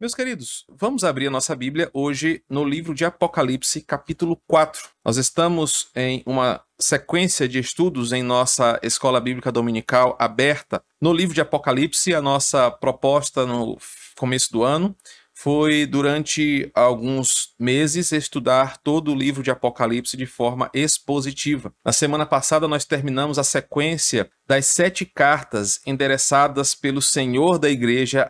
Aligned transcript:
Meus 0.00 0.14
queridos, 0.14 0.64
vamos 0.68 1.02
abrir 1.02 1.26
a 1.26 1.30
nossa 1.30 1.56
Bíblia 1.56 1.90
hoje 1.92 2.40
no 2.48 2.62
livro 2.64 2.94
de 2.94 3.04
Apocalipse, 3.04 3.80
capítulo 3.80 4.40
4. 4.46 4.90
Nós 5.04 5.16
estamos 5.16 5.90
em 5.92 6.22
uma 6.24 6.62
sequência 6.78 7.48
de 7.48 7.58
estudos 7.58 8.12
em 8.12 8.22
nossa 8.22 8.78
escola 8.80 9.20
bíblica 9.20 9.50
dominical 9.50 10.16
aberta 10.16 10.80
no 11.00 11.12
livro 11.12 11.34
de 11.34 11.40
Apocalipse. 11.40 12.14
A 12.14 12.22
nossa 12.22 12.70
proposta 12.70 13.44
no 13.44 13.76
começo 14.16 14.52
do 14.52 14.62
ano 14.62 14.94
foi, 15.40 15.86
durante 15.86 16.68
alguns 16.74 17.54
meses, 17.56 18.10
estudar 18.10 18.76
todo 18.78 19.12
o 19.12 19.14
livro 19.14 19.40
de 19.40 19.52
Apocalipse 19.52 20.16
de 20.16 20.26
forma 20.26 20.68
expositiva. 20.74 21.72
Na 21.84 21.92
semana 21.92 22.26
passada, 22.26 22.66
nós 22.66 22.84
terminamos 22.84 23.38
a 23.38 23.44
sequência 23.44 24.28
das 24.48 24.66
sete 24.66 25.06
cartas 25.06 25.80
endereçadas 25.86 26.74
pelo 26.74 27.00
Senhor 27.00 27.56
da 27.56 27.70
Igreja 27.70 28.28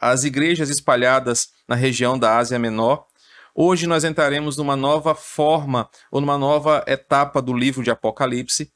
às 0.00 0.24
igrejas 0.24 0.70
espalhadas 0.70 1.50
na 1.68 1.74
região 1.74 2.18
da 2.18 2.38
Ásia 2.38 2.58
Menor. 2.58 3.06
Hoje 3.54 3.86
nós 3.86 4.02
entraremos 4.02 4.56
numa 4.56 4.76
nova 4.76 5.14
forma 5.14 5.90
ou 6.10 6.22
numa 6.22 6.38
nova 6.38 6.82
etapa 6.86 7.42
do 7.42 7.52
livro 7.52 7.84
de 7.84 7.90
Apocalipse. 7.90 8.72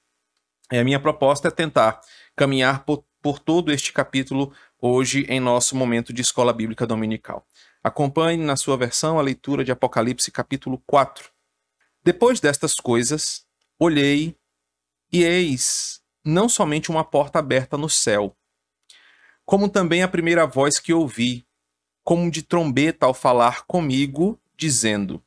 E 0.70 0.76
a 0.76 0.84
minha 0.84 1.00
proposta 1.00 1.48
é 1.48 1.50
tentar 1.50 1.98
caminhar 2.36 2.84
por, 2.84 3.02
por 3.22 3.38
todo 3.38 3.72
este 3.72 3.90
capítulo 3.90 4.52
hoje 4.82 5.26
em 5.28 5.40
nosso 5.40 5.76
momento 5.76 6.12
de 6.12 6.20
escola 6.22 6.52
bíblica 6.52 6.86
dominical. 6.86 7.46
Acompanhe 7.82 8.44
na 8.44 8.56
sua 8.56 8.76
versão 8.76 9.18
a 9.18 9.22
leitura 9.22 9.64
de 9.64 9.72
Apocalipse 9.72 10.30
capítulo 10.30 10.82
4. 10.86 11.30
Depois 12.04 12.38
destas 12.38 12.74
coisas, 12.74 13.46
olhei 13.78 14.36
e 15.10 15.24
eis 15.24 16.02
não 16.22 16.46
somente 16.46 16.90
uma 16.90 17.02
porta 17.02 17.38
aberta 17.38 17.78
no 17.78 17.88
céu, 17.88 18.36
como 19.46 19.66
também 19.66 20.02
a 20.02 20.08
primeira 20.08 20.46
voz 20.46 20.78
que 20.78 20.92
ouvi, 20.92 21.46
como 22.04 22.30
de 22.30 22.42
trombeta 22.42 23.06
ao 23.06 23.14
falar 23.14 23.64
comigo, 23.64 24.38
dizendo: 24.54 25.24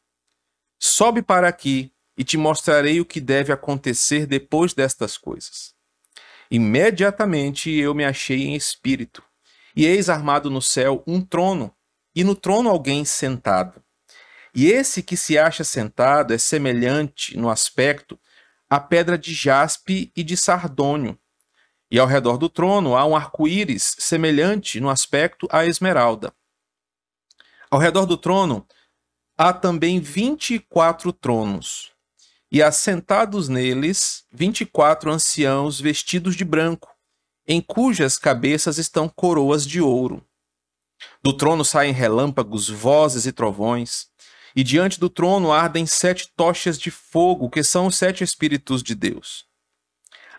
Sobe 0.78 1.24
para 1.24 1.48
aqui 1.48 1.92
e 2.16 2.24
te 2.24 2.38
mostrarei 2.38 3.02
o 3.02 3.06
que 3.06 3.20
deve 3.20 3.52
acontecer 3.52 4.28
depois 4.28 4.76
destas 4.76 5.18
coisas. 5.18 5.74
Imediatamente 6.52 7.72
eu 7.72 7.96
me 7.96 8.06
achei 8.06 8.44
em 8.44 8.56
espírito, 8.56 9.24
e 9.76 9.88
eis 9.88 10.08
armado 10.08 10.52
no 10.52 10.62
céu 10.62 11.04
um 11.08 11.20
trono 11.20 11.76
e 12.16 12.24
no 12.24 12.36
trono 12.36 12.70
alguém 12.70 13.06
sentado. 13.06 13.84
E 14.54 14.68
esse 14.68 15.02
que 15.02 15.18
se 15.18 15.38
acha 15.38 15.64
sentado 15.64 16.34
é 16.34 16.38
semelhante 16.38 17.36
no 17.36 17.50
aspecto 17.50 18.20
à 18.70 18.80
pedra 18.80 19.18
de 19.18 19.34
jaspe 19.34 20.12
e 20.16 20.24
de 20.24 20.38
sardônio. 20.38 21.18
E 21.90 22.00
ao 22.00 22.08
redor 22.08 22.38
do 22.38 22.50
trono 22.50 22.96
há 22.96 23.06
um 23.06 23.16
arco-íris 23.16 23.96
semelhante 24.00 24.80
no 24.80 24.90
aspecto 24.90 25.48
à 25.52 25.66
esmeralda. 25.66 26.34
Ao 27.70 27.80
redor 27.80 28.06
do 28.06 28.18
trono 28.18 28.68
há 29.38 29.52
também 29.52 30.00
vinte 30.00 30.56
e 30.56 30.60
quatro 30.60 31.12
tronos, 31.12 31.92
e 32.52 32.62
assentados 32.62 33.50
neles 33.50 34.26
vinte 34.32 34.62
e 34.62 34.66
quatro 34.66 35.12
anciãos 35.12 35.80
vestidos 35.82 36.36
de 36.36 36.46
branco, 36.46 36.96
em 37.48 37.60
cujas 37.60 38.20
cabeças 38.20 38.78
estão 38.78 39.10
coroas 39.10 39.66
de 39.66 39.82
ouro. 39.82 40.24
Do 41.24 41.32
trono 41.32 41.64
saem 41.64 41.94
relâmpagos, 41.94 42.68
vozes 42.68 43.26
e 43.26 43.32
trovões, 43.32 44.08
e 44.54 44.62
diante 44.62 45.00
do 45.00 45.10
trono 45.10 45.54
ardem 45.54 45.86
sete 45.86 46.30
tochas 46.36 46.78
de 46.78 46.92
fogo, 46.92 47.50
que 47.50 47.64
são 47.64 47.88
os 47.88 47.96
sete 47.96 48.24
Espíritos 48.24 48.84
de 48.84 48.94
Deus. 48.94 49.46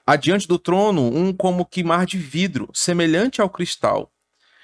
Adiante 0.07 0.47
do 0.47 0.59
trono, 0.59 1.03
um 1.03 1.33
como 1.33 1.65
que 1.65 1.83
mar 1.83 2.05
de 2.05 2.19
vidro, 2.19 2.69
semelhante 2.75 3.41
ao 3.41 3.49
cristal. 3.49 4.13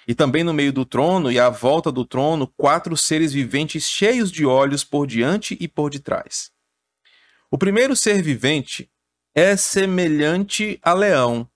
E 0.07 0.15
também 0.15 0.45
no 0.45 0.53
meio 0.53 0.73
do 0.73 0.85
trono 0.85 1.33
e 1.33 1.39
à 1.41 1.49
volta 1.49 1.91
do 1.91 2.05
trono, 2.05 2.47
quatro 2.47 2.95
seres 2.99 3.33
viventes 3.33 3.89
cheios 3.89 4.31
de 4.31 4.45
olhos 4.45 4.85
por 4.85 5.07
diante 5.07 5.57
e 5.59 5.67
por 5.67 5.91
detrás. 5.91 6.51
O 7.51 7.57
primeiro 7.57 7.97
ser 7.97 8.23
vivente 8.23 8.91
é 9.35 9.57
semelhante 9.57 10.79
a 10.83 10.93
leão, 10.93 11.49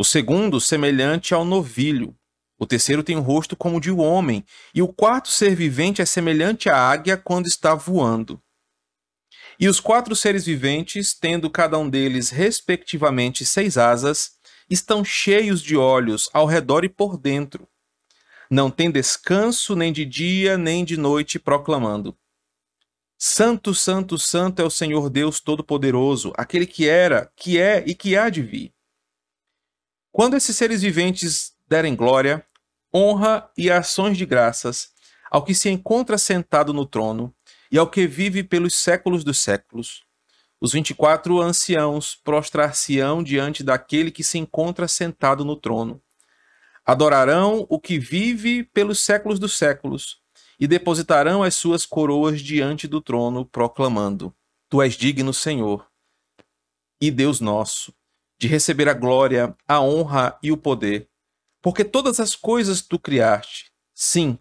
o 0.00 0.04
segundo, 0.04 0.60
semelhante 0.60 1.34
ao 1.34 1.44
novilho, 1.44 2.16
o 2.60 2.66
terceiro 2.66 3.02
tem 3.02 3.16
um 3.16 3.22
rosto 3.22 3.56
como 3.56 3.78
o 3.78 3.80
de 3.80 3.90
um 3.90 3.98
homem, 4.00 4.44
e 4.74 4.82
o 4.82 4.88
quarto 4.88 5.30
ser 5.30 5.56
vivente 5.56 6.02
é 6.02 6.04
semelhante 6.04 6.68
à 6.68 6.76
águia 6.76 7.16
quando 7.16 7.46
está 7.46 7.74
voando. 7.74 8.38
E 9.58 9.66
os 9.66 9.80
quatro 9.80 10.14
seres 10.14 10.44
viventes, 10.44 11.14
tendo 11.14 11.48
cada 11.48 11.78
um 11.78 11.88
deles 11.88 12.28
respectivamente 12.28 13.46
seis 13.46 13.78
asas, 13.78 14.32
estão 14.68 15.02
cheios 15.02 15.62
de 15.62 15.74
olhos 15.74 16.28
ao 16.34 16.44
redor 16.44 16.84
e 16.84 16.88
por 16.90 17.16
dentro. 17.16 17.66
Não 18.50 18.70
tem 18.70 18.90
descanso 18.90 19.74
nem 19.74 19.90
de 19.90 20.04
dia 20.04 20.58
nem 20.58 20.84
de 20.84 20.98
noite, 20.98 21.38
proclamando: 21.38 22.14
Santo, 23.16 23.74
Santo, 23.74 24.18
Santo 24.18 24.60
é 24.60 24.64
o 24.66 24.70
Senhor 24.70 25.08
Deus 25.08 25.40
Todo-Poderoso, 25.40 26.30
aquele 26.36 26.66
que 26.66 26.86
era, 26.86 27.32
que 27.34 27.58
é 27.58 27.82
e 27.86 27.94
que 27.94 28.18
há 28.18 28.28
de 28.28 28.42
vir. 28.42 28.74
Quando 30.12 30.36
esses 30.36 30.54
seres 30.54 30.82
viventes 30.82 31.54
derem 31.66 31.94
glória, 31.94 32.44
honra 32.94 33.50
e 33.56 33.70
ações 33.70 34.18
de 34.18 34.26
graças 34.26 34.90
ao 35.30 35.44
que 35.44 35.54
se 35.54 35.70
encontra 35.70 36.18
sentado 36.18 36.72
no 36.72 36.84
trono 36.84 37.32
e 37.70 37.78
ao 37.78 37.88
que 37.88 38.06
vive 38.06 38.42
pelos 38.42 38.74
séculos 38.74 39.22
dos 39.22 39.38
séculos. 39.38 40.04
Os 40.60 40.72
vinte 40.72 40.90
e 40.90 40.94
quatro 40.94 41.40
anciãos 41.40 42.16
prostrar-se-ão 42.16 43.22
diante 43.22 43.62
daquele 43.62 44.10
que 44.10 44.24
se 44.24 44.38
encontra 44.38 44.88
sentado 44.88 45.44
no 45.44 45.56
trono. 45.56 46.02
Adorarão 46.84 47.64
o 47.68 47.78
que 47.78 47.98
vive 47.98 48.64
pelos 48.64 49.00
séculos 49.00 49.38
dos 49.38 49.56
séculos 49.56 50.18
e 50.58 50.66
depositarão 50.66 51.42
as 51.42 51.54
suas 51.54 51.86
coroas 51.86 52.40
diante 52.40 52.88
do 52.88 53.00
trono, 53.00 53.46
proclamando: 53.46 54.34
Tu 54.68 54.82
és 54.82 54.94
digno, 54.94 55.32
Senhor, 55.32 55.86
e 57.00 57.10
Deus 57.10 57.40
nosso, 57.40 57.94
de 58.38 58.48
receber 58.48 58.88
a 58.88 58.94
glória, 58.94 59.56
a 59.66 59.80
honra 59.80 60.38
e 60.42 60.52
o 60.52 60.56
poder 60.56 61.09
porque 61.62 61.84
todas 61.84 62.18
as 62.20 62.34
coisas 62.34 62.82
tu 62.82 62.98
criaste, 62.98 63.70
sim, 63.94 64.38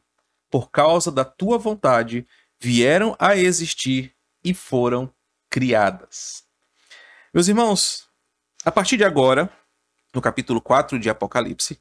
por 0.49 0.71
causa 0.71 1.11
da 1.11 1.25
tua 1.25 1.57
vontade, 1.57 2.25
vieram 2.59 3.15
a 3.19 3.35
existir 3.35 4.15
e 4.43 4.53
foram 4.53 5.13
criadas. 5.49 6.43
Meus 7.33 7.47
irmãos, 7.47 8.07
a 8.63 8.71
partir 8.71 8.97
de 8.97 9.03
agora, 9.03 9.51
no 10.13 10.21
capítulo 10.21 10.61
4 10.61 10.99
de 10.99 11.09
Apocalipse, 11.09 11.79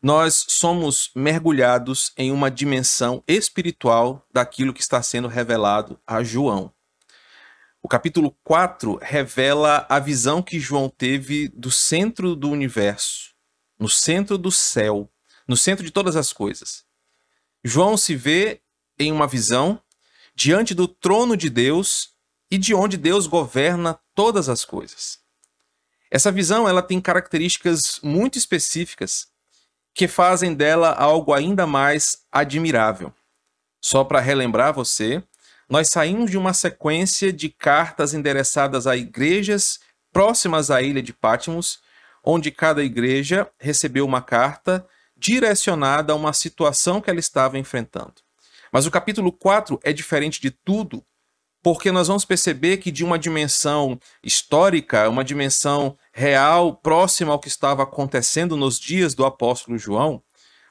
nós 0.00 0.46
somos 0.48 1.10
mergulhados 1.14 2.12
em 2.16 2.30
uma 2.30 2.50
dimensão 2.50 3.22
espiritual 3.26 4.24
daquilo 4.32 4.72
que 4.72 4.80
está 4.80 5.02
sendo 5.02 5.26
revelado 5.26 6.00
a 6.06 6.22
João. 6.22 6.72
O 7.82 7.88
capítulo 7.88 8.36
4 8.44 8.98
revela 9.02 9.86
a 9.88 9.98
visão 9.98 10.40
que 10.40 10.60
João 10.60 10.88
teve 10.88 11.48
do 11.48 11.70
centro 11.70 12.36
do 12.36 12.48
universo 12.48 13.27
no 13.78 13.88
centro 13.88 14.36
do 14.36 14.50
céu, 14.50 15.08
no 15.46 15.56
centro 15.56 15.84
de 15.84 15.90
todas 15.90 16.16
as 16.16 16.32
coisas. 16.32 16.84
João 17.64 17.96
se 17.96 18.14
vê 18.14 18.60
em 18.98 19.12
uma 19.12 19.26
visão 19.26 19.80
diante 20.34 20.74
do 20.74 20.86
trono 20.86 21.36
de 21.36 21.50
Deus 21.50 22.10
e 22.50 22.58
de 22.58 22.74
onde 22.74 22.96
Deus 22.96 23.26
governa 23.26 23.98
todas 24.14 24.48
as 24.48 24.64
coisas. 24.64 25.18
Essa 26.10 26.32
visão 26.32 26.68
ela 26.68 26.82
tem 26.82 27.00
características 27.00 28.00
muito 28.02 28.38
específicas 28.38 29.28
que 29.94 30.08
fazem 30.08 30.54
dela 30.54 30.92
algo 30.92 31.32
ainda 31.32 31.66
mais 31.66 32.24
admirável. 32.30 33.12
Só 33.80 34.04
para 34.04 34.20
relembrar 34.20 34.72
você, 34.72 35.22
nós 35.68 35.88
saímos 35.88 36.30
de 36.30 36.38
uma 36.38 36.54
sequência 36.54 37.32
de 37.32 37.48
cartas 37.48 38.14
endereçadas 38.14 38.86
a 38.86 38.96
igrejas 38.96 39.80
próximas 40.12 40.70
à 40.70 40.80
ilha 40.80 41.02
de 41.02 41.12
Patmos 41.12 41.80
onde 42.24 42.50
cada 42.50 42.82
igreja 42.82 43.50
recebeu 43.58 44.04
uma 44.04 44.20
carta 44.20 44.86
direcionada 45.16 46.12
a 46.12 46.16
uma 46.16 46.32
situação 46.32 47.00
que 47.00 47.10
ela 47.10 47.18
estava 47.18 47.58
enfrentando. 47.58 48.14
Mas 48.72 48.86
o 48.86 48.90
capítulo 48.90 49.32
4 49.32 49.80
é 49.82 49.92
diferente 49.92 50.40
de 50.40 50.50
tudo, 50.50 51.02
porque 51.62 51.90
nós 51.90 52.08
vamos 52.08 52.24
perceber 52.24 52.76
que 52.76 52.90
de 52.90 53.04
uma 53.04 53.18
dimensão 53.18 53.98
histórica, 54.22 55.08
uma 55.08 55.24
dimensão 55.24 55.98
real, 56.12 56.76
próxima 56.76 57.32
ao 57.32 57.38
que 57.38 57.48
estava 57.48 57.82
acontecendo 57.82 58.56
nos 58.56 58.78
dias 58.78 59.14
do 59.14 59.24
apóstolo 59.24 59.78
João, 59.78 60.22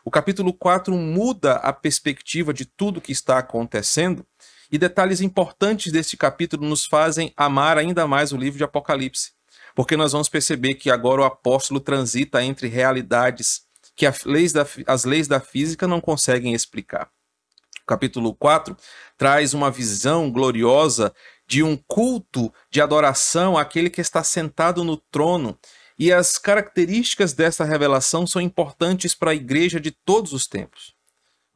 o 0.05 0.11
capítulo 0.11 0.53
4 0.53 0.95
muda 0.95 1.55
a 1.55 1.73
perspectiva 1.73 2.53
de 2.53 2.65
tudo 2.65 3.01
que 3.01 3.11
está 3.11 3.39
acontecendo, 3.39 4.25
e 4.71 4.77
detalhes 4.77 5.21
importantes 5.21 5.91
deste 5.91 6.15
capítulo 6.15 6.67
nos 6.67 6.85
fazem 6.85 7.33
amar 7.35 7.77
ainda 7.77 8.07
mais 8.07 8.31
o 8.31 8.37
livro 8.37 8.57
de 8.57 8.63
Apocalipse 8.63 9.36
porque 9.77 9.95
nós 9.95 10.11
vamos 10.11 10.27
perceber 10.27 10.73
que 10.73 10.89
agora 10.89 11.21
o 11.21 11.23
apóstolo 11.23 11.79
transita 11.79 12.43
entre 12.43 12.67
realidades 12.67 13.61
que 13.95 14.07
as 14.07 14.23
leis 14.23 14.51
da, 14.51 14.65
as 14.87 15.05
leis 15.05 15.27
da 15.27 15.39
física 15.39 15.87
não 15.87 16.01
conseguem 16.01 16.55
explicar. 16.55 17.11
O 17.83 17.85
capítulo 17.85 18.33
4 18.33 18.75
traz 19.15 19.53
uma 19.53 19.69
visão 19.69 20.31
gloriosa 20.31 21.13
de 21.45 21.61
um 21.61 21.77
culto 21.77 22.51
de 22.71 22.81
adoração 22.81 23.55
àquele 23.55 23.91
que 23.91 24.01
está 24.01 24.23
sentado 24.23 24.83
no 24.83 24.97
trono. 24.97 25.55
E 25.99 26.11
as 26.11 26.39
características 26.39 27.33
dessa 27.33 27.63
revelação 27.63 28.25
são 28.25 28.41
importantes 28.41 29.13
para 29.13 29.29
a 29.29 29.35
igreja 29.35 29.79
de 29.79 29.91
todos 29.91 30.33
os 30.33 30.47
tempos. 30.47 30.96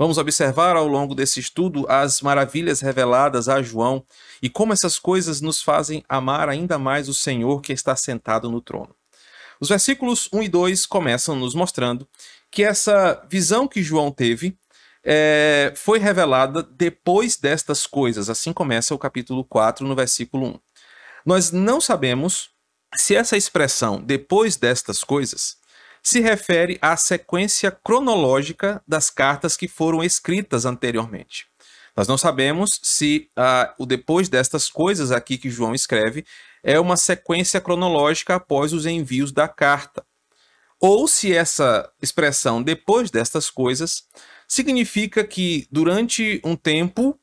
Vamos 0.01 0.17
observar 0.17 0.75
ao 0.75 0.87
longo 0.87 1.13
desse 1.13 1.39
estudo 1.39 1.85
as 1.87 2.21
maravilhas 2.21 2.81
reveladas 2.81 3.47
a 3.47 3.61
João 3.61 4.03
e 4.41 4.49
como 4.49 4.73
essas 4.73 4.97
coisas 4.97 5.41
nos 5.41 5.61
fazem 5.61 6.03
amar 6.09 6.49
ainda 6.49 6.79
mais 6.79 7.07
o 7.07 7.13
Senhor 7.13 7.61
que 7.61 7.71
está 7.71 7.95
sentado 7.95 8.49
no 8.49 8.61
trono. 8.61 8.95
Os 9.59 9.69
versículos 9.69 10.27
1 10.33 10.41
e 10.41 10.49
2 10.49 10.85
começam 10.87 11.35
nos 11.35 11.53
mostrando 11.53 12.07
que 12.49 12.63
essa 12.63 13.23
visão 13.29 13.67
que 13.67 13.83
João 13.83 14.11
teve 14.11 14.57
é, 15.03 15.71
foi 15.75 15.99
revelada 15.99 16.63
depois 16.63 17.37
destas 17.37 17.85
coisas. 17.85 18.27
Assim 18.27 18.51
começa 18.51 18.95
o 18.95 18.97
capítulo 18.97 19.45
4, 19.45 19.87
no 19.87 19.95
versículo 19.95 20.47
1. 20.47 20.59
Nós 21.27 21.51
não 21.51 21.79
sabemos 21.79 22.49
se 22.95 23.15
essa 23.15 23.37
expressão 23.37 24.01
depois 24.01 24.57
destas 24.57 25.03
coisas 25.03 25.60
se 26.03 26.19
refere 26.19 26.77
à 26.81 26.97
sequência 26.97 27.71
cronológica 27.71 28.81
das 28.87 29.09
cartas 29.09 29.55
que 29.55 29.67
foram 29.67 30.03
escritas 30.03 30.65
anteriormente. 30.65 31.45
Nós 31.95 32.07
não 32.07 32.17
sabemos 32.17 32.79
se 32.81 33.29
ah, 33.35 33.73
o 33.77 33.85
depois 33.85 34.29
destas 34.29 34.69
coisas 34.69 35.11
aqui 35.11 35.37
que 35.37 35.49
João 35.49 35.75
escreve 35.75 36.25
é 36.63 36.79
uma 36.79 36.97
sequência 36.97 37.59
cronológica 37.59 38.35
após 38.35 38.73
os 38.73 38.85
envios 38.85 39.31
da 39.31 39.47
carta, 39.47 40.05
ou 40.79 41.07
se 41.07 41.33
essa 41.33 41.91
expressão 42.01 42.61
depois 42.61 43.11
destas 43.11 43.49
coisas 43.49 44.07
significa 44.47 45.23
que 45.23 45.67
durante 45.71 46.41
um 46.43 46.55
tempo 46.55 47.19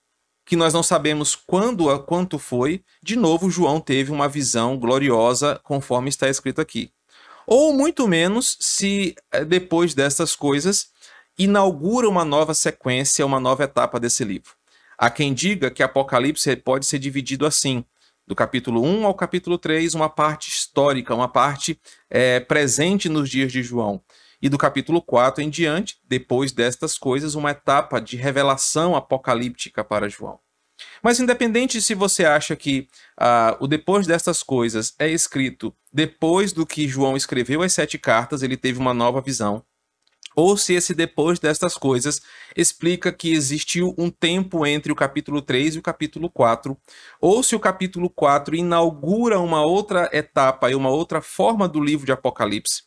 que 0.47 0.57
nós 0.57 0.73
não 0.73 0.83
sabemos 0.83 1.35
quando 1.35 1.87
quanto 2.05 2.39
foi, 2.39 2.83
de 3.03 3.17
novo 3.17 3.51
João 3.51 3.81
teve 3.81 4.11
uma 4.11 4.29
visão 4.29 4.79
gloriosa, 4.79 5.61
conforme 5.63 6.09
está 6.09 6.29
escrito 6.29 6.61
aqui. 6.61 6.91
Ou 7.51 7.73
muito 7.73 8.07
menos 8.07 8.59
se 8.61 9.17
eh, 9.33 9.43
depois 9.43 9.95
dessas 9.95 10.37
coisas 10.37 10.91
inaugura 11.39 12.07
uma 12.07 12.23
nova 12.23 12.53
sequência, 12.53 13.25
uma 13.25 13.41
nova 13.41 13.65
etapa 13.65 13.99
desse 13.99 14.23
livro. 14.23 14.51
Há 14.99 15.09
quem 15.09 15.33
diga 15.33 15.71
que 15.71 15.83
Apocalipse 15.83 16.55
pode 16.57 16.85
ser 16.85 16.99
dividido 16.99 17.47
assim: 17.47 17.83
do 18.27 18.35
capítulo 18.35 18.85
1 18.85 19.07
ao 19.07 19.15
capítulo 19.15 19.57
3, 19.57 19.95
uma 19.95 20.11
parte 20.11 20.51
histórica, 20.51 21.15
uma 21.15 21.27
parte 21.27 21.81
é, 22.11 22.39
presente 22.39 23.09
nos 23.09 23.31
dias 23.31 23.51
de 23.51 23.63
João. 23.63 24.03
E 24.43 24.51
do 24.51 24.59
capítulo 24.59 25.01
4 25.01 25.43
em 25.43 25.49
diante, 25.49 25.97
depois 26.07 26.53
destas 26.53 26.99
coisas, 26.99 27.35
uma 27.35 27.53
etapa 27.53 27.99
de 27.99 28.19
revelação 28.19 28.95
apocalíptica 28.95 29.83
para 29.83 30.07
João. 30.07 30.39
Mas 31.03 31.21
independente 31.21 31.81
se 31.81 31.95
você 31.95 32.25
acha 32.25 32.57
que 32.57 32.89
uh, 33.21 33.57
o 33.61 33.67
depois 33.67 34.07
destas 34.07 34.43
coisas 34.43 34.95
é 34.99 35.09
escrito 35.09 35.75
depois 35.93 36.53
do 36.53 36.67
que 36.67 36.89
João 36.89 37.17
escreveu 37.17 37.63
as 37.63 37.73
sete 37.73 37.99
cartas, 37.99 38.43
ele 38.43 38.57
teve 38.57 38.79
uma 38.79 38.93
nova 38.93 39.21
visão, 39.21 39.65
ou 40.39 40.57
se 40.57 40.75
esse 40.75 40.95
depois 40.95 41.41
destas 41.41 41.75
coisas 41.75 42.21
explica 42.57 43.13
que 43.13 43.33
existiu 43.33 43.93
um 43.99 44.09
tempo 44.09 44.65
entre 44.65 44.93
o 44.93 44.95
capítulo 44.95 45.43
3 45.43 45.75
e 45.75 45.79
o 45.81 45.83
capítulo 45.83 46.31
4, 46.31 46.77
ou 47.21 47.43
se 47.43 47.57
o 47.57 47.61
capítulo 47.61 48.09
4 48.09 48.55
inaugura 48.55 49.41
uma 49.41 49.65
outra 49.65 50.09
etapa 50.13 50.71
e 50.71 50.77
uma 50.77 50.91
outra 50.91 51.21
forma 51.21 51.67
do 51.67 51.81
livro 51.81 52.07
de 52.07 52.13
Apocalipse, 52.13 52.83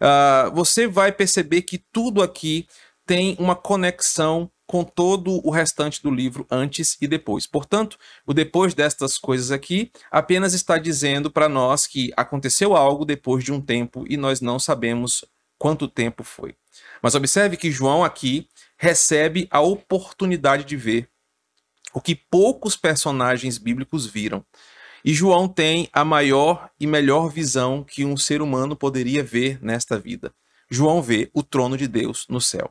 uh, 0.00 0.52
você 0.52 0.88
vai 0.88 1.12
perceber 1.12 1.62
que 1.62 1.78
tudo 1.78 2.20
aqui 2.20 2.66
tem 3.06 3.36
uma 3.38 3.54
conexão 3.54 4.50
com 4.68 4.84
todo 4.84 5.40
o 5.44 5.50
restante 5.50 6.02
do 6.02 6.10
livro 6.10 6.46
antes 6.50 6.98
e 7.00 7.08
depois. 7.08 7.46
Portanto, 7.46 7.98
o 8.26 8.34
depois 8.34 8.74
destas 8.74 9.16
coisas 9.16 9.50
aqui 9.50 9.90
apenas 10.10 10.52
está 10.52 10.76
dizendo 10.76 11.30
para 11.30 11.48
nós 11.48 11.86
que 11.86 12.12
aconteceu 12.14 12.76
algo 12.76 13.06
depois 13.06 13.42
de 13.42 13.50
um 13.50 13.62
tempo 13.62 14.04
e 14.06 14.18
nós 14.18 14.42
não 14.42 14.58
sabemos 14.58 15.24
quanto 15.58 15.88
tempo 15.88 16.22
foi. 16.22 16.54
Mas 17.02 17.14
observe 17.14 17.56
que 17.56 17.72
João 17.72 18.04
aqui 18.04 18.46
recebe 18.76 19.48
a 19.50 19.60
oportunidade 19.60 20.64
de 20.64 20.76
ver 20.76 21.08
o 21.94 22.00
que 22.00 22.14
poucos 22.14 22.76
personagens 22.76 23.56
bíblicos 23.56 24.04
viram. 24.06 24.44
E 25.02 25.14
João 25.14 25.48
tem 25.48 25.88
a 25.94 26.04
maior 26.04 26.68
e 26.78 26.86
melhor 26.86 27.30
visão 27.30 27.82
que 27.82 28.04
um 28.04 28.18
ser 28.18 28.42
humano 28.42 28.76
poderia 28.76 29.24
ver 29.24 29.58
nesta 29.62 29.98
vida. 29.98 30.30
João 30.70 31.00
vê 31.00 31.30
o 31.32 31.42
trono 31.42 31.78
de 31.78 31.88
Deus 31.88 32.26
no 32.28 32.38
céu. 32.40 32.70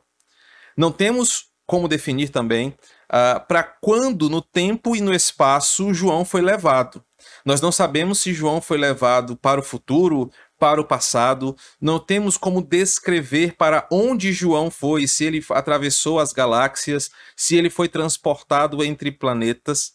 Não 0.76 0.92
temos 0.92 1.47
como 1.68 1.86
definir 1.86 2.30
também 2.30 2.68
uh, 2.68 3.46
para 3.46 3.62
quando 3.62 4.30
no 4.30 4.40
tempo 4.40 4.96
e 4.96 5.02
no 5.02 5.12
espaço 5.12 5.92
João 5.92 6.24
foi 6.24 6.40
levado. 6.40 7.04
Nós 7.44 7.60
não 7.60 7.70
sabemos 7.70 8.20
se 8.20 8.32
João 8.32 8.62
foi 8.62 8.78
levado 8.78 9.36
para 9.36 9.60
o 9.60 9.62
futuro, 9.62 10.30
para 10.58 10.80
o 10.80 10.84
passado, 10.84 11.54
não 11.78 11.98
temos 11.98 12.38
como 12.38 12.62
descrever 12.62 13.54
para 13.54 13.86
onde 13.92 14.32
João 14.32 14.70
foi, 14.70 15.06
se 15.06 15.24
ele 15.24 15.44
atravessou 15.50 16.18
as 16.18 16.32
galáxias, 16.32 17.10
se 17.36 17.54
ele 17.54 17.68
foi 17.68 17.86
transportado 17.86 18.82
entre 18.82 19.12
planetas. 19.12 19.92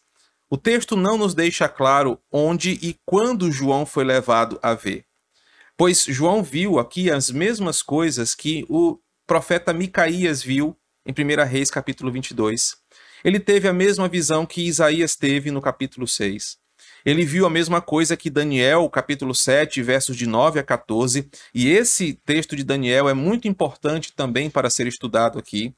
O 0.49 0.57
texto 0.57 0.95
não 0.95 1.17
nos 1.17 1.33
deixa 1.33 1.67
claro 1.67 2.19
onde 2.31 2.77
e 2.83 2.95
quando 3.03 3.51
João 3.51 3.83
foi 3.83 4.03
levado 4.03 4.59
a 4.61 4.75
ver. 4.75 5.05
Pois 5.75 6.05
João 6.07 6.43
viu 6.43 6.77
aqui 6.77 7.09
as 7.09 7.31
mesmas 7.31 7.81
coisas 7.81 8.35
que 8.35 8.63
o 8.69 8.99
profeta 9.25 9.73
Micaías 9.73 10.43
viu 10.43 10.77
em 11.05 11.11
1 11.11 11.45
Reis 11.45 11.69
capítulo 11.69 12.11
22. 12.11 12.77
Ele 13.23 13.39
teve 13.39 13.67
a 13.67 13.73
mesma 13.73 14.07
visão 14.07 14.45
que 14.45 14.65
Isaías 14.65 15.15
teve 15.15 15.51
no 15.51 15.61
capítulo 15.61 16.07
6. 16.07 16.57
Ele 17.05 17.25
viu 17.25 17.45
a 17.45 17.49
mesma 17.49 17.81
coisa 17.81 18.15
que 18.15 18.29
Daniel, 18.29 18.89
capítulo 18.89 19.35
7, 19.35 19.81
versos 19.81 20.15
de 20.15 20.25
9 20.25 20.59
a 20.59 20.63
14, 20.63 21.29
e 21.53 21.69
esse 21.69 22.13
texto 22.25 22.55
de 22.55 22.63
Daniel 22.63 23.09
é 23.09 23.13
muito 23.13 23.47
importante 23.47 24.13
também 24.13 24.49
para 24.49 24.69
ser 24.69 24.87
estudado 24.87 25.37
aqui. 25.37 25.73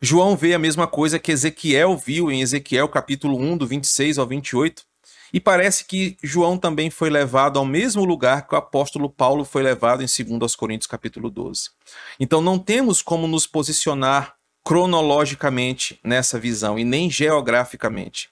João 0.00 0.36
vê 0.36 0.54
a 0.54 0.58
mesma 0.58 0.86
coisa 0.86 1.18
que 1.18 1.32
Ezequiel 1.32 1.96
viu 1.96 2.30
em 2.30 2.40
Ezequiel 2.40 2.88
capítulo 2.88 3.36
1, 3.36 3.56
do 3.56 3.66
26 3.66 4.18
ao 4.18 4.26
28. 4.26 4.87
E 5.32 5.38
parece 5.38 5.84
que 5.84 6.16
João 6.22 6.56
também 6.56 6.90
foi 6.90 7.10
levado 7.10 7.58
ao 7.58 7.64
mesmo 7.64 8.04
lugar 8.04 8.46
que 8.46 8.54
o 8.54 8.58
apóstolo 8.58 9.10
Paulo 9.10 9.44
foi 9.44 9.62
levado 9.62 10.02
em 10.02 10.38
2 10.38 10.56
Coríntios 10.56 10.86
capítulo 10.86 11.30
12. 11.30 11.70
Então 12.18 12.40
não 12.40 12.58
temos 12.58 13.02
como 13.02 13.26
nos 13.26 13.46
posicionar 13.46 14.34
cronologicamente 14.64 15.98
nessa 16.02 16.38
visão 16.38 16.78
e 16.78 16.84
nem 16.84 17.10
geograficamente. 17.10 18.30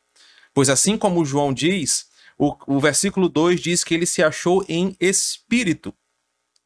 Pois 0.55 0.69
assim 0.71 0.97
como 0.97 1.25
João 1.25 1.53
diz, 1.53 2.07
o, 2.39 2.57
o 2.67 2.81
versículo 2.81 3.29
2 3.29 3.61
diz 3.61 3.85
que 3.85 3.95
ele 3.95 4.07
se 4.07 4.23
achou 4.23 4.65
em 4.69 4.97
espírito. 5.01 5.95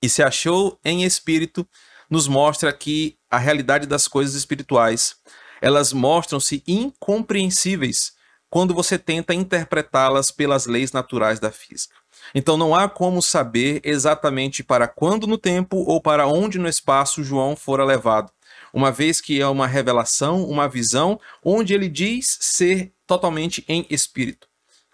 E 0.02 0.08
se 0.08 0.22
achou 0.22 0.78
em 0.84 1.04
espírito 1.04 1.66
nos 2.10 2.26
mostra 2.26 2.72
que 2.72 3.16
a 3.30 3.38
realidade 3.38 3.86
das 3.86 4.08
coisas 4.08 4.34
espirituais, 4.34 5.16
elas 5.62 5.92
mostram-se 5.92 6.64
incompreensíveis 6.66 8.12
quando 8.50 8.75
você 8.75 8.99
tenta 8.99 9.33
interpretá-las 9.33 10.33
pelas 10.33 10.66
leis 10.66 10.90
naturais 10.90 11.38
da 11.38 11.52
física. 11.52 11.95
Então 12.35 12.57
não 12.57 12.75
há 12.75 12.88
como 12.88 13.23
saber 13.23 13.80
exatamente 13.85 14.62
para 14.62 14.88
quando 14.88 15.26
no 15.26 15.38
tempo 15.38 15.76
ou 15.76 16.00
para 16.00 16.26
onde 16.26 16.59
no 16.59 16.69
espaço 16.69 17.23
João 17.23 17.57
fora 17.57 17.85
levado, 17.85 18.30
uma 18.75 18.90
vez 18.90 19.21
que 19.21 19.40
é 19.40 19.47
uma 19.47 19.66
revelação, 19.66 20.45
uma 20.45 20.69
visão, 20.69 21.19
onde 21.42 21.73
ele 21.73 21.88
diz 21.88 22.37
ser 22.40 22.92
totalmente 23.07 23.64
em 23.69 23.87
espírito. 23.88 24.49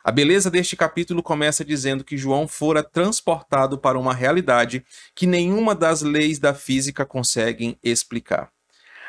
A 0.05 0.13
beleza 0.13 0.49
deste 0.51 0.77
capítulo 0.77 1.21
começa 1.21 1.65
dizendo 1.65 2.05
que 2.05 2.17
João 2.17 2.47
fora 2.47 2.81
transportado 2.81 3.77
para 3.77 3.99
uma 3.99 4.15
realidade 4.15 4.85
que 5.15 5.27
nenhuma 5.27 5.75
das 5.75 6.01
leis 6.01 6.39
da 6.39 6.55
física 6.55 7.05
conseguem 7.05 7.77
explicar. 7.83 8.56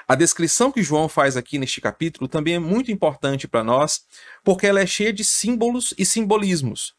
A 0.07 0.15
descrição 0.15 0.71
que 0.71 0.81
João 0.81 1.09
faz 1.09 1.35
aqui 1.35 1.59
neste 1.59 1.81
capítulo 1.81 2.29
também 2.29 2.55
é 2.55 2.59
muito 2.59 2.89
importante 2.89 3.45
para 3.45 3.61
nós, 3.61 4.03
porque 4.41 4.65
ela 4.65 4.79
é 4.79 4.87
cheia 4.87 5.11
de 5.11 5.21
símbolos 5.21 5.93
e 5.97 6.05
simbolismos, 6.05 6.93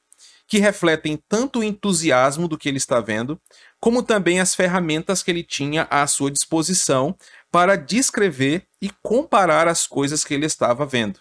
que 0.46 0.58
refletem 0.58 1.18
tanto 1.26 1.60
o 1.60 1.64
entusiasmo 1.64 2.46
do 2.46 2.58
que 2.58 2.68
ele 2.68 2.76
está 2.76 3.00
vendo, 3.00 3.40
como 3.80 4.02
também 4.02 4.40
as 4.40 4.54
ferramentas 4.54 5.22
que 5.22 5.30
ele 5.30 5.42
tinha 5.42 5.84
à 5.90 6.06
sua 6.06 6.30
disposição 6.30 7.16
para 7.50 7.76
descrever 7.76 8.66
e 8.80 8.90
comparar 9.02 9.68
as 9.68 9.86
coisas 9.86 10.22
que 10.22 10.34
ele 10.34 10.44
estava 10.44 10.84
vendo. 10.84 11.18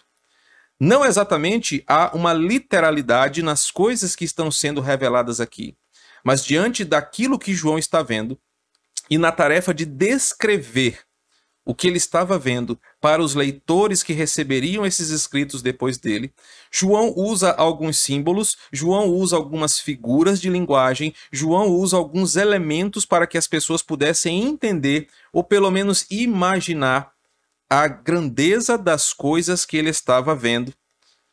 Não 0.78 1.06
exatamente 1.06 1.82
há 1.88 2.14
uma 2.14 2.34
literalidade 2.34 3.42
nas 3.42 3.70
coisas 3.70 4.14
que 4.14 4.26
estão 4.26 4.50
sendo 4.50 4.82
reveladas 4.82 5.40
aqui, 5.40 5.74
mas 6.22 6.44
diante 6.44 6.84
daquilo 6.84 7.38
que 7.38 7.54
João 7.54 7.78
está 7.78 8.02
vendo 8.02 8.38
e 9.08 9.16
na 9.16 9.32
tarefa 9.32 9.72
de 9.72 9.86
descrever 9.86 11.07
o 11.68 11.74
que 11.74 11.86
ele 11.86 11.98
estava 11.98 12.38
vendo 12.38 12.80
para 12.98 13.22
os 13.22 13.34
leitores 13.34 14.02
que 14.02 14.14
receberiam 14.14 14.86
esses 14.86 15.10
escritos 15.10 15.60
depois 15.60 15.98
dele, 15.98 16.32
João 16.72 17.12
usa 17.14 17.50
alguns 17.50 17.98
símbolos, 17.98 18.56
João 18.72 19.08
usa 19.08 19.36
algumas 19.36 19.78
figuras 19.78 20.40
de 20.40 20.48
linguagem, 20.48 21.14
João 21.30 21.66
usa 21.68 21.94
alguns 21.98 22.36
elementos 22.36 23.04
para 23.04 23.26
que 23.26 23.36
as 23.36 23.46
pessoas 23.46 23.82
pudessem 23.82 24.44
entender 24.44 25.08
ou 25.30 25.44
pelo 25.44 25.70
menos 25.70 26.06
imaginar 26.10 27.12
a 27.68 27.86
grandeza 27.86 28.78
das 28.78 29.12
coisas 29.12 29.66
que 29.66 29.76
ele 29.76 29.90
estava 29.90 30.34
vendo, 30.34 30.72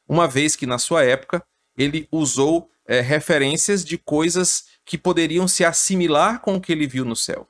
uma 0.05 0.27
vez 0.27 0.53
que 0.53 0.65
na 0.65 0.77
sua 0.77 1.05
época 1.05 1.41
ele 1.77 2.09
usou 2.11 2.69
é, 2.85 2.99
referências 2.99 3.85
de 3.85 3.97
coisas 3.97 4.65
que 4.83 4.97
poderiam 4.97 5.47
se 5.47 5.63
assimilar 5.63 6.41
com 6.41 6.55
o 6.55 6.61
que 6.61 6.73
ele 6.73 6.87
viu 6.87 7.05
no 7.05 7.15
céu. 7.15 7.47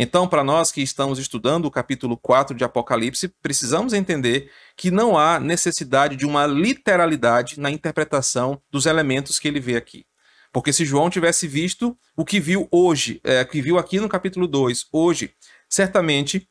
Então, 0.00 0.28
para 0.28 0.44
nós 0.44 0.70
que 0.70 0.80
estamos 0.80 1.18
estudando 1.18 1.64
o 1.64 1.72
capítulo 1.72 2.16
4 2.16 2.56
de 2.56 2.62
Apocalipse, 2.62 3.26
precisamos 3.42 3.92
entender 3.92 4.48
que 4.76 4.92
não 4.92 5.18
há 5.18 5.40
necessidade 5.40 6.14
de 6.14 6.24
uma 6.24 6.46
literalidade 6.46 7.58
na 7.58 7.68
interpretação 7.68 8.62
dos 8.70 8.86
elementos 8.86 9.40
que 9.40 9.48
ele 9.48 9.58
vê 9.58 9.74
aqui. 9.74 10.06
Porque 10.52 10.72
se 10.72 10.84
João 10.84 11.10
tivesse 11.10 11.48
visto 11.48 11.98
o 12.16 12.24
que 12.24 12.38
viu 12.38 12.68
hoje, 12.70 13.20
é, 13.24 13.44
que 13.44 13.60
viu 13.60 13.76
aqui 13.76 13.98
no 13.98 14.08
capítulo 14.08 14.46
2, 14.46 14.86
hoje, 14.92 15.34
certamente 15.68 16.48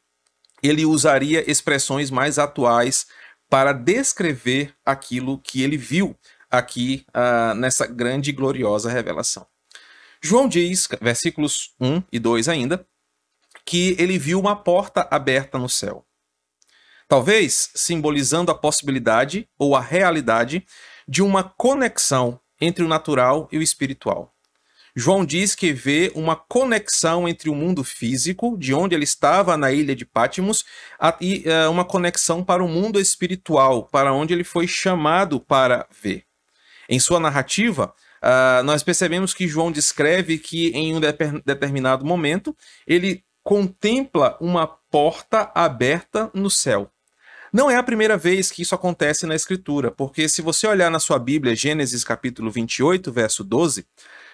ele 0.61 0.85
usaria 0.85 1.49
expressões 1.49 2.11
mais 2.11 2.37
atuais 2.37 3.07
para 3.49 3.71
descrever 3.71 4.73
aquilo 4.85 5.39
que 5.39 5.61
ele 5.63 5.77
viu 5.77 6.17
aqui 6.51 7.05
uh, 7.09 7.55
nessa 7.55 7.87
grande 7.87 8.29
e 8.29 8.33
gloriosa 8.33 8.91
revelação. 8.91 9.47
João 10.21 10.49
diz, 10.49 10.89
versículos 11.01 11.73
1 11.79 12.03
e 12.11 12.19
2 12.19 12.49
ainda, 12.49 12.85
que 13.67 13.97
ele 13.99 14.17
viu 14.17 14.39
uma 14.39 14.55
porta 14.55 15.05
aberta 15.11 15.59
no 15.59 15.67
céu. 15.67 16.05
Talvez 17.05 17.69
simbolizando 17.75 18.49
a 18.49 18.55
possibilidade 18.55 19.47
ou 19.59 19.75
a 19.75 19.81
realidade 19.81 20.65
de 21.05 21.21
uma 21.21 21.43
conexão 21.43 22.39
entre 22.61 22.81
o 22.81 22.87
natural 22.87 23.49
e 23.51 23.57
o 23.57 23.61
espiritual. 23.61 24.33
João 24.95 25.25
diz 25.25 25.53
que 25.53 25.73
vê 25.73 26.11
uma 26.15 26.35
conexão 26.35 27.27
entre 27.27 27.49
o 27.49 27.55
mundo 27.55 27.83
físico, 27.83 28.57
de 28.57 28.73
onde 28.73 28.95
ele 28.95 29.03
estava 29.03 29.57
na 29.57 29.69
ilha 29.71 29.95
de 29.95 30.05
Pátimos, 30.05 30.63
e 31.19 31.43
uh, 31.45 31.69
uma 31.69 31.83
conexão 31.83 32.43
para 32.43 32.63
o 32.63 32.69
mundo 32.69 32.99
espiritual, 32.99 33.83
para 33.83 34.13
onde 34.13 34.33
ele 34.33 34.45
foi 34.45 34.65
chamado 34.65 35.41
para 35.41 35.85
ver. 36.01 36.23
Em 36.89 36.99
sua 36.99 37.19
narrativa, 37.19 37.93
uh, 38.23 38.63
nós 38.63 38.81
percebemos 38.81 39.33
que 39.33 39.47
João 39.47 39.71
descreve 39.71 40.37
que 40.37 40.69
em 40.69 40.95
um 40.95 41.01
de 41.01 41.13
determinado 41.45 42.05
momento 42.05 42.55
ele 42.87 43.26
contempla 43.47 44.35
uma 44.41 44.67
porta 44.67 45.49
aberta 45.55 46.29
no 46.33 46.49
céu. 46.49 46.91
Não 47.53 47.71
é 47.71 47.77
a 47.77 47.81
primeira 47.81 48.17
vez 48.17 48.51
que 48.51 48.61
isso 48.61 48.75
acontece 48.75 49.25
na 49.25 49.35
Escritura, 49.35 49.89
porque 49.89 50.27
se 50.27 50.41
você 50.41 50.67
olhar 50.67 50.91
na 50.91 50.99
sua 50.99 51.17
Bíblia, 51.17 51.55
Gênesis 51.55 52.03
capítulo 52.03 52.51
28, 52.51 53.09
verso 53.09 53.45
12, 53.45 53.85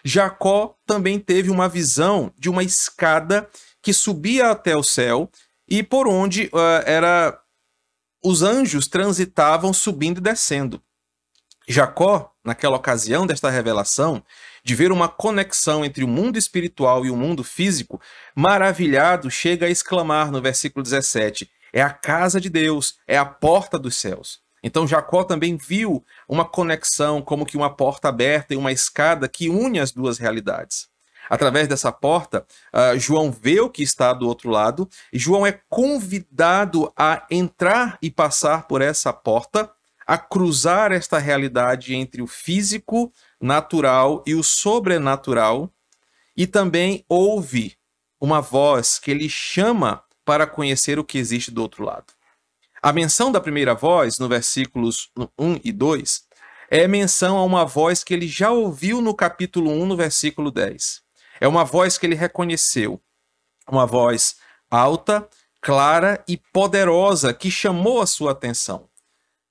Jacó 0.03 0.75
também 0.83 1.19
teve 1.19 1.51
uma 1.51 1.69
visão 1.69 2.33
de 2.39 2.49
uma 2.49 2.63
escada 2.63 3.47
que 3.83 3.93
subia 3.93 4.49
até 4.49 4.75
o 4.75 4.81
céu 4.81 5.29
e 5.69 5.83
por 5.83 6.07
onde 6.07 6.45
uh, 6.45 6.81
era 6.83 7.39
os 8.25 8.41
anjos 8.41 8.87
transitavam 8.87 9.71
subindo 9.73 10.17
e 10.17 10.21
descendo. 10.21 10.81
Jacó, 11.67 12.33
naquela 12.43 12.77
ocasião 12.77 13.27
desta 13.27 13.51
revelação, 13.51 14.23
de 14.63 14.75
ver 14.75 14.91
uma 14.91 15.09
conexão 15.09 15.83
entre 15.83 16.03
o 16.03 16.07
mundo 16.07 16.37
espiritual 16.37 17.05
e 17.05 17.11
o 17.11 17.17
mundo 17.17 17.43
físico, 17.43 17.99
maravilhado, 18.35 19.29
chega 19.29 19.65
a 19.65 19.69
exclamar 19.69 20.31
no 20.31 20.41
versículo 20.41 20.81
17: 20.81 21.49
É 21.73 21.81
a 21.81 21.89
casa 21.89 22.39
de 22.39 22.49
Deus, 22.49 22.97
é 23.07 23.17
a 23.17 23.25
porta 23.25 23.77
dos 23.77 23.97
céus. 23.97 24.41
Então 24.63 24.87
Jacó 24.87 25.25
também 25.25 25.57
viu 25.57 26.03
uma 26.27 26.45
conexão, 26.45 27.21
como 27.21 27.45
que 27.45 27.57
uma 27.57 27.69
porta 27.69 28.07
aberta 28.07 28.53
e 28.53 28.57
uma 28.57 28.71
escada 28.71 29.27
que 29.27 29.49
une 29.49 29.79
as 29.79 29.91
duas 29.91 30.17
realidades. 30.17 30.87
Através 31.29 31.67
dessa 31.67 31.91
porta, 31.91 32.45
uh, 32.73 32.97
João 32.97 33.31
vê 33.31 33.59
o 33.59 33.69
que 33.69 33.83
está 33.83 34.13
do 34.13 34.27
outro 34.27 34.49
lado, 34.49 34.89
e 35.11 35.19
João 35.19 35.45
é 35.45 35.59
convidado 35.69 36.91
a 36.97 37.25
entrar 37.29 37.97
e 38.01 38.09
passar 38.09 38.67
por 38.67 38.81
essa 38.81 39.11
porta 39.11 39.69
a 40.05 40.17
cruzar 40.17 40.91
esta 40.91 41.17
realidade 41.17 41.95
entre 41.95 42.21
o 42.21 42.27
físico, 42.27 43.11
natural 43.39 44.23
e 44.25 44.35
o 44.35 44.43
sobrenatural, 44.43 45.73
e 46.35 46.47
também 46.47 47.05
ouve 47.07 47.77
uma 48.19 48.41
voz 48.41 48.99
que 48.99 49.11
ele 49.11 49.29
chama 49.29 50.03
para 50.25 50.47
conhecer 50.47 50.97
o 50.97 51.03
que 51.03 51.17
existe 51.17 51.51
do 51.51 51.61
outro 51.61 51.83
lado. 51.83 52.13
A 52.81 52.91
menção 52.91 53.31
da 53.31 53.39
primeira 53.39 53.73
voz, 53.73 54.17
no 54.17 54.27
versículos 54.27 55.09
1 55.37 55.59
e 55.63 55.71
2, 55.71 56.23
é 56.69 56.87
menção 56.87 57.37
a 57.37 57.43
uma 57.43 57.65
voz 57.65 58.03
que 58.03 58.13
ele 58.13 58.27
já 58.27 58.51
ouviu 58.51 59.01
no 59.01 59.13
capítulo 59.13 59.71
1, 59.71 59.85
no 59.85 59.95
versículo 59.95 60.49
10. 60.49 61.01
É 61.39 61.47
uma 61.47 61.63
voz 61.63 61.97
que 61.97 62.05
ele 62.05 62.15
reconheceu, 62.15 63.01
uma 63.69 63.85
voz 63.85 64.37
alta, 64.69 65.27
clara 65.61 66.23
e 66.27 66.37
poderosa 66.51 67.33
que 67.33 67.49
chamou 67.51 68.01
a 68.01 68.07
sua 68.07 68.31
atenção. 68.31 68.89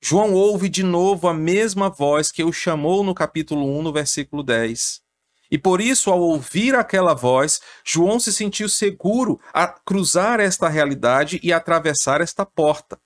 João 0.05 0.35
ouve 0.35 0.69
de 0.69 0.83
novo 0.83 1.29
a 1.29 1.33
mesma 1.33 1.89
voz 1.89 2.33
que 2.33 2.43
o 2.43 2.53
chamou 2.53 3.05
no 3.05 3.15
capítulo 3.15 3.79
1, 3.79 3.83
no 3.83 3.93
versículo 3.93 4.43
10. 4.43 5.01
E 5.49 5.57
por 5.57 5.81
isso, 5.81 6.11
ao 6.11 6.21
ouvir 6.21 6.75
aquela 6.75 7.15
voz, 7.15 7.61
João 7.85 8.19
se 8.19 8.33
sentiu 8.33 8.69
seguro 8.69 9.39
a 9.55 9.69
cruzar 9.69 10.41
esta 10.41 10.69
realidade 10.69 11.39
e 11.41 11.53
atravessar 11.53 12.21
esta 12.21 12.45
porta. 12.45 12.99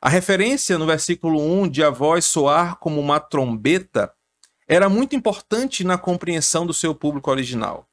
A 0.00 0.08
referência 0.08 0.76
no 0.76 0.84
versículo 0.84 1.40
1 1.40 1.68
de 1.68 1.84
a 1.84 1.90
voz 1.90 2.24
soar 2.24 2.76
como 2.80 3.00
uma 3.00 3.20
trombeta 3.20 4.12
era 4.66 4.88
muito 4.88 5.14
importante 5.14 5.84
na 5.84 5.96
compreensão 5.96 6.66
do 6.66 6.74
seu 6.74 6.92
público 6.92 7.30
original. 7.30 7.86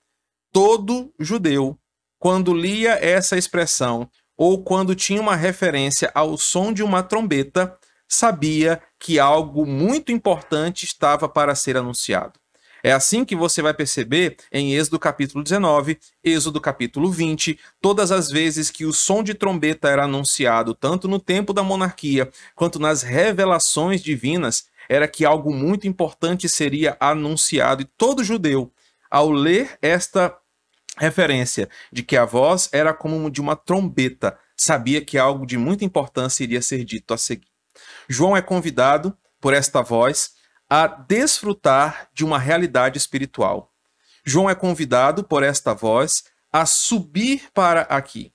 Todo 0.51 1.13
judeu, 1.19 1.77
quando 2.17 2.51
lia 2.51 2.93
essa 2.93 3.37
expressão 3.37 4.09
ou 4.35 4.63
quando 4.63 4.95
tinha 4.95 5.21
uma 5.21 5.35
referência 5.35 6.11
ao 6.15 6.35
som 6.35 6.73
de 6.73 6.81
uma 6.81 7.03
trombeta, 7.03 7.77
sabia 8.09 8.81
que 8.97 9.19
algo 9.19 9.67
muito 9.67 10.11
importante 10.11 10.83
estava 10.83 11.29
para 11.29 11.53
ser 11.53 11.77
anunciado. 11.77 12.39
É 12.81 12.91
assim 12.91 13.25
que 13.25 13.35
você 13.35 13.61
vai 13.61 13.73
perceber 13.73 14.37
em 14.51 14.73
Êxodo 14.73 14.97
capítulo 14.97 15.43
19, 15.43 15.99
Êxodo 16.23 16.59
capítulo 16.61 17.11
20, 17.11 17.59
todas 17.81 18.11
as 18.11 18.29
vezes 18.29 18.71
que 18.71 18.85
o 18.85 18.93
som 18.93 19.21
de 19.21 19.33
trombeta 19.33 19.89
era 19.89 20.05
anunciado, 20.05 20.73
tanto 20.73 21.07
no 21.07 21.19
tempo 21.19 21.53
da 21.53 21.61
monarquia 21.61 22.29
quanto 22.55 22.79
nas 22.79 23.03
revelações 23.03 24.01
divinas, 24.01 24.65
era 24.87 25.07
que 25.07 25.25
algo 25.25 25.53
muito 25.53 25.87
importante 25.87 26.47
seria 26.49 26.97
anunciado. 26.99 27.81
E 27.81 27.85
todo 27.85 28.23
judeu, 28.23 28.71
ao 29.11 29.29
ler 29.29 29.77
esta 29.81 30.35
referência 30.97 31.69
de 31.91 32.01
que 32.01 32.17
a 32.17 32.25
voz 32.25 32.69
era 32.71 32.93
como 32.93 33.29
de 33.29 33.41
uma 33.41 33.55
trombeta, 33.55 34.37
sabia 34.55 35.03
que 35.03 35.17
algo 35.17 35.45
de 35.45 35.57
muita 35.57 35.85
importância 35.85 36.43
iria 36.43 36.61
ser 36.61 36.83
dito 36.85 37.13
a 37.13 37.17
seguir. 37.17 37.48
João 38.09 38.35
é 38.35 38.41
convidado 38.41 39.15
por 39.39 39.53
esta 39.53 39.83
voz 39.83 40.31
a 40.67 40.87
desfrutar 40.87 42.09
de 42.11 42.25
uma 42.25 42.39
realidade 42.39 42.97
espiritual. 42.97 43.71
João 44.25 44.49
é 44.49 44.55
convidado 44.55 45.23
por 45.23 45.43
esta 45.43 45.73
voz 45.73 46.23
a 46.51 46.65
subir 46.65 47.49
para 47.53 47.81
aqui. 47.81 48.33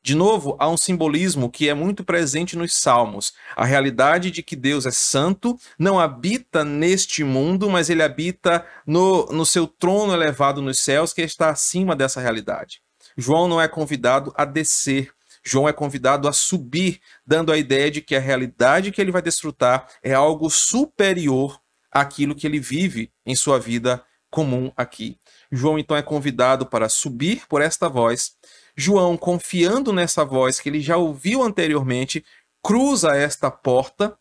De 0.00 0.14
novo, 0.14 0.56
há 0.58 0.68
um 0.68 0.76
simbolismo 0.76 1.50
que 1.50 1.68
é 1.68 1.74
muito 1.74 2.04
presente 2.04 2.56
nos 2.56 2.74
Salmos. 2.74 3.32
A 3.56 3.64
realidade 3.64 4.30
de 4.30 4.42
que 4.42 4.56
Deus 4.56 4.86
é 4.86 4.90
santo, 4.90 5.58
não 5.78 5.98
habita 5.98 6.64
neste 6.64 7.24
mundo, 7.24 7.68
mas 7.68 7.90
ele 7.90 8.02
habita 8.02 8.64
no, 8.86 9.26
no 9.26 9.44
seu 9.44 9.66
trono 9.66 10.14
elevado 10.14 10.62
nos 10.62 10.78
céus, 10.78 11.12
que 11.12 11.22
está 11.22 11.50
acima 11.50 11.96
dessa 11.96 12.20
realidade. 12.20 12.80
João 13.16 13.48
não 13.48 13.60
é 13.60 13.66
convidado 13.66 14.32
a 14.36 14.44
descer, 14.44 15.12
João 15.48 15.68
é 15.68 15.72
convidado 15.72 16.28
a 16.28 16.32
subir, 16.32 17.00
dando 17.26 17.50
a 17.50 17.56
ideia 17.56 17.90
de 17.90 18.02
que 18.02 18.14
a 18.14 18.20
realidade 18.20 18.92
que 18.92 19.00
ele 19.00 19.10
vai 19.10 19.22
desfrutar 19.22 19.88
é 20.02 20.12
algo 20.12 20.50
superior 20.50 21.58
àquilo 21.90 22.34
que 22.34 22.46
ele 22.46 22.60
vive 22.60 23.10
em 23.24 23.34
sua 23.34 23.58
vida 23.58 24.04
comum 24.30 24.70
aqui. 24.76 25.18
João 25.50 25.78
então 25.78 25.96
é 25.96 26.02
convidado 26.02 26.66
para 26.66 26.88
subir 26.88 27.46
por 27.48 27.62
esta 27.62 27.88
voz. 27.88 28.36
João, 28.76 29.16
confiando 29.16 29.90
nessa 29.90 30.22
voz 30.22 30.60
que 30.60 30.68
ele 30.68 30.80
já 30.80 30.98
ouviu 30.98 31.42
anteriormente, 31.42 32.22
cruza 32.62 33.16
esta 33.16 33.50
porta 33.50 34.18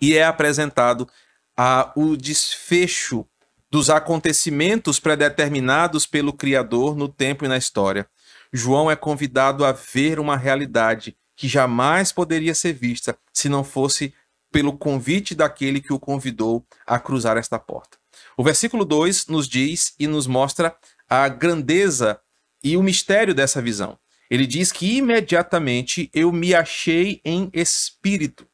e 0.00 0.16
é 0.16 0.24
apresentado 0.24 1.08
a 1.56 1.92
o 1.94 2.16
desfecho 2.16 3.24
dos 3.70 3.90
acontecimentos 3.90 4.98
predeterminados 4.98 6.04
pelo 6.04 6.32
Criador 6.32 6.96
no 6.96 7.08
tempo 7.08 7.44
e 7.44 7.48
na 7.48 7.56
história. 7.56 8.08
João 8.52 8.90
é 8.90 8.96
convidado 8.96 9.64
a 9.64 9.72
ver 9.72 10.18
uma 10.18 10.36
realidade 10.36 11.16
que 11.36 11.48
jamais 11.48 12.12
poderia 12.12 12.54
ser 12.54 12.72
vista 12.72 13.16
se 13.32 13.48
não 13.48 13.62
fosse 13.62 14.12
pelo 14.50 14.76
convite 14.76 15.34
daquele 15.34 15.80
que 15.80 15.92
o 15.92 15.98
convidou 15.98 16.64
a 16.86 16.98
cruzar 16.98 17.36
esta 17.36 17.58
porta. 17.58 17.98
O 18.36 18.42
versículo 18.42 18.84
2 18.84 19.26
nos 19.26 19.46
diz 19.46 19.94
e 19.98 20.06
nos 20.06 20.26
mostra 20.26 20.74
a 21.08 21.28
grandeza 21.28 22.18
e 22.62 22.76
o 22.76 22.82
mistério 22.82 23.34
dessa 23.34 23.62
visão. 23.62 23.98
Ele 24.30 24.46
diz 24.46 24.72
que 24.72 24.96
imediatamente 24.96 26.10
eu 26.12 26.32
me 26.32 26.54
achei 26.54 27.20
em 27.24 27.50
espírito. 27.52 28.46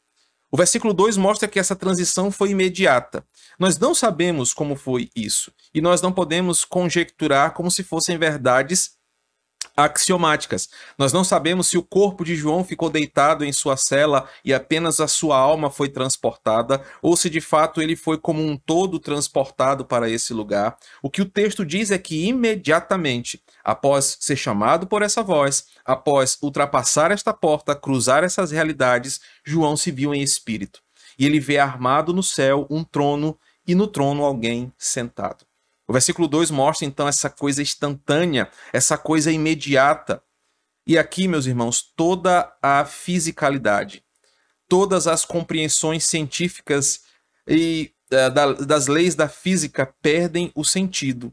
O 0.50 0.56
versículo 0.56 0.94
2 0.94 1.16
mostra 1.16 1.48
que 1.48 1.58
essa 1.58 1.74
transição 1.74 2.30
foi 2.30 2.50
imediata. 2.50 3.26
Nós 3.58 3.76
não 3.78 3.94
sabemos 3.94 4.54
como 4.54 4.76
foi 4.76 5.10
isso, 5.14 5.52
e 5.72 5.80
nós 5.80 6.00
não 6.00 6.12
podemos 6.12 6.64
conjecturar 6.64 7.52
como 7.52 7.70
se 7.70 7.82
fossem 7.82 8.16
verdades 8.18 8.92
axiomáticas. 9.76 10.68
Nós 10.98 11.12
não 11.12 11.24
sabemos 11.24 11.68
se 11.68 11.78
o 11.78 11.82
corpo 11.82 12.24
de 12.24 12.34
João 12.34 12.64
ficou 12.64 12.90
deitado 12.90 13.44
em 13.44 13.52
sua 13.52 13.76
cela 13.76 14.28
e 14.44 14.52
apenas 14.52 15.00
a 15.00 15.08
sua 15.08 15.36
alma 15.36 15.70
foi 15.70 15.88
transportada, 15.88 16.82
ou 17.02 17.16
se 17.16 17.28
de 17.30 17.40
fato 17.40 17.80
ele 17.80 17.96
foi 17.96 18.18
como 18.18 18.42
um 18.42 18.56
todo 18.56 18.98
transportado 18.98 19.84
para 19.84 20.08
esse 20.08 20.32
lugar. 20.32 20.76
O 21.02 21.10
que 21.10 21.22
o 21.22 21.28
texto 21.28 21.64
diz 21.64 21.90
é 21.90 21.98
que 21.98 22.26
imediatamente 22.26 23.42
Após 23.64 24.18
ser 24.20 24.36
chamado 24.36 24.86
por 24.86 25.00
essa 25.00 25.22
voz, 25.22 25.68
após 25.86 26.36
ultrapassar 26.42 27.10
esta 27.10 27.32
porta, 27.32 27.74
cruzar 27.74 28.22
essas 28.22 28.50
realidades, 28.50 29.20
João 29.42 29.74
se 29.74 29.90
viu 29.90 30.14
em 30.14 30.22
espírito. 30.22 30.82
E 31.18 31.24
ele 31.24 31.40
vê 31.40 31.58
armado 31.58 32.12
no 32.12 32.22
céu 32.22 32.66
um 32.68 32.84
trono 32.84 33.38
e 33.66 33.74
no 33.74 33.86
trono 33.86 34.22
alguém 34.22 34.70
sentado. 34.76 35.46
O 35.86 35.92
versículo 35.92 36.26
2 36.26 36.50
mostra 36.50 36.86
então 36.86 37.06
essa 37.06 37.28
coisa 37.28 37.62
instantânea, 37.62 38.50
essa 38.72 38.96
coisa 38.96 39.30
imediata. 39.30 40.22
E 40.86 40.98
aqui, 40.98 41.28
meus 41.28 41.46
irmãos, 41.46 41.82
toda 41.96 42.54
a 42.62 42.84
fisicalidade, 42.84 44.02
todas 44.68 45.06
as 45.06 45.24
compreensões 45.24 46.04
científicas 46.04 47.02
e 47.46 47.92
uh, 48.12 48.64
das 48.64 48.86
leis 48.86 49.14
da 49.14 49.28
física 49.28 49.94
perdem 50.00 50.50
o 50.54 50.64
sentido 50.64 51.32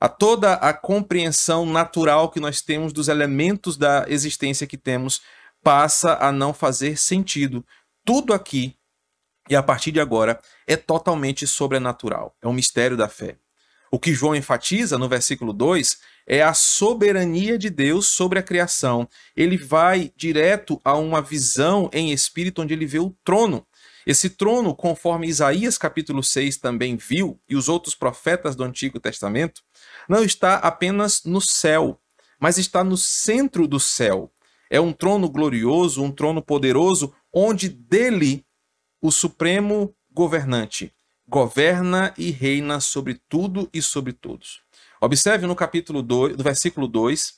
a 0.00 0.08
toda 0.08 0.54
a 0.54 0.72
compreensão 0.72 1.66
natural 1.66 2.30
que 2.30 2.40
nós 2.40 2.62
temos 2.62 2.92
dos 2.92 3.08
elementos 3.08 3.76
da 3.76 4.04
existência 4.08 4.66
que 4.66 4.76
temos 4.76 5.20
passa 5.62 6.16
a 6.20 6.30
não 6.30 6.54
fazer 6.54 6.96
sentido. 6.96 7.66
Tudo 8.04 8.32
aqui 8.32 8.76
e 9.48 9.56
a 9.56 9.62
partir 9.62 9.90
de 9.90 10.00
agora 10.00 10.40
é 10.66 10.76
totalmente 10.76 11.46
sobrenatural, 11.46 12.36
é 12.40 12.46
um 12.46 12.52
mistério 12.52 12.96
da 12.96 13.08
fé. 13.08 13.36
O 13.90 13.98
que 13.98 14.12
João 14.12 14.34
enfatiza 14.34 14.98
no 14.98 15.08
versículo 15.08 15.52
2 15.52 15.98
é 16.26 16.42
a 16.42 16.52
soberania 16.52 17.56
de 17.56 17.70
Deus 17.70 18.08
sobre 18.08 18.38
a 18.38 18.42
criação. 18.42 19.08
Ele 19.34 19.56
vai 19.56 20.12
direto 20.14 20.78
a 20.84 20.94
uma 20.94 21.22
visão 21.22 21.88
em 21.92 22.12
espírito 22.12 22.60
onde 22.60 22.74
ele 22.74 22.84
vê 22.84 22.98
o 22.98 23.16
trono. 23.24 23.66
Esse 24.06 24.28
trono, 24.28 24.74
conforme 24.74 25.26
Isaías 25.26 25.78
capítulo 25.78 26.22
6 26.22 26.58
também 26.58 26.96
viu, 26.96 27.40
e 27.48 27.56
os 27.56 27.68
outros 27.68 27.94
profetas 27.94 28.54
do 28.54 28.62
Antigo 28.62 29.00
Testamento, 29.00 29.62
não 30.08 30.22
está 30.22 30.56
apenas 30.56 31.24
no 31.24 31.40
céu, 31.40 31.98
mas 32.38 32.58
está 32.58 32.84
no 32.84 32.96
centro 32.96 33.66
do 33.66 33.80
céu. 33.80 34.30
É 34.70 34.78
um 34.78 34.92
trono 34.92 35.30
glorioso, 35.30 36.02
um 36.02 36.12
trono 36.12 36.42
poderoso, 36.42 37.14
onde 37.32 37.70
dele 37.70 38.44
o 39.00 39.10
supremo 39.10 39.94
governante 40.10 40.92
governa 41.28 42.14
e 42.16 42.30
reina 42.30 42.80
sobre 42.80 43.20
tudo 43.28 43.68
e 43.72 43.82
sobre 43.82 44.12
todos. 44.12 44.62
Observe 45.00 45.46
no 45.46 45.54
capítulo 45.54 46.02
2, 46.02 46.36
do 46.36 46.42
versículo 46.42 46.88
2, 46.88 47.34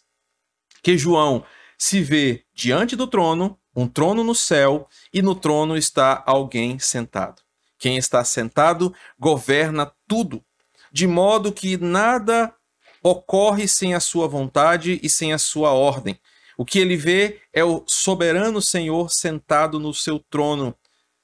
que 0.83 0.97
João 0.97 1.45
se 1.77 2.01
vê 2.01 2.45
diante 2.55 2.95
do 2.95 3.07
trono, 3.07 3.59
um 3.75 3.89
trono 3.89 4.23
no 4.23 4.35
céu, 4.35 4.89
e 5.13 5.21
no 5.21 5.35
trono 5.35 5.77
está 5.77 6.23
alguém 6.27 6.79
sentado. 6.79 7.43
Quem 7.79 7.97
está 7.97 8.23
sentado 8.25 8.95
governa 9.19 9.93
tudo, 10.07 10.45
de 10.93 11.07
modo 11.07 11.53
que 11.53 11.77
nada 11.77 12.55
ocorre 13.03 13.67
sem 13.67 13.95
a 13.95 14.01
sua 14.01 14.29
vontade 14.29 15.01
e 15.03 15.09
sem 15.09 15.33
a 15.33 15.39
sua 15.39 15.73
ordem. 15.73 16.19
O 16.57 16.65
que 16.65 16.79
ele 16.79 16.97
vê 16.97 17.41
é 17.53 17.65
o 17.65 17.83
soberano 17.87 18.61
Senhor 18.61 19.11
sentado 19.11 19.81
no 19.81 19.95
seu 19.95 20.19
trono, 20.19 20.77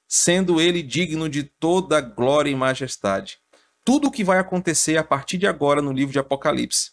sendo 0.08 0.60
ele 0.60 0.82
digno 0.82 1.28
de 1.28 1.42
toda 1.42 2.00
glória 2.00 2.50
e 2.50 2.56
majestade. 2.56 3.38
Tudo 3.84 4.08
o 4.08 4.10
que 4.10 4.24
vai 4.24 4.38
acontecer 4.38 4.96
a 4.96 5.04
partir 5.04 5.38
de 5.38 5.46
agora 5.46 5.80
no 5.80 5.92
livro 5.92 6.12
de 6.12 6.18
Apocalipse 6.18 6.92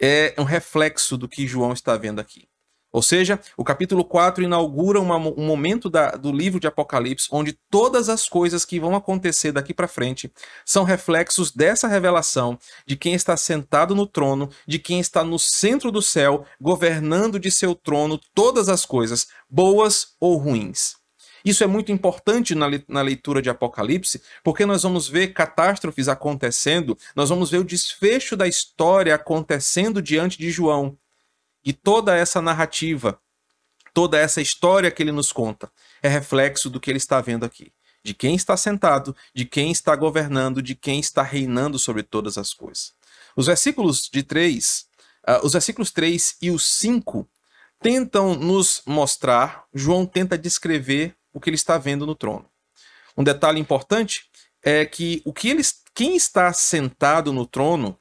é 0.00 0.34
um 0.38 0.44
reflexo 0.44 1.16
do 1.16 1.28
que 1.28 1.46
João 1.46 1.72
está 1.72 1.96
vendo 1.96 2.20
aqui. 2.20 2.48
Ou 2.96 3.02
seja, 3.02 3.38
o 3.58 3.62
capítulo 3.62 4.04
4 4.04 4.42
inaugura 4.42 4.98
uma, 4.98 5.18
um 5.18 5.46
momento 5.46 5.90
da, 5.90 6.12
do 6.12 6.32
livro 6.32 6.58
de 6.58 6.66
Apocalipse 6.66 7.28
onde 7.30 7.52
todas 7.70 8.08
as 8.08 8.26
coisas 8.26 8.64
que 8.64 8.80
vão 8.80 8.96
acontecer 8.96 9.52
daqui 9.52 9.74
para 9.74 9.86
frente 9.86 10.32
são 10.64 10.82
reflexos 10.82 11.52
dessa 11.52 11.86
revelação 11.88 12.58
de 12.86 12.96
quem 12.96 13.12
está 13.12 13.36
sentado 13.36 13.94
no 13.94 14.06
trono, 14.06 14.48
de 14.66 14.78
quem 14.78 14.98
está 14.98 15.22
no 15.22 15.38
centro 15.38 15.92
do 15.92 16.00
céu, 16.00 16.46
governando 16.58 17.38
de 17.38 17.50
seu 17.50 17.74
trono 17.74 18.18
todas 18.34 18.68
as 18.68 18.86
coisas, 18.86 19.28
boas 19.46 20.14
ou 20.18 20.38
ruins. 20.38 20.96
Isso 21.46 21.62
é 21.62 21.66
muito 21.68 21.92
importante 21.92 22.56
na, 22.56 22.66
na 22.88 23.02
leitura 23.02 23.40
de 23.40 23.48
Apocalipse, 23.48 24.20
porque 24.42 24.66
nós 24.66 24.82
vamos 24.82 25.08
ver 25.08 25.28
catástrofes 25.28 26.08
acontecendo, 26.08 26.98
nós 27.14 27.28
vamos 27.28 27.52
ver 27.52 27.58
o 27.58 27.64
desfecho 27.64 28.36
da 28.36 28.48
história 28.48 29.14
acontecendo 29.14 30.02
diante 30.02 30.38
de 30.38 30.50
João. 30.50 30.98
E 31.64 31.72
toda 31.72 32.16
essa 32.16 32.42
narrativa, 32.42 33.20
toda 33.94 34.18
essa 34.18 34.40
história 34.40 34.90
que 34.90 35.00
ele 35.00 35.12
nos 35.12 35.30
conta, 35.30 35.70
é 36.02 36.08
reflexo 36.08 36.68
do 36.68 36.80
que 36.80 36.90
ele 36.90 36.98
está 36.98 37.20
vendo 37.20 37.44
aqui. 37.44 37.72
De 38.02 38.12
quem 38.12 38.34
está 38.34 38.56
sentado, 38.56 39.14
de 39.32 39.44
quem 39.44 39.70
está 39.70 39.94
governando, 39.94 40.60
de 40.60 40.74
quem 40.74 40.98
está 40.98 41.22
reinando 41.22 41.78
sobre 41.78 42.02
todas 42.02 42.36
as 42.36 42.52
coisas. 42.52 42.92
Os 43.36 43.46
versículos 43.46 44.10
de 44.12 44.24
3, 44.24 44.80
uh, 44.80 44.84
ah, 45.28 45.40
os 45.44 45.52
versículos 45.52 45.92
3 45.92 46.38
e 46.42 46.50
os 46.50 46.66
5 46.66 47.28
tentam 47.80 48.34
nos 48.34 48.82
mostrar, 48.84 49.64
João 49.72 50.04
tenta 50.04 50.36
descrever 50.36 51.15
o 51.36 51.40
que 51.40 51.50
ele 51.50 51.54
está 51.54 51.76
vendo 51.76 52.06
no 52.06 52.14
trono. 52.14 52.46
Um 53.14 53.22
detalhe 53.22 53.60
importante 53.60 54.24
é 54.64 54.86
que 54.86 55.20
o 55.22 55.34
que 55.34 55.50
ele, 55.50 55.62
quem 55.94 56.16
está 56.16 56.50
sentado 56.50 57.30
no 57.30 57.44
trono 57.44 58.00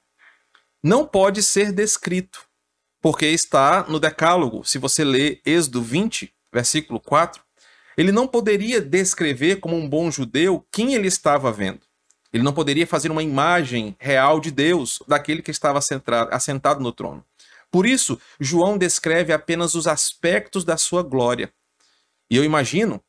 não 0.82 1.06
pode 1.06 1.44
ser 1.44 1.74
descrito 1.74 2.46
porque 3.02 3.26
está 3.26 3.84
no 3.90 4.00
Decálogo. 4.00 4.64
Se 4.64 4.78
você 4.78 5.04
ler 5.04 5.42
Êxodo 5.46 5.82
20, 5.82 6.34
versículo 6.52 6.98
4, 6.98 7.44
ele 7.98 8.14
não 8.14 8.26
poderia 8.26 8.80
descrever 8.80 9.58
como 9.58 9.76
um 9.76 9.88
bom 9.88 10.10
judeu 10.10 10.66
quem 10.72 10.94
ele 10.94 11.08
estava 11.08 11.52
vendo. 11.52 11.82
Ele 12.32 12.42
não 12.42 12.54
poderia 12.54 12.88
fazer 12.88 13.12
uma 13.12 13.22
imagem 13.22 13.98
real 14.00 14.40
de 14.40 14.50
Deus, 14.50 15.00
daquele 15.06 15.42
que 15.42 15.52
estava 15.52 15.80
assentado 16.32 16.80
no 16.80 16.94
trono. 16.94 17.24
Por 17.70 17.86
isso, 17.86 18.18
João 18.40 18.78
descreve 18.78 19.34
apenas 19.34 19.76
os 19.76 19.88
aspectos 19.88 20.64
da 20.64 20.78
sua 20.78 21.04
glória. 21.04 21.54
E 22.30 22.38
eu 22.38 22.44
imagino, 22.44 23.04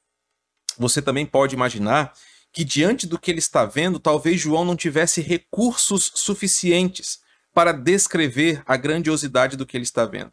você 0.78 1.00
também 1.00 1.26
pode 1.26 1.54
imaginar, 1.54 2.12
que 2.52 2.64
diante 2.64 3.06
do 3.06 3.18
que 3.18 3.30
ele 3.30 3.38
está 3.38 3.64
vendo, 3.64 3.98
talvez 3.98 4.40
João 4.40 4.64
não 4.64 4.76
tivesse 4.76 5.20
recursos 5.20 6.10
suficientes 6.14 7.18
para 7.52 7.72
descrever 7.72 8.62
a 8.66 8.76
grandiosidade 8.76 9.56
do 9.56 9.66
que 9.66 9.76
ele 9.76 9.84
está 9.84 10.04
vendo. 10.04 10.30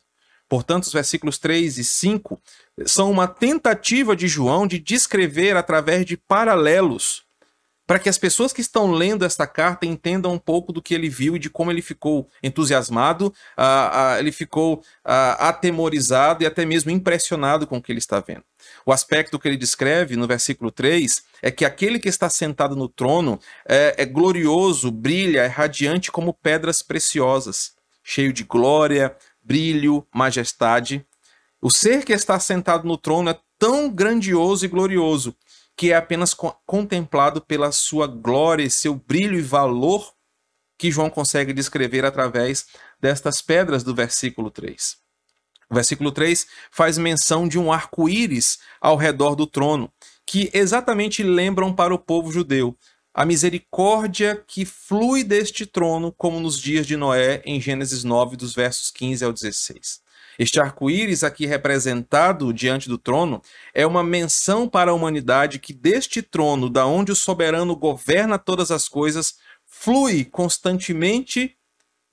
Portanto, 0.48 0.84
os 0.84 0.94
versículos 0.94 1.38
3 1.38 1.78
e 1.78 1.84
5 1.84 2.42
são 2.86 3.10
uma 3.10 3.28
tentativa 3.28 4.16
de 4.16 4.28
João 4.28 4.68
de 4.68 4.78
descrever 4.78 5.58
através 5.58 6.06
de 6.06 6.16
paralelos, 6.16 7.24
para 7.86 8.00
que 8.00 8.08
as 8.08 8.18
pessoas 8.18 8.54
que 8.54 8.62
estão 8.62 8.92
lendo 8.92 9.26
esta 9.26 9.46
carta 9.46 9.86
entendam 9.86 10.32
um 10.32 10.40
pouco 10.40 10.72
do 10.72 10.82
que 10.82 10.94
ele 10.94 11.10
viu 11.10 11.36
e 11.36 11.40
de 11.40 11.50
como 11.50 11.70
ele 11.70 11.82
ficou 11.82 12.30
entusiasmado, 12.42 13.34
ele 14.18 14.32
ficou 14.32 14.82
atemorizado 15.04 16.44
e 16.44 16.46
até 16.46 16.66
mesmo 16.66 16.92
impressionado 16.92 17.68
com 17.68 17.78
o 17.78 17.82
que 17.82 17.92
ele 17.92 18.00
está 18.00 18.20
vendo. 18.22 18.44
O 18.86 18.94
aspecto 18.94 19.38
que 19.38 19.48
ele 19.48 19.58
descreve 19.58 20.16
no 20.16 20.26
versículo 20.26 20.72
3 20.72 21.24
é 21.42 21.52
que 21.52 21.66
aquele 21.66 22.00
que 22.00 22.08
está 22.08 22.30
sentado 22.30 22.76
no 22.76 22.88
trono 22.88 23.40
é, 23.68 23.96
é 23.98 24.06
glorioso, 24.06 24.90
brilha, 24.90 25.42
é 25.42 25.48
radiante 25.48 26.12
como 26.12 26.34
pedras 26.34 26.82
preciosas, 26.82 27.74
cheio 28.02 28.32
de 28.32 28.46
glória, 28.46 29.14
brilho, 29.44 30.08
majestade. 30.14 31.06
O 31.62 31.70
ser 31.70 32.06
que 32.06 32.14
está 32.14 32.40
sentado 32.40 32.88
no 32.88 32.98
trono 32.98 33.30
é 33.30 33.38
tão 33.60 33.90
grandioso 33.90 34.66
e 34.66 34.70
glorioso 34.70 35.36
que 35.76 35.92
é 35.92 35.96
apenas 35.96 36.34
co 36.34 36.54
contemplado 36.66 37.42
pela 37.42 37.72
sua 37.72 38.08
glória, 38.08 38.70
seu 38.70 38.96
brilho 38.96 39.38
e 39.38 39.42
valor 39.42 40.14
que 40.78 40.92
João 40.92 41.10
consegue 41.10 41.54
descrever 41.54 42.06
através 42.06 42.66
destas 43.00 43.42
pedras 43.42 43.84
do 43.84 43.96
versículo 43.96 44.52
3. 44.52 44.98
O 45.70 45.76
versículo 45.76 46.12
3 46.12 46.46
faz 46.72 46.98
menção 46.98 47.48
de 47.48 47.58
um 47.58 47.72
arco-íris 47.72 48.60
ao 48.80 48.96
redor 48.96 49.36
do 49.36 49.48
trono, 49.48 49.92
que 50.26 50.50
exatamente 50.54 51.24
lembram 51.24 51.74
para 51.74 51.94
o 51.94 52.00
povo 52.00 52.32
judeu 52.32 52.78
a 53.14 53.26
misericórdia 53.26 54.44
que 54.48 54.66
flui 54.66 55.24
deste 55.24 55.66
trono, 55.66 56.12
como 56.12 56.40
nos 56.40 56.60
dias 56.60 56.88
de 56.88 56.98
Noé, 56.98 57.44
em 57.46 57.62
Gênesis 57.62 58.04
9, 58.04 58.36
dos 58.36 58.56
versos 58.56 58.90
15 58.90 59.24
ao 59.24 59.32
16. 59.32 60.02
Este 60.38 60.60
arco-íris 60.60 61.24
aqui 61.24 61.46
representado 61.46 62.54
diante 62.54 62.90
do 62.90 62.98
trono 62.98 63.42
é 63.74 63.86
uma 63.86 64.04
menção 64.04 64.68
para 64.68 64.92
a 64.92 64.94
humanidade 64.94 65.60
que 65.60 65.74
deste 65.74 66.22
trono, 66.22 66.70
da 66.70 66.86
onde 66.86 67.12
o 67.12 67.16
soberano 67.16 67.76
governa 67.76 68.40
todas 68.40 68.72
as 68.72 68.88
coisas, 68.88 69.36
flui 69.66 70.26
constantemente 70.26 71.56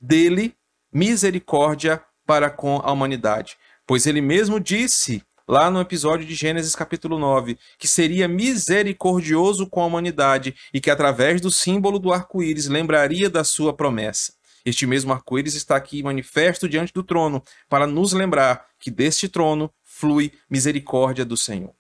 dele 0.01 0.55
misericórdia 0.93 2.03
para 2.27 2.51
com 2.51 2.81
a 2.83 2.93
humanidade. 2.93 3.57
Pois 3.87 4.07
ele 4.07 4.21
mesmo 4.21 4.61
disse 4.61 5.23
lá 5.51 5.69
no 5.69 5.81
episódio 5.81 6.25
de 6.25 6.33
Gênesis 6.33 6.77
capítulo 6.77 7.19
9, 7.19 7.59
que 7.77 7.89
seria 7.89 8.29
misericordioso 8.29 9.67
com 9.67 9.83
a 9.83 9.87
humanidade 9.87 10.55
e 10.73 10.81
que 10.81 10.91
através 10.91 11.41
do 11.41 11.51
símbolo 11.51 11.99
do 11.99 12.13
arco-íris 12.13 12.69
lembraria 12.69 13.29
da 13.29 13.43
sua 13.43 13.75
promessa. 13.75 14.33
Este 14.65 14.87
mesmo 14.87 15.13
arco-íris 15.13 15.55
está 15.55 15.77
aqui 15.77 16.03
manifesto 16.03 16.69
diante 16.69 16.93
do 16.93 17.03
trono 17.03 17.43
para 17.69 17.87
nos 17.87 18.13
lembrar 18.13 18.67
que 18.79 18.91
deste 18.91 19.29
trono 19.29 19.73
flui 19.83 20.33
misericórdia 20.49 21.25
do 21.25 21.37
Senhor. 21.37 21.75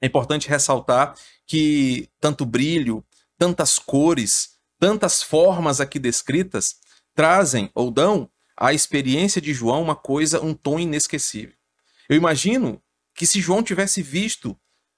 É 0.00 0.06
importante 0.06 0.48
ressaltar 0.48 1.14
que 1.46 2.08
tanto 2.20 2.44
brilho, 2.44 3.04
tantas 3.38 3.78
cores, 3.78 4.56
tantas 4.78 5.22
formas 5.22 5.80
aqui 5.80 5.98
descritas 5.98 6.76
trazem 7.14 7.70
ou 7.74 7.90
dão 7.90 8.30
à 8.56 8.72
experiência 8.72 9.40
de 9.40 9.52
João 9.52 9.82
uma 9.82 9.96
coisa, 9.96 10.40
um 10.40 10.54
tom 10.54 10.78
inesquecível. 10.78 11.54
Eu 12.08 12.16
imagino 12.16 12.82
que 13.14 13.26
se 13.26 13.40
João 13.40 13.62
tivesse 13.62 14.02
visto 14.02 14.50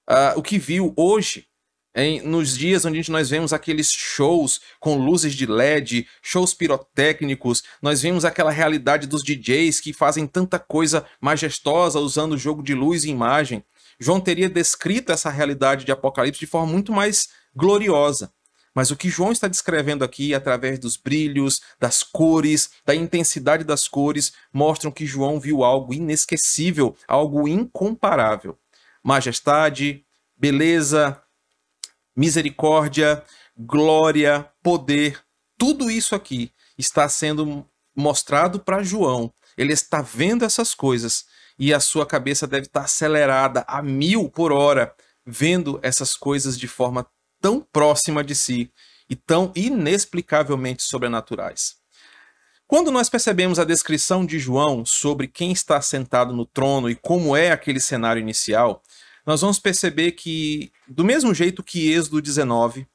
uh, 0.09 0.37
o 0.37 0.43
que 0.43 0.59
viu 0.59 0.93
hoje, 0.97 1.47
em, 2.01 2.21
nos 2.21 2.57
dias 2.57 2.85
onde 2.85 3.09
nós 3.11 3.29
vemos 3.29 3.51
aqueles 3.51 3.91
shows 3.91 4.61
com 4.79 4.97
luzes 4.97 5.33
de 5.33 5.45
LED, 5.45 6.07
shows 6.21 6.53
pirotécnicos, 6.53 7.63
nós 7.81 8.01
vemos 8.01 8.25
aquela 8.25 8.51
realidade 8.51 9.07
dos 9.07 9.23
DJs 9.23 9.79
que 9.79 9.93
fazem 9.93 10.27
tanta 10.27 10.59
coisa 10.59 11.05
majestosa 11.19 11.99
usando 11.99 12.37
jogo 12.37 12.61
de 12.61 12.73
luz 12.73 13.03
e 13.03 13.09
imagem. 13.09 13.63
João 13.99 14.21
teria 14.21 14.49
descrito 14.49 15.11
essa 15.11 15.29
realidade 15.29 15.83
de 15.83 15.91
Apocalipse 15.91 16.39
de 16.39 16.47
forma 16.47 16.71
muito 16.71 16.91
mais 16.91 17.29
gloriosa. 17.55 18.31
Mas 18.73 18.91
o 18.91 18.95
que 18.95 19.09
João 19.09 19.31
está 19.31 19.47
descrevendo 19.47 20.05
aqui, 20.05 20.33
através 20.33 20.79
dos 20.79 20.95
brilhos, 20.95 21.61
das 21.79 22.03
cores, 22.03 22.69
da 22.85 22.95
intensidade 22.95 23.63
das 23.63 23.87
cores, 23.87 24.31
mostram 24.53 24.91
que 24.91 25.05
João 25.05 25.39
viu 25.39 25.63
algo 25.63 25.93
inesquecível, 25.93 26.95
algo 27.07 27.47
incomparável. 27.47 28.57
Majestade, 29.03 30.05
beleza, 30.37 31.21
misericórdia, 32.19 33.23
glória, 33.57 34.45
poder, 34.61 35.21
tudo 35.57 35.89
isso 35.89 36.13
aqui 36.13 36.51
está 36.77 37.07
sendo 37.07 37.65
mostrado 37.95 38.59
para 38.59 38.83
João. 38.83 39.33
Ele 39.57 39.71
está 39.71 40.01
vendo 40.01 40.43
essas 40.43 40.75
coisas 40.75 41.25
e 41.57 41.73
a 41.73 41.79
sua 41.79 42.05
cabeça 42.05 42.45
deve 42.45 42.67
estar 42.67 42.81
acelerada 42.81 43.63
a 43.65 43.81
mil 43.81 44.29
por 44.29 44.51
hora, 44.51 44.93
vendo 45.25 45.79
essas 45.81 46.17
coisas 46.17 46.59
de 46.59 46.67
forma 46.67 47.07
tão 47.41 47.61
próxima 47.61 48.21
de 48.21 48.35
si 48.35 48.69
e 49.09 49.15
tão 49.15 49.53
inexplicavelmente 49.55 50.83
sobrenaturais. 50.83 51.77
Quando 52.67 52.91
nós 52.91 53.09
percebemos 53.09 53.59
a 53.59 53.65
descrição 53.65 54.25
de 54.25 54.37
João 54.39 54.85
sobre 54.85 55.25
quem 55.25 55.53
está 55.53 55.81
sentado 55.81 56.33
no 56.33 56.45
trono 56.45 56.89
e 56.89 56.95
como 56.95 57.35
é 57.35 57.51
aquele 57.51 57.79
cenário 57.79 58.19
inicial, 58.19 58.83
nós 59.25 59.41
vamos 59.41 59.59
perceber 59.59 60.13
que, 60.13 60.71
do 60.87 61.03
mesmo 61.03 61.33
jeito 61.33 61.63
que 61.63 61.91
Êxodo 61.91 62.21
19 62.21 62.87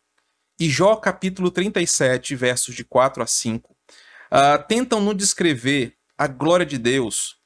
e 0.58 0.68
Jó 0.68 0.96
capítulo 0.96 1.50
37, 1.50 2.34
versos 2.34 2.74
de 2.74 2.84
4 2.84 3.22
a 3.22 3.26
5, 3.26 3.72
uh, 3.72 3.76
ah, 4.30 4.58
tentam 4.58 5.00
nos 5.00 5.16
descrever 5.16 5.96
a 6.16 6.26
glória 6.26 6.64
de 6.64 6.78
Deus 6.78 7.36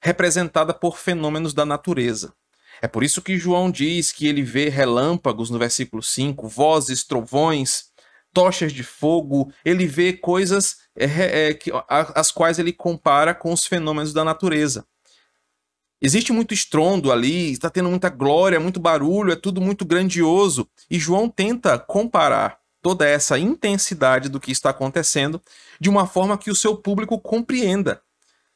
representada 0.00 0.74
por 0.74 0.98
fenômenos 0.98 1.54
da 1.54 1.64
natureza. 1.64 2.34
É 2.80 2.88
por 2.88 3.04
isso 3.04 3.22
que 3.22 3.38
João 3.38 3.70
diz 3.70 4.10
que 4.10 4.26
ele 4.26 4.42
vê 4.42 4.68
relâmpagos 4.68 5.50
no 5.50 5.58
versículo 5.58 6.02
5, 6.02 6.48
vozes, 6.48 7.04
trovões, 7.04 7.92
tochas 8.32 8.72
de 8.72 8.82
fogo, 8.82 9.52
ele 9.64 9.86
vê 9.86 10.12
coisas 10.12 10.78
é, 10.96 11.50
é, 11.50 11.54
que, 11.54 11.70
as 11.88 12.32
quais 12.32 12.58
ele 12.58 12.72
compara 12.72 13.34
com 13.34 13.52
os 13.52 13.66
fenômenos 13.66 14.12
da 14.12 14.24
natureza. 14.24 14.84
Existe 16.04 16.32
muito 16.32 16.52
estrondo 16.52 17.12
ali, 17.12 17.52
está 17.52 17.70
tendo 17.70 17.88
muita 17.88 18.08
glória, 18.08 18.58
muito 18.58 18.80
barulho, 18.80 19.32
é 19.32 19.36
tudo 19.36 19.60
muito 19.60 19.84
grandioso. 19.84 20.68
E 20.90 20.98
João 20.98 21.28
tenta 21.28 21.78
comparar 21.78 22.58
toda 22.82 23.06
essa 23.08 23.38
intensidade 23.38 24.28
do 24.28 24.40
que 24.40 24.50
está 24.50 24.70
acontecendo 24.70 25.40
de 25.80 25.88
uma 25.88 26.04
forma 26.04 26.36
que 26.36 26.50
o 26.50 26.56
seu 26.56 26.76
público 26.76 27.20
compreenda. 27.20 28.02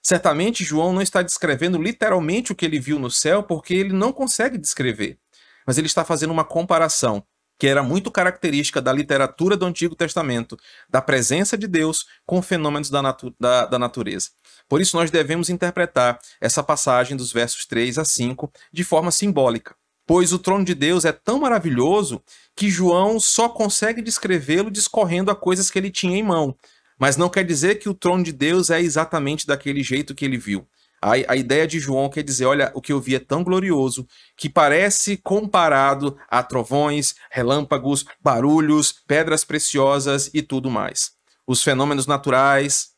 Certamente, 0.03 0.65
João 0.65 0.93
não 0.93 1.01
está 1.01 1.23
descrevendo 1.23 1.81
literalmente 1.81 2.51
o 2.51 2.55
que 2.55 2.65
ele 2.65 2.81
viu 2.81 2.99
no 2.99 3.13
céu, 3.13 3.45
porque 3.45 3.75
ele 3.75 3.93
não 3.93 4.13
consegue 4.13 4.59
descrever. 4.59 5.17
Mas 5.65 5.79
ele 5.79 5.87
está 5.87 6.05
fazendo 6.05 6.33
uma 6.33 6.45
comparação 6.45 7.25
que 7.59 7.67
era 7.67 7.83
muito 7.83 8.11
característica 8.11 8.81
da 8.81 8.93
literatura 8.93 9.57
do 9.57 9.67
Antigo 9.67 9.95
Testamento, 9.95 10.59
da 10.89 11.01
presença 11.01 11.57
de 11.57 11.67
Deus 11.67 12.07
com 12.25 12.43
fenômenos 12.43 12.91
da, 12.91 13.03
natu 13.03 13.35
da, 13.39 13.67
da 13.67 13.79
natureza. 13.79 14.31
Por 14.69 14.81
isso, 14.81 14.97
nós 14.97 15.11
devemos 15.11 15.49
interpretar 15.49 16.19
essa 16.41 16.63
passagem 16.63 17.17
dos 17.17 17.33
versos 17.33 17.67
3 17.67 17.99
a 17.99 18.05
5 18.05 18.53
de 18.73 18.85
forma 18.85 19.11
simbólica. 19.11 19.75
Pois 20.07 20.33
o 20.33 20.39
trono 20.39 20.65
de 20.65 20.75
Deus 20.75 21.05
é 21.05 21.13
tão 21.13 21.41
maravilhoso 21.41 22.23
que 22.55 22.71
João 22.71 23.19
só 23.19 23.49
consegue 23.49 24.01
descrevê-lo 24.01 24.71
discorrendo 24.71 25.31
a 25.31 25.37
coisas 25.37 25.71
que 25.71 25.79
ele 25.79 25.91
tinha 25.91 26.17
em 26.17 26.23
mão. 26.23 26.57
Mas 26.99 27.17
não 27.17 27.29
quer 27.29 27.45
dizer 27.45 27.77
que 27.77 27.89
o 27.89 27.95
trono 27.95 28.23
de 28.23 28.33
Deus 28.33 28.71
é 28.71 28.81
exatamente 28.81 29.47
daquele 29.47 29.83
jeito 29.83 30.15
que 30.15 30.25
ele 30.25 30.39
viu. 30.39 30.67
A, 31.01 31.13
a, 31.13 31.37
ideia 31.37 31.67
de 31.67 31.79
João 31.79 32.09
quer 32.09 32.23
dizer: 32.23 32.47
olha, 32.47 32.71
o 32.75 32.81
que 32.81 32.93
eu 32.93 33.01
vi 33.01 33.15
é 33.15 33.19
tão 33.19 33.45
glorioso 33.45 34.07
que 34.37 34.49
parece 34.49 35.17
comparado 35.17 36.17
a 36.29 36.43
trovões, 36.43 37.15
relâmpagos, 37.31 38.05
barulhos, 38.21 38.93
pedras 39.07 39.45
preciosas 39.45 40.31
e 40.33 40.43
tudo 40.43 40.71
mais. 40.71 41.13
Os 41.47 41.63
fenômenos 41.63 42.07
naturais 42.07 42.97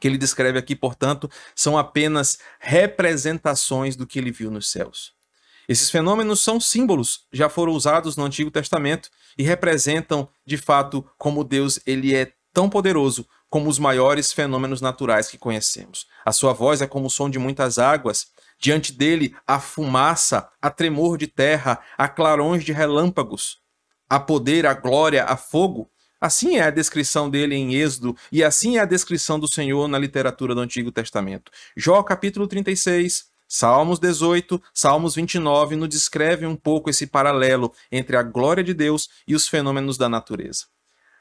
que 0.00 0.08
ele 0.08 0.18
descreve 0.18 0.58
aqui, 0.58 0.74
portanto, 0.74 1.30
são 1.54 1.78
apenas 1.78 2.38
representações 2.58 3.94
do 3.94 4.04
que 4.04 4.18
ele 4.18 4.32
viu 4.32 4.50
nos 4.50 4.68
céus. 4.68 5.12
Esses 5.68 5.90
fenômenos 5.90 6.40
são 6.40 6.60
símbolos, 6.60 7.20
já 7.32 7.48
foram 7.48 7.72
usados 7.72 8.16
no 8.16 8.24
Antigo 8.24 8.50
Testamento 8.50 9.08
e 9.38 9.44
representam, 9.44 10.28
de 10.44 10.56
fato, 10.56 11.08
como 11.16 11.44
Deus 11.44 11.78
ele 11.86 12.16
é 12.16 12.32
tão 12.52 12.68
poderoso 12.68 13.26
como 13.52 13.68
os 13.68 13.78
maiores 13.78 14.32
fenômenos 14.32 14.80
naturais 14.80 15.28
que 15.28 15.36
conhecemos. 15.36 16.06
A 16.24 16.32
sua 16.32 16.54
voz 16.54 16.80
é 16.80 16.86
como 16.86 17.08
o 17.08 17.10
som 17.10 17.28
de 17.28 17.38
muitas 17.38 17.76
águas, 17.76 18.28
diante 18.58 18.94
dele 18.94 19.36
há 19.46 19.60
fumaça, 19.60 20.48
há 20.62 20.70
tremor 20.70 21.18
de 21.18 21.26
terra, 21.26 21.78
há 21.98 22.08
clarões 22.08 22.64
de 22.64 22.72
relâmpagos, 22.72 23.58
há 24.08 24.18
poder, 24.18 24.64
há 24.64 24.72
glória, 24.72 25.24
há 25.24 25.36
fogo. 25.36 25.90
Assim 26.18 26.56
é 26.56 26.62
a 26.62 26.70
descrição 26.70 27.28
dele 27.28 27.54
em 27.54 27.74
Êxodo, 27.74 28.16
e 28.32 28.42
assim 28.42 28.78
é 28.78 28.80
a 28.80 28.86
descrição 28.86 29.38
do 29.38 29.46
Senhor 29.46 29.86
na 29.86 29.98
literatura 29.98 30.54
do 30.54 30.62
Antigo 30.62 30.90
Testamento. 30.90 31.52
Jó 31.76 32.02
capítulo 32.02 32.46
36, 32.46 33.26
Salmos 33.46 33.98
18, 33.98 34.62
Salmos 34.72 35.14
29 35.14 35.76
nos 35.76 35.90
descreve 35.90 36.46
um 36.46 36.56
pouco 36.56 36.88
esse 36.88 37.06
paralelo 37.06 37.70
entre 37.90 38.16
a 38.16 38.22
glória 38.22 38.64
de 38.64 38.72
Deus 38.72 39.10
e 39.28 39.34
os 39.34 39.46
fenômenos 39.46 39.98
da 39.98 40.08
natureza. 40.08 40.64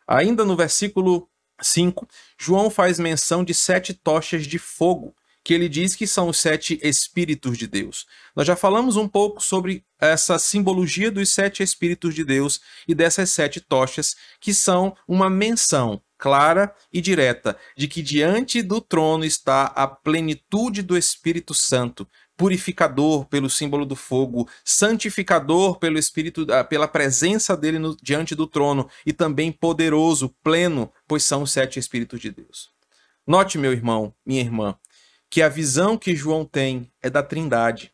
Ainda 0.08 0.46
no 0.46 0.56
versículo 0.56 1.28
5, 1.62 2.08
João 2.38 2.70
faz 2.70 3.00
menção 3.00 3.44
de 3.44 3.54
sete 3.54 3.94
tochas 3.94 4.46
de 4.46 4.58
fogo, 4.58 5.16
que 5.44 5.54
ele 5.54 5.68
diz 5.68 5.96
que 5.96 6.06
são 6.06 6.30
os 6.30 6.40
sete 6.40 6.80
Espíritos 6.84 7.58
de 7.58 7.68
Deus. 7.68 8.06
Nós 8.36 8.46
já 8.46 8.56
falamos 8.56 8.96
um 8.96 9.08
pouco 9.08 9.42
sobre 9.42 9.84
essa 10.00 10.38
simbologia 10.38 11.12
dos 11.12 11.30
sete 11.30 11.64
Espíritos 11.64 12.14
de 12.14 12.24
Deus 12.24 12.62
e 12.88 12.94
dessas 12.94 13.30
sete 13.32 13.60
tochas, 13.60 14.16
que 14.40 14.54
são 14.54 14.96
uma 15.08 15.30
menção 15.30 16.02
clara 16.22 16.74
e 16.94 17.02
direta 17.02 17.58
de 17.76 17.88
que 17.88 18.04
diante 18.04 18.62
do 18.62 18.80
trono 18.80 19.26
está 19.26 19.64
a 19.64 19.88
plenitude 19.88 20.84
do 20.84 20.96
Espírito 20.96 21.52
Santo, 21.56 22.08
purificador 22.42 23.26
pelo 23.26 23.48
símbolo 23.52 23.86
do 23.86 23.96
fogo, 23.96 24.50
santificador 24.66 25.78
pelo 25.78 26.00
espírito, 26.00 26.48
ah, 26.50 26.64
pela 26.64 26.88
presença 26.88 27.56
dele 27.56 27.78
no, 27.78 27.96
diante 28.02 28.34
do 28.34 28.48
trono 28.48 28.90
e 29.06 29.14
também 29.14 29.52
poderoso, 29.52 30.34
pleno, 30.44 30.92
pois 31.08 31.22
são 31.22 31.44
os 31.44 31.52
sete 31.52 31.78
espíritos 31.78 32.20
de 32.20 32.32
Deus. 32.32 32.72
Note, 33.28 33.60
meu 33.60 33.72
irmão, 33.72 34.12
minha 34.26 34.42
irmã, 34.42 34.76
que 35.30 35.44
a 35.44 35.48
visão 35.48 35.96
que 35.96 36.16
João 36.16 36.44
tem 36.44 36.92
é 37.00 37.12
da 37.12 37.22
Trindade. 37.22 37.94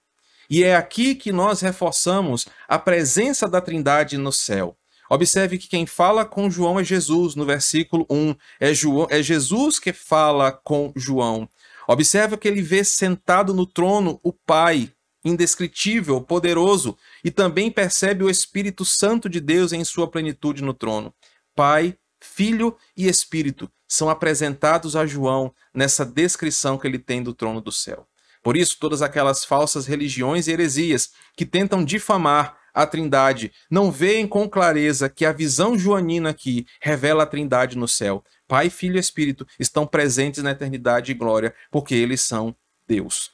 E 0.49 0.63
é 0.63 0.77
aqui 0.77 1.13
que 1.13 1.33
nós 1.33 1.59
reforçamos 1.59 2.47
a 2.69 2.79
presença 2.79 3.49
da 3.49 3.59
Trindade 3.59 4.17
no 4.17 4.31
céu. 4.31 4.77
Observe 5.09 5.57
que 5.57 5.67
quem 5.67 5.85
fala 5.85 6.23
com 6.23 6.49
João 6.49 6.79
é 6.79 6.85
Jesus, 6.85 7.35
no 7.35 7.45
versículo 7.45 8.05
1. 8.09 8.33
É, 8.61 8.73
João, 8.73 9.07
é 9.09 9.21
Jesus 9.21 9.77
que 9.77 9.91
fala 9.91 10.53
com 10.53 10.93
João. 10.95 11.49
Observa 11.87 12.37
que 12.37 12.47
ele 12.47 12.61
vê 12.61 12.83
sentado 12.83 13.53
no 13.53 13.65
trono 13.65 14.19
o 14.21 14.33
Pai, 14.33 14.91
indescritível, 15.23 16.21
poderoso, 16.21 16.97
e 17.23 17.31
também 17.31 17.71
percebe 17.71 18.23
o 18.23 18.29
Espírito 18.29 18.83
Santo 18.83 19.29
de 19.29 19.39
Deus 19.39 19.71
em 19.71 19.83
sua 19.83 20.07
plenitude 20.09 20.61
no 20.61 20.73
trono. 20.73 21.13
Pai, 21.55 21.97
Filho 22.21 22.75
e 22.95 23.07
Espírito 23.07 23.71
são 23.87 24.09
apresentados 24.09 24.95
a 24.95 25.05
João 25.05 25.53
nessa 25.73 26.05
descrição 26.05 26.77
que 26.77 26.85
ele 26.85 26.99
tem 26.99 27.23
do 27.23 27.33
trono 27.33 27.61
do 27.61 27.71
céu. 27.71 28.07
Por 28.43 28.57
isso, 28.57 28.77
todas 28.79 29.01
aquelas 29.01 29.45
falsas 29.45 29.85
religiões 29.85 30.47
e 30.47 30.51
heresias 30.51 31.11
que 31.35 31.45
tentam 31.45 31.83
difamar 31.83 32.57
a 32.73 32.85
Trindade 32.85 33.51
não 33.71 33.91
veem 33.91 34.27
com 34.27 34.47
clareza 34.47 35.09
que 35.09 35.25
a 35.25 35.31
visão 35.31 35.77
joanina 35.77 36.29
aqui 36.29 36.65
revela 36.79 37.23
a 37.23 37.25
Trindade 37.25 37.75
no 37.75 37.87
céu, 37.87 38.23
Pai, 38.47 38.69
Filho 38.69 38.95
e 38.95 38.99
Espírito 38.99 39.45
estão 39.59 39.85
presentes 39.85 40.41
na 40.41 40.51
eternidade 40.51 41.11
e 41.11 41.15
glória, 41.15 41.53
porque 41.69 41.93
eles 41.93 42.21
são 42.21 42.55
Deus. 42.87 43.31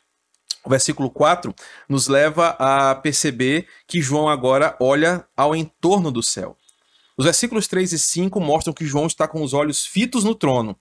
O 0.64 0.70
versículo 0.70 1.10
4 1.10 1.54
nos 1.90 2.08
leva 2.08 2.56
a 2.58 2.96
perceber 2.96 3.68
que 3.86 4.02
João 4.02 4.30
agora 4.30 4.76
olha 4.80 5.28
ao 5.36 5.56
entorno 5.56 6.10
do 6.10 6.24
céu. 6.24 6.58
Os 7.18 7.26
versículos 7.26 7.68
3 7.68 7.92
e 7.92 8.00
5 8.00 8.40
mostram 8.40 8.74
que 8.74 8.86
João 8.86 9.06
está 9.06 9.28
com 9.28 9.44
os 9.44 9.54
olhos 9.54 9.86
fitos 9.86 10.24
no 10.24 10.34
trono. 10.34 10.76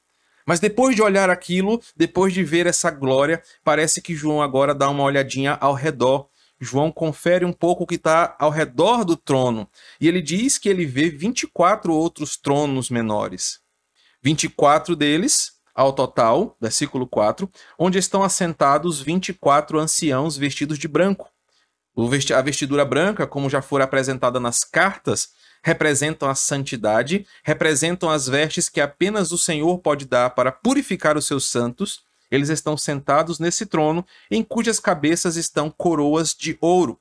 Mas 0.46 0.60
depois 0.60 0.96
de 0.96 1.02
olhar 1.02 1.30
aquilo, 1.30 1.80
depois 1.96 2.32
de 2.32 2.42
ver 2.42 2.66
essa 2.66 2.90
glória, 2.90 3.42
parece 3.62 4.00
que 4.00 4.14
João 4.14 4.40
agora 4.40 4.74
dá 4.74 4.88
uma 4.88 5.04
olhadinha 5.04 5.58
ao 5.60 5.74
redor. 5.74 6.28
João 6.60 6.90
confere 6.90 7.44
um 7.44 7.52
pouco 7.52 7.84
o 7.84 7.86
que 7.86 7.96
está 7.96 8.36
ao 8.38 8.50
redor 8.50 9.04
do 9.04 9.16
trono. 9.16 9.68
E 10.00 10.08
ele 10.08 10.22
diz 10.22 10.58
que 10.58 10.68
ele 10.68 10.86
vê 10.86 11.10
24 11.10 11.92
outros 11.92 12.36
tronos 12.36 12.88
menores. 12.88 13.60
24 14.22 14.94
deles 14.94 15.52
ao 15.74 15.92
total, 15.92 16.56
versículo 16.60 17.06
4, 17.06 17.50
onde 17.78 17.98
estão 17.98 18.22
assentados 18.22 19.00
24 19.00 19.78
anciãos 19.78 20.36
vestidos 20.36 20.78
de 20.78 20.86
branco. 20.86 21.30
A 22.34 22.40
vestidura 22.40 22.84
branca, 22.84 23.26
como 23.26 23.50
já 23.50 23.60
for 23.60 23.82
apresentada 23.82 24.38
nas 24.38 24.64
cartas, 24.64 25.30
representam 25.62 26.28
a 26.28 26.34
santidade, 26.34 27.26
representam 27.44 28.10
as 28.10 28.26
vestes 28.26 28.68
que 28.68 28.80
apenas 28.80 29.30
o 29.30 29.38
Senhor 29.38 29.78
pode 29.78 30.06
dar 30.06 30.30
para 30.30 30.50
purificar 30.50 31.16
os 31.16 31.26
seus 31.26 31.48
santos. 31.48 32.02
Eles 32.30 32.48
estão 32.48 32.76
sentados 32.76 33.38
nesse 33.38 33.66
trono, 33.66 34.06
em 34.30 34.42
cujas 34.42 34.80
cabeças 34.80 35.36
estão 35.36 35.70
coroas 35.70 36.34
de 36.34 36.56
ouro. 36.60 36.98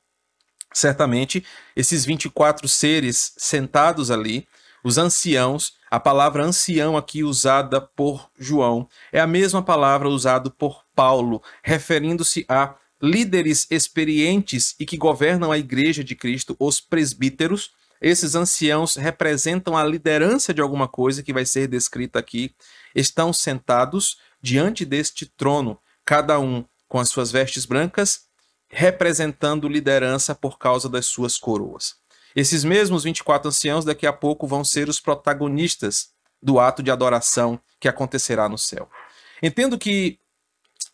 Certamente, 0.73 1.43
esses 1.75 2.05
24 2.05 2.67
seres 2.67 3.33
sentados 3.37 4.11
ali, 4.11 4.47
os 4.83 4.97
anciãos, 4.97 5.73
a 5.89 5.99
palavra 5.99 6.43
ancião 6.43 6.97
aqui 6.97 7.23
usada 7.23 7.79
por 7.81 8.29
João 8.37 8.87
é 9.11 9.19
a 9.19 9.27
mesma 9.27 9.61
palavra 9.61 10.09
usada 10.09 10.49
por 10.49 10.83
Paulo, 10.95 11.41
referindo-se 11.63 12.45
a 12.47 12.75
líderes 13.01 13.67
experientes 13.69 14.75
e 14.79 14.85
que 14.85 14.97
governam 14.97 15.51
a 15.51 15.57
igreja 15.57 16.03
de 16.03 16.15
Cristo, 16.15 16.55
os 16.59 16.79
presbíteros. 16.79 17.71
Esses 17.99 18.33
anciãos 18.35 18.95
representam 18.95 19.77
a 19.77 19.83
liderança 19.83 20.53
de 20.53 20.61
alguma 20.61 20.87
coisa 20.87 21.21
que 21.21 21.33
vai 21.33 21.45
ser 21.45 21.67
descrita 21.67 22.17
aqui. 22.17 22.55
Estão 22.95 23.31
sentados 23.31 24.17
diante 24.41 24.85
deste 24.85 25.25
trono, 25.25 25.79
cada 26.03 26.39
um 26.39 26.65
com 26.87 26.99
as 26.99 27.09
suas 27.09 27.31
vestes 27.31 27.65
brancas, 27.65 28.21
representando 28.67 29.67
liderança 29.67 30.33
por 30.33 30.57
causa 30.57 30.89
das 30.89 31.05
suas 31.05 31.37
coroas. 31.37 32.00
Esses 32.35 32.63
mesmos 32.63 33.03
24 33.03 33.49
anciãos 33.49 33.85
daqui 33.85 34.07
a 34.07 34.13
pouco 34.13 34.47
vão 34.47 34.63
ser 34.63 34.87
os 34.89 34.99
protagonistas 34.99 36.09
do 36.41 36.59
ato 36.59 36.81
de 36.81 36.89
adoração 36.89 37.59
que 37.79 37.87
acontecerá 37.87 38.47
no 38.47 38.57
céu. 38.57 38.89
Entendo 39.43 39.77
que 39.77 40.19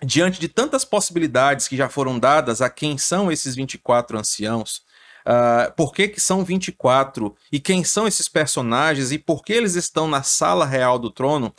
diante 0.02 0.40
de 0.40 0.48
tantas 0.48 0.86
possibilidades 0.86 1.68
que 1.68 1.78
já 1.78 1.90
foram 1.90 2.20
dadas 2.20 2.62
a 2.62 2.70
quem 2.70 2.98
são 2.98 3.32
esses 3.32 3.56
24 3.56 4.18
anciãos, 4.18 4.84
uh, 5.26 5.72
por 5.76 5.94
que, 5.94 6.08
que 6.08 6.20
são 6.20 6.44
24 6.44 7.36
e 7.52 7.60
quem 7.60 7.84
são 7.84 8.08
esses 8.08 8.28
personagens 8.28 9.12
e 9.12 9.18
por 9.18 9.44
que 9.44 9.54
eles 9.54 9.76
estão 9.76 10.08
na 10.08 10.24
sala 10.24 10.66
real 10.66 11.00
do 11.00 11.10
trono, 11.10 11.54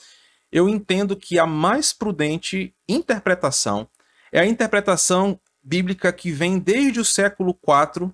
eu 0.51 0.69
entendo 0.69 1.17
que 1.17 1.39
a 1.39 1.47
mais 1.47 1.93
prudente 1.93 2.75
interpretação 2.89 3.89
é 4.33 4.41
a 4.41 4.47
interpretação 4.47 5.39
bíblica 5.63 6.13
que 6.13 6.31
vem 6.31 6.59
desde 6.59 7.01
o 7.01 7.05
século 7.05 7.59
IV 7.63 8.11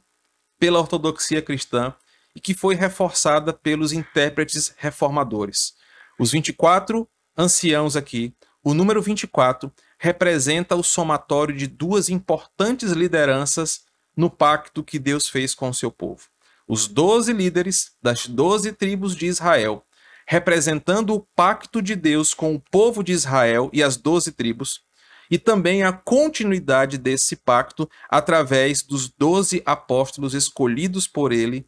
pela 0.58 0.78
ortodoxia 0.78 1.42
cristã 1.42 1.94
e 2.34 2.40
que 2.40 2.54
foi 2.54 2.74
reforçada 2.74 3.52
pelos 3.52 3.92
intérpretes 3.92 4.74
reformadores. 4.76 5.74
Os 6.18 6.30
24 6.32 7.08
anciãos 7.36 7.96
aqui, 7.96 8.34
o 8.62 8.74
número 8.74 9.00
24 9.02 9.72
representa 9.98 10.76
o 10.76 10.82
somatório 10.82 11.56
de 11.56 11.66
duas 11.66 12.08
importantes 12.08 12.92
lideranças 12.92 13.84
no 14.16 14.30
pacto 14.30 14.82
que 14.82 14.98
Deus 14.98 15.28
fez 15.28 15.54
com 15.54 15.68
o 15.68 15.74
seu 15.74 15.90
povo. 15.90 16.28
Os 16.66 16.86
doze 16.86 17.32
líderes 17.32 17.92
das 18.02 18.26
doze 18.26 18.72
tribos 18.72 19.14
de 19.14 19.26
Israel, 19.26 19.84
representando 20.26 21.14
o 21.14 21.20
pacto 21.20 21.82
de 21.82 21.94
Deus 21.94 22.32
com 22.32 22.54
o 22.54 22.60
povo 22.70 23.02
de 23.02 23.12
Israel 23.12 23.68
e 23.72 23.82
as 23.82 23.96
doze 23.96 24.32
tribos, 24.32 24.83
e 25.30 25.38
também 25.38 25.82
a 25.82 25.92
continuidade 25.92 26.98
desse 26.98 27.36
pacto 27.36 27.88
através 28.08 28.82
dos 28.82 29.08
doze 29.08 29.62
apóstolos 29.64 30.34
escolhidos 30.34 31.06
por 31.06 31.32
ele 31.32 31.66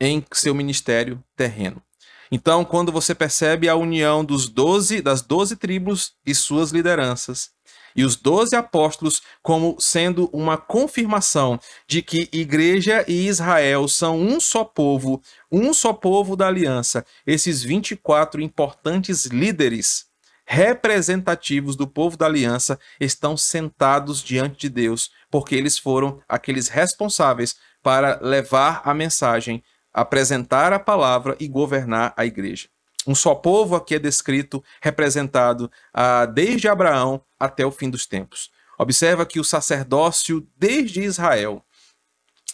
em 0.00 0.24
seu 0.32 0.54
ministério 0.54 1.22
terreno. 1.36 1.82
Então, 2.30 2.64
quando 2.64 2.92
você 2.92 3.14
percebe 3.14 3.68
a 3.68 3.74
união 3.74 4.24
dos 4.24 4.48
12, 4.48 5.00
das 5.00 5.22
doze 5.22 5.56
tribos 5.56 6.12
e 6.26 6.34
suas 6.34 6.70
lideranças, 6.70 7.50
e 7.96 8.04
os 8.04 8.16
doze 8.16 8.54
apóstolos 8.54 9.22
como 9.42 9.76
sendo 9.80 10.28
uma 10.32 10.56
confirmação 10.56 11.58
de 11.86 12.02
que 12.02 12.28
igreja 12.30 13.04
e 13.08 13.26
Israel 13.26 13.88
são 13.88 14.20
um 14.20 14.38
só 14.38 14.62
povo, 14.62 15.22
um 15.50 15.72
só 15.72 15.92
povo 15.92 16.36
da 16.36 16.46
aliança, 16.46 17.04
esses 17.26 17.62
24 17.62 18.40
importantes 18.40 19.24
líderes 19.24 20.07
representativos 20.50 21.76
do 21.76 21.86
povo 21.86 22.16
da 22.16 22.24
aliança 22.24 22.80
estão 22.98 23.36
sentados 23.36 24.22
diante 24.22 24.60
de 24.60 24.70
Deus, 24.70 25.10
porque 25.30 25.54
eles 25.54 25.78
foram 25.78 26.22
aqueles 26.26 26.68
responsáveis 26.68 27.56
para 27.82 28.18
levar 28.22 28.80
a 28.82 28.94
mensagem 28.94 29.62
apresentar 29.92 30.72
a 30.72 30.78
palavra 30.78 31.36
e 31.38 31.46
governar 31.46 32.14
a 32.16 32.24
igreja. 32.24 32.66
Um 33.06 33.14
só 33.14 33.34
povo 33.34 33.76
aqui 33.76 33.96
é 33.96 33.98
descrito, 33.98 34.64
representado 34.80 35.70
ah, 35.92 36.24
desde 36.24 36.66
Abraão 36.66 37.22
até 37.38 37.66
o 37.66 37.70
fim 37.70 37.90
dos 37.90 38.06
tempos. 38.06 38.50
Observa 38.78 39.26
que 39.26 39.38
o 39.38 39.44
sacerdócio 39.44 40.48
desde 40.56 41.02
Israel 41.02 41.62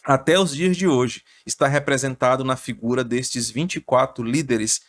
até 0.03 0.37
os 0.37 0.53
dias 0.53 0.77
de 0.77 0.89
hoje 0.89 1.23
está 1.47 1.69
representado 1.69 2.43
na 2.43 2.57
figura 2.57 3.05
destes 3.05 3.49
24 3.51 4.25
líderes 4.25 4.83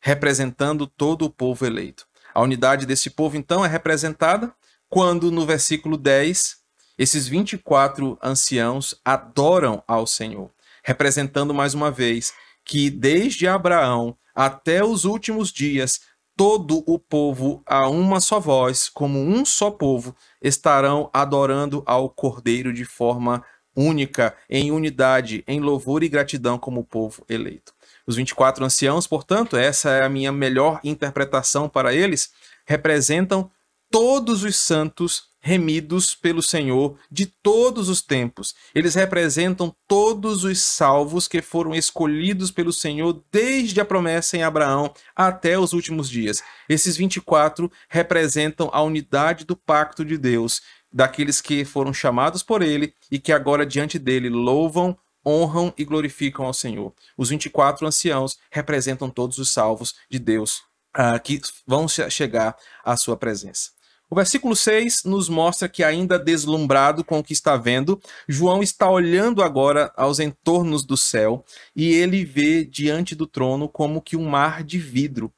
representando 0.00 0.86
todo 0.86 1.24
o 1.24 1.30
povo 1.30 1.66
eleito. 1.66 2.06
A 2.34 2.40
unidade 2.40 2.86
desse 2.86 3.10
povo, 3.10 3.36
então, 3.36 3.64
é 3.64 3.68
representada 3.68 4.52
quando, 4.88 5.30
no 5.30 5.46
versículo 5.46 5.96
10, 5.96 6.56
esses 6.98 7.26
24 7.28 8.18
anciãos 8.22 8.94
adoram 9.04 9.82
ao 9.86 10.06
Senhor 10.06 10.50
representando 10.82 11.54
mais 11.54 11.74
uma 11.74 11.90
vez 11.90 12.32
que 12.64 12.90
desde 12.90 13.46
Abraão 13.46 14.16
até 14.34 14.84
os 14.84 15.04
últimos 15.04 15.52
dias, 15.52 16.00
todo 16.36 16.82
o 16.86 16.98
povo 16.98 17.62
a 17.66 17.88
uma 17.88 18.20
só 18.20 18.40
voz, 18.40 18.88
como 18.88 19.18
um 19.18 19.44
só 19.44 19.70
povo, 19.70 20.16
estarão 20.40 21.10
adorando 21.12 21.82
ao 21.86 22.08
Cordeiro 22.08 22.72
de 22.72 22.84
forma 22.84 23.44
única, 23.76 24.34
em 24.48 24.70
unidade, 24.70 25.44
em 25.46 25.60
louvor 25.60 26.02
e 26.02 26.08
gratidão 26.08 26.58
como 26.58 26.84
povo 26.84 27.24
eleito. 27.28 27.71
Os 28.06 28.16
24 28.16 28.64
anciãos, 28.64 29.06
portanto, 29.06 29.56
essa 29.56 29.90
é 29.90 30.04
a 30.04 30.08
minha 30.08 30.32
melhor 30.32 30.80
interpretação 30.82 31.68
para 31.68 31.94
eles, 31.94 32.30
representam 32.66 33.50
todos 33.90 34.42
os 34.42 34.56
santos 34.56 35.30
remidos 35.42 36.14
pelo 36.14 36.40
Senhor 36.40 36.96
de 37.10 37.26
todos 37.26 37.88
os 37.88 38.00
tempos. 38.00 38.54
Eles 38.72 38.94
representam 38.94 39.74
todos 39.88 40.44
os 40.44 40.60
salvos 40.60 41.26
que 41.26 41.42
foram 41.42 41.74
escolhidos 41.74 42.52
pelo 42.52 42.72
Senhor 42.72 43.20
desde 43.30 43.80
a 43.80 43.84
promessa 43.84 44.36
em 44.36 44.44
Abraão 44.44 44.94
até 45.16 45.58
os 45.58 45.72
últimos 45.72 46.08
dias. 46.08 46.42
Esses 46.68 46.96
24 46.96 47.70
representam 47.88 48.70
a 48.72 48.80
unidade 48.82 49.44
do 49.44 49.56
pacto 49.56 50.04
de 50.04 50.16
Deus, 50.16 50.62
daqueles 50.92 51.40
que 51.40 51.64
foram 51.64 51.92
chamados 51.92 52.42
por 52.42 52.62
ele 52.62 52.94
e 53.10 53.18
que 53.18 53.32
agora 53.32 53.66
diante 53.66 53.98
dele 53.98 54.30
louvam, 54.30 54.96
honram 55.24 55.72
e 55.76 55.84
glorificam 55.84 56.44
ao 56.44 56.54
Senhor. 56.54 56.92
Os 57.16 57.30
24 57.30 57.86
anciãos 57.86 58.38
representam 58.50 59.10
todos 59.10 59.38
os 59.38 59.50
salvos 59.50 59.94
de 60.10 60.18
Deus 60.18 60.62
uh, 60.96 61.20
que 61.22 61.40
vão 61.66 61.86
chegar 61.88 62.56
à 62.84 62.96
sua 62.96 63.16
presença. 63.16 63.70
O 64.12 64.14
versículo 64.14 64.54
6 64.54 65.04
nos 65.04 65.26
mostra 65.30 65.66
que, 65.70 65.82
ainda 65.82 66.18
deslumbrado 66.18 67.02
com 67.02 67.18
o 67.18 67.24
que 67.24 67.32
está 67.32 67.56
vendo, 67.56 67.98
João 68.28 68.62
está 68.62 68.90
olhando 68.90 69.42
agora 69.42 69.90
aos 69.96 70.20
entornos 70.20 70.84
do 70.84 70.98
céu 70.98 71.42
e 71.74 71.94
ele 71.94 72.22
vê 72.22 72.62
diante 72.62 73.14
do 73.14 73.26
trono 73.26 73.70
como 73.70 74.02
que 74.02 74.14
um 74.14 74.28
mar 74.28 74.62
de 74.62 74.78
vidro, 74.78 75.32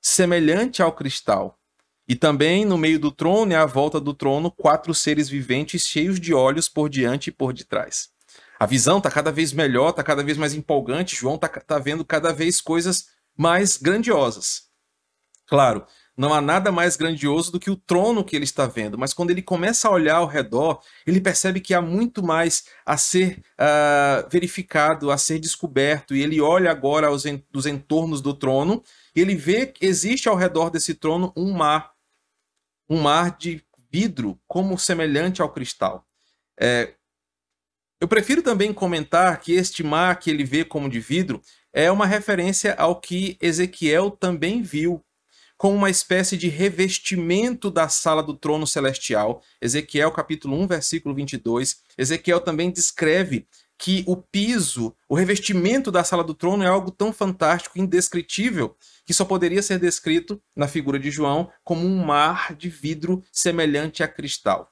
semelhante 0.00 0.80
ao 0.80 0.92
cristal. 0.92 1.58
E 2.06 2.14
também 2.14 2.64
no 2.64 2.78
meio 2.78 3.00
do 3.00 3.10
trono 3.10 3.50
e 3.50 3.56
à 3.56 3.66
volta 3.66 4.00
do 4.00 4.14
trono, 4.14 4.52
quatro 4.52 4.94
seres 4.94 5.28
viventes 5.28 5.84
cheios 5.84 6.20
de 6.20 6.32
olhos 6.32 6.68
por 6.68 6.88
diante 6.88 7.30
e 7.30 7.32
por 7.32 7.52
detrás. 7.52 8.11
A 8.62 8.66
visão 8.66 8.98
está 8.98 9.10
cada 9.10 9.32
vez 9.32 9.52
melhor, 9.52 9.90
está 9.90 10.04
cada 10.04 10.22
vez 10.22 10.38
mais 10.38 10.54
empolgante. 10.54 11.16
João 11.16 11.34
está 11.34 11.48
tá 11.48 11.80
vendo 11.80 12.04
cada 12.04 12.32
vez 12.32 12.60
coisas 12.60 13.08
mais 13.36 13.76
grandiosas. 13.76 14.68
Claro, 15.48 15.84
não 16.16 16.32
há 16.32 16.40
nada 16.40 16.70
mais 16.70 16.94
grandioso 16.94 17.50
do 17.50 17.58
que 17.58 17.72
o 17.72 17.76
trono 17.76 18.22
que 18.22 18.36
ele 18.36 18.44
está 18.44 18.64
vendo, 18.68 18.96
mas 18.96 19.12
quando 19.12 19.32
ele 19.32 19.42
começa 19.42 19.88
a 19.88 19.90
olhar 19.90 20.18
ao 20.18 20.28
redor, 20.28 20.80
ele 21.04 21.20
percebe 21.20 21.60
que 21.60 21.74
há 21.74 21.82
muito 21.82 22.22
mais 22.22 22.66
a 22.86 22.96
ser 22.96 23.42
uh, 23.58 24.30
verificado, 24.30 25.10
a 25.10 25.18
ser 25.18 25.40
descoberto, 25.40 26.14
e 26.14 26.22
ele 26.22 26.40
olha 26.40 26.70
agora 26.70 27.08
aos 27.08 27.26
en 27.26 27.44
dos 27.50 27.66
entornos 27.66 28.20
do 28.20 28.32
trono, 28.32 28.80
e 29.12 29.20
ele 29.20 29.34
vê 29.34 29.66
que 29.66 29.84
existe 29.84 30.28
ao 30.28 30.36
redor 30.36 30.70
desse 30.70 30.94
trono 30.94 31.32
um 31.36 31.52
mar, 31.52 31.94
um 32.88 33.00
mar 33.02 33.36
de 33.36 33.60
vidro, 33.90 34.38
como 34.46 34.78
semelhante 34.78 35.42
ao 35.42 35.52
cristal. 35.52 36.06
É, 36.60 36.94
eu 38.02 38.08
prefiro 38.08 38.42
também 38.42 38.72
comentar 38.72 39.38
que 39.38 39.52
este 39.52 39.84
mar 39.84 40.18
que 40.18 40.28
ele 40.28 40.42
vê 40.42 40.64
como 40.64 40.88
de 40.88 40.98
vidro 40.98 41.40
é 41.72 41.88
uma 41.88 42.04
referência 42.04 42.74
ao 42.74 43.00
que 43.00 43.38
Ezequiel 43.40 44.10
também 44.10 44.60
viu 44.60 45.00
como 45.56 45.76
uma 45.76 45.88
espécie 45.88 46.36
de 46.36 46.48
revestimento 46.48 47.70
da 47.70 47.88
sala 47.88 48.20
do 48.20 48.34
trono 48.34 48.66
celestial. 48.66 49.40
Ezequiel 49.60 50.10
capítulo 50.10 50.60
1, 50.62 50.66
versículo 50.66 51.14
22. 51.14 51.76
Ezequiel 51.96 52.40
também 52.40 52.72
descreve 52.72 53.46
que 53.78 54.02
o 54.08 54.16
piso, 54.16 54.96
o 55.08 55.14
revestimento 55.14 55.92
da 55.92 56.02
sala 56.02 56.24
do 56.24 56.34
trono 56.34 56.64
é 56.64 56.66
algo 56.66 56.90
tão 56.90 57.12
fantástico, 57.12 57.78
indescritível, 57.78 58.76
que 59.06 59.14
só 59.14 59.24
poderia 59.24 59.62
ser 59.62 59.78
descrito 59.78 60.42
na 60.56 60.66
figura 60.66 60.98
de 60.98 61.08
João 61.08 61.48
como 61.62 61.86
um 61.86 62.04
mar 62.04 62.52
de 62.56 62.68
vidro 62.68 63.22
semelhante 63.30 64.02
a 64.02 64.08
cristal. 64.08 64.71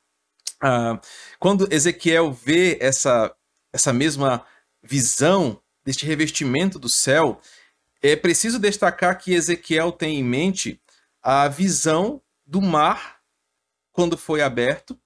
Ah, 0.60 1.00
quando 1.38 1.72
Ezequiel 1.72 2.32
vê 2.32 2.76
essa, 2.80 3.34
essa 3.72 3.92
mesma 3.92 4.44
visão 4.82 5.60
deste 5.84 6.04
revestimento 6.04 6.78
do 6.78 6.88
céu, 6.88 7.40
é 8.02 8.14
preciso 8.16 8.58
destacar 8.58 9.18
que 9.18 9.32
Ezequiel 9.32 9.92
tem 9.92 10.18
em 10.18 10.24
mente 10.24 10.80
a 11.22 11.48
visão 11.48 12.22
do 12.46 12.60
mar 12.60 13.20
quando 13.92 14.16
foi 14.16 14.42
aberto 14.42 14.98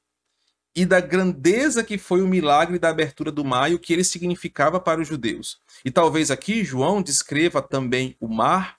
e 0.76 0.84
da 0.84 1.00
grandeza 1.00 1.84
que 1.84 1.96
foi 1.96 2.20
o 2.20 2.26
milagre 2.26 2.78
da 2.78 2.88
abertura 2.88 3.30
do 3.30 3.44
mar 3.44 3.70
e 3.70 3.74
o 3.74 3.78
que 3.78 3.92
ele 3.92 4.04
significava 4.04 4.80
para 4.80 5.00
os 5.00 5.06
judeus. 5.06 5.60
E 5.84 5.90
talvez 5.90 6.30
aqui 6.30 6.64
João 6.64 7.00
descreva 7.00 7.62
também 7.62 8.16
o 8.20 8.26
mar 8.26 8.78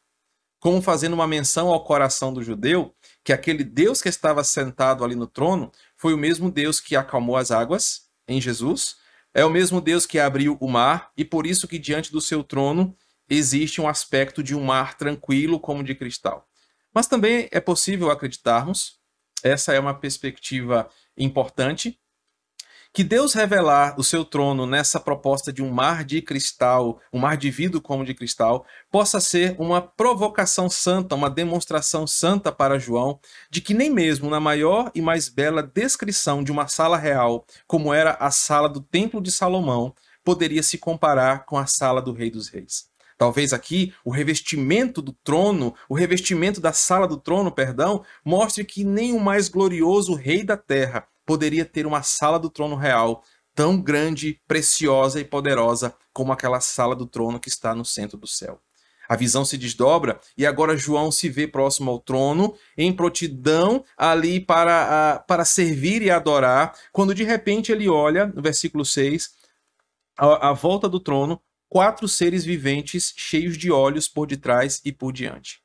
como 0.65 0.81
fazendo 0.81 1.13
uma 1.13 1.27
menção 1.27 1.67
ao 1.67 1.83
coração 1.83 2.33
do 2.33 2.41
judeu, 2.41 2.91
que 3.23 3.31
aquele 3.31 3.63
Deus 3.63 4.01
que 4.01 4.09
estava 4.09 4.43
sentado 4.43 5.03
ali 5.03 5.13
no 5.13 5.27
trono 5.27 5.71
foi 5.95 6.11
o 6.11 6.17
mesmo 6.17 6.49
Deus 6.49 6.79
que 6.79 6.95
acalmou 6.95 7.37
as 7.37 7.51
águas 7.51 8.07
em 8.27 8.41
Jesus, 8.41 8.95
é 9.31 9.45
o 9.45 9.49
mesmo 9.51 9.79
Deus 9.79 10.07
que 10.07 10.17
abriu 10.17 10.57
o 10.59 10.67
mar 10.67 11.11
e 11.15 11.23
por 11.23 11.45
isso 11.45 11.67
que 11.67 11.77
diante 11.77 12.11
do 12.11 12.19
seu 12.19 12.43
trono 12.43 12.97
existe 13.29 13.79
um 13.79 13.87
aspecto 13.87 14.41
de 14.41 14.55
um 14.55 14.63
mar 14.63 14.97
tranquilo 14.97 15.59
como 15.59 15.83
de 15.83 15.93
cristal. 15.93 16.47
Mas 16.91 17.05
também 17.05 17.47
é 17.51 17.59
possível 17.59 18.09
acreditarmos, 18.09 18.97
essa 19.43 19.71
é 19.71 19.79
uma 19.79 19.93
perspectiva 19.93 20.89
importante, 21.15 21.99
que 22.95 23.03
Deus 23.03 23.33
revelar 23.33 23.99
o 23.99 24.03
seu 24.05 24.23
trono 24.23 24.65
nessa 24.65 25.01
proposta 25.01 25.51
de 25.51 25.61
um 25.61 25.69
mar 25.69 26.05
de 26.05 26.21
cristal, 26.21 27.01
um 27.11 27.19
mar 27.19 27.35
de 27.35 27.51
vidro 27.51 27.81
como 27.81 28.05
de 28.05 28.13
cristal, 28.13 28.65
possa 28.89 29.19
ser 29.19 29.53
uma 29.59 29.81
provocação 29.81 30.69
santa, 30.69 31.13
uma 31.13 31.29
demonstração 31.29 32.07
santa 32.07 32.53
para 32.53 32.79
João 32.79 33.19
de 33.51 33.59
que 33.59 33.73
nem 33.73 33.89
mesmo 33.89 34.29
na 34.29 34.39
maior 34.39 34.91
e 34.95 35.01
mais 35.01 35.27
bela 35.27 35.61
descrição 35.61 36.41
de 36.41 36.53
uma 36.53 36.69
sala 36.69 36.95
real, 36.95 37.45
como 37.67 37.93
era 37.93 38.11
a 38.11 38.31
sala 38.31 38.69
do 38.69 38.79
Templo 38.79 39.19
de 39.19 39.29
Salomão, 39.29 39.93
poderia 40.23 40.63
se 40.63 40.77
comparar 40.77 41.45
com 41.45 41.57
a 41.57 41.65
sala 41.65 42.01
do 42.01 42.13
Rei 42.13 42.31
dos 42.31 42.47
Reis. 42.47 42.85
Talvez 43.17 43.51
aqui 43.51 43.93
o 44.05 44.09
revestimento 44.09 45.01
do 45.01 45.11
trono, 45.11 45.75
o 45.89 45.95
revestimento 45.95 46.61
da 46.61 46.71
sala 46.71 47.09
do 47.09 47.17
trono, 47.17 47.51
perdão, 47.51 48.05
mostre 48.23 48.63
que 48.63 48.85
nem 48.85 49.11
o 49.11 49.19
mais 49.19 49.49
glorioso 49.49 50.13
rei 50.13 50.45
da 50.45 50.55
terra 50.55 51.05
poderia 51.25 51.65
ter 51.65 51.85
uma 51.85 52.03
sala 52.03 52.39
do 52.39 52.49
trono 52.49 52.75
real 52.75 53.23
tão 53.53 53.81
grande, 53.81 54.39
preciosa 54.47 55.19
e 55.19 55.23
poderosa 55.23 55.95
como 56.13 56.31
aquela 56.31 56.59
sala 56.59 56.95
do 56.95 57.05
trono 57.05 57.39
que 57.39 57.49
está 57.49 57.73
no 57.73 57.85
centro 57.85 58.17
do 58.17 58.27
céu. 58.27 58.61
A 59.07 59.15
visão 59.15 59.45
se 59.45 59.57
desdobra 59.57 60.19
e 60.37 60.45
agora 60.45 60.75
João 60.75 61.11
se 61.11 61.29
vê 61.29 61.47
próximo 61.47 61.91
ao 61.91 61.99
trono, 61.99 62.55
em 62.77 62.91
prontidão 62.91 63.83
ali 63.97 64.39
para, 64.39 65.19
para 65.27 65.45
servir 65.45 66.01
e 66.01 66.09
adorar, 66.09 66.75
quando 66.91 67.13
de 67.13 67.23
repente 67.23 67.71
ele 67.71 67.87
olha, 67.87 68.25
no 68.25 68.41
versículo 68.41 68.83
6, 68.83 69.29
à 70.17 70.51
volta 70.53 70.89
do 70.89 70.99
trono, 70.99 71.39
quatro 71.69 72.07
seres 72.07 72.43
viventes 72.43 73.13
cheios 73.15 73.57
de 73.57 73.71
olhos 73.71 74.07
por 74.07 74.27
detrás 74.27 74.81
e 74.83 74.91
por 74.91 75.13
diante. 75.13 75.59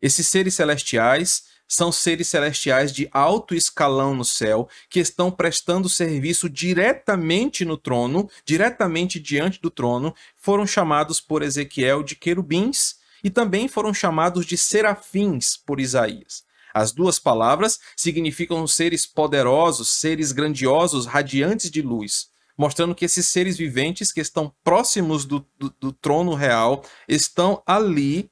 Esses 0.00 0.26
seres 0.26 0.54
celestiais 0.54 1.44
são 1.74 1.90
seres 1.90 2.28
celestiais 2.28 2.92
de 2.92 3.08
alto 3.10 3.54
escalão 3.54 4.14
no 4.14 4.26
céu, 4.26 4.68
que 4.90 5.00
estão 5.00 5.30
prestando 5.30 5.88
serviço 5.88 6.46
diretamente 6.46 7.64
no 7.64 7.78
trono, 7.78 8.28
diretamente 8.44 9.18
diante 9.18 9.58
do 9.58 9.70
trono, 9.70 10.14
foram 10.36 10.66
chamados 10.66 11.18
por 11.18 11.42
Ezequiel 11.42 12.02
de 12.02 12.14
querubins 12.14 12.96
e 13.24 13.30
também 13.30 13.68
foram 13.68 13.94
chamados 13.94 14.44
de 14.44 14.58
serafins 14.58 15.56
por 15.56 15.80
Isaías. 15.80 16.44
As 16.74 16.92
duas 16.92 17.18
palavras 17.18 17.78
significam 17.96 18.66
seres 18.66 19.06
poderosos, 19.06 19.88
seres 19.88 20.30
grandiosos, 20.30 21.06
radiantes 21.06 21.70
de 21.70 21.80
luz 21.80 22.30
mostrando 22.54 22.94
que 22.94 23.06
esses 23.06 23.26
seres 23.26 23.56
viventes 23.56 24.12
que 24.12 24.20
estão 24.20 24.54
próximos 24.62 25.24
do, 25.24 25.44
do, 25.58 25.74
do 25.80 25.90
trono 25.90 26.34
real 26.34 26.84
estão 27.08 27.62
ali 27.66 28.30